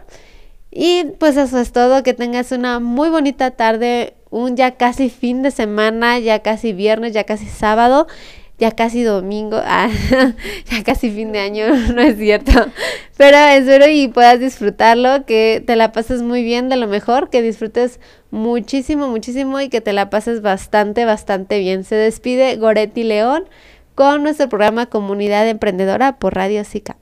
Y 0.71 1.05
pues 1.19 1.37
eso 1.37 1.57
es 1.57 1.71
todo, 1.71 2.03
que 2.03 2.13
tengas 2.13 2.51
una 2.51 2.81
muy 2.81 3.07
bonita 3.07 3.51
tarde, 3.51 4.16
un 4.29 4.55
ya 4.55 4.71
casi 4.77 5.09
fin 5.09 5.43
de 5.43 5.51
semana, 5.51 6.19
ya 6.19 6.39
casi 6.39 6.73
viernes, 6.73 7.13
ya 7.13 7.23
casi 7.23 7.45
sábado 7.45 8.07
ya 8.57 8.71
casi 8.71 9.03
domingo, 9.03 9.61
ah, 9.63 9.89
ya 10.65 10.83
casi 10.83 11.11
fin 11.11 11.31
de 11.31 11.39
año, 11.39 11.67
no 11.93 12.01
es 12.01 12.17
cierto. 12.17 12.51
Pero 13.17 13.37
espero 13.37 13.87
y 13.89 14.07
puedas 14.07 14.39
disfrutarlo, 14.39 15.25
que 15.25 15.63
te 15.65 15.75
la 15.75 15.91
pases 15.91 16.21
muy 16.21 16.43
bien 16.43 16.69
de 16.69 16.77
lo 16.77 16.87
mejor, 16.87 17.29
que 17.29 17.41
disfrutes 17.41 17.99
muchísimo, 18.31 19.07
muchísimo 19.07 19.59
y 19.61 19.69
que 19.69 19.81
te 19.81 19.93
la 19.93 20.09
pases 20.09 20.41
bastante, 20.41 21.05
bastante 21.05 21.59
bien. 21.59 21.83
Se 21.83 21.95
despide 21.95 22.55
Goretti 22.57 23.03
León 23.03 23.45
con 23.95 24.23
nuestro 24.23 24.49
programa 24.49 24.87
Comunidad 24.87 25.47
Emprendedora 25.47 26.17
por 26.19 26.35
Radio 26.35 26.63
SICA. 26.63 26.97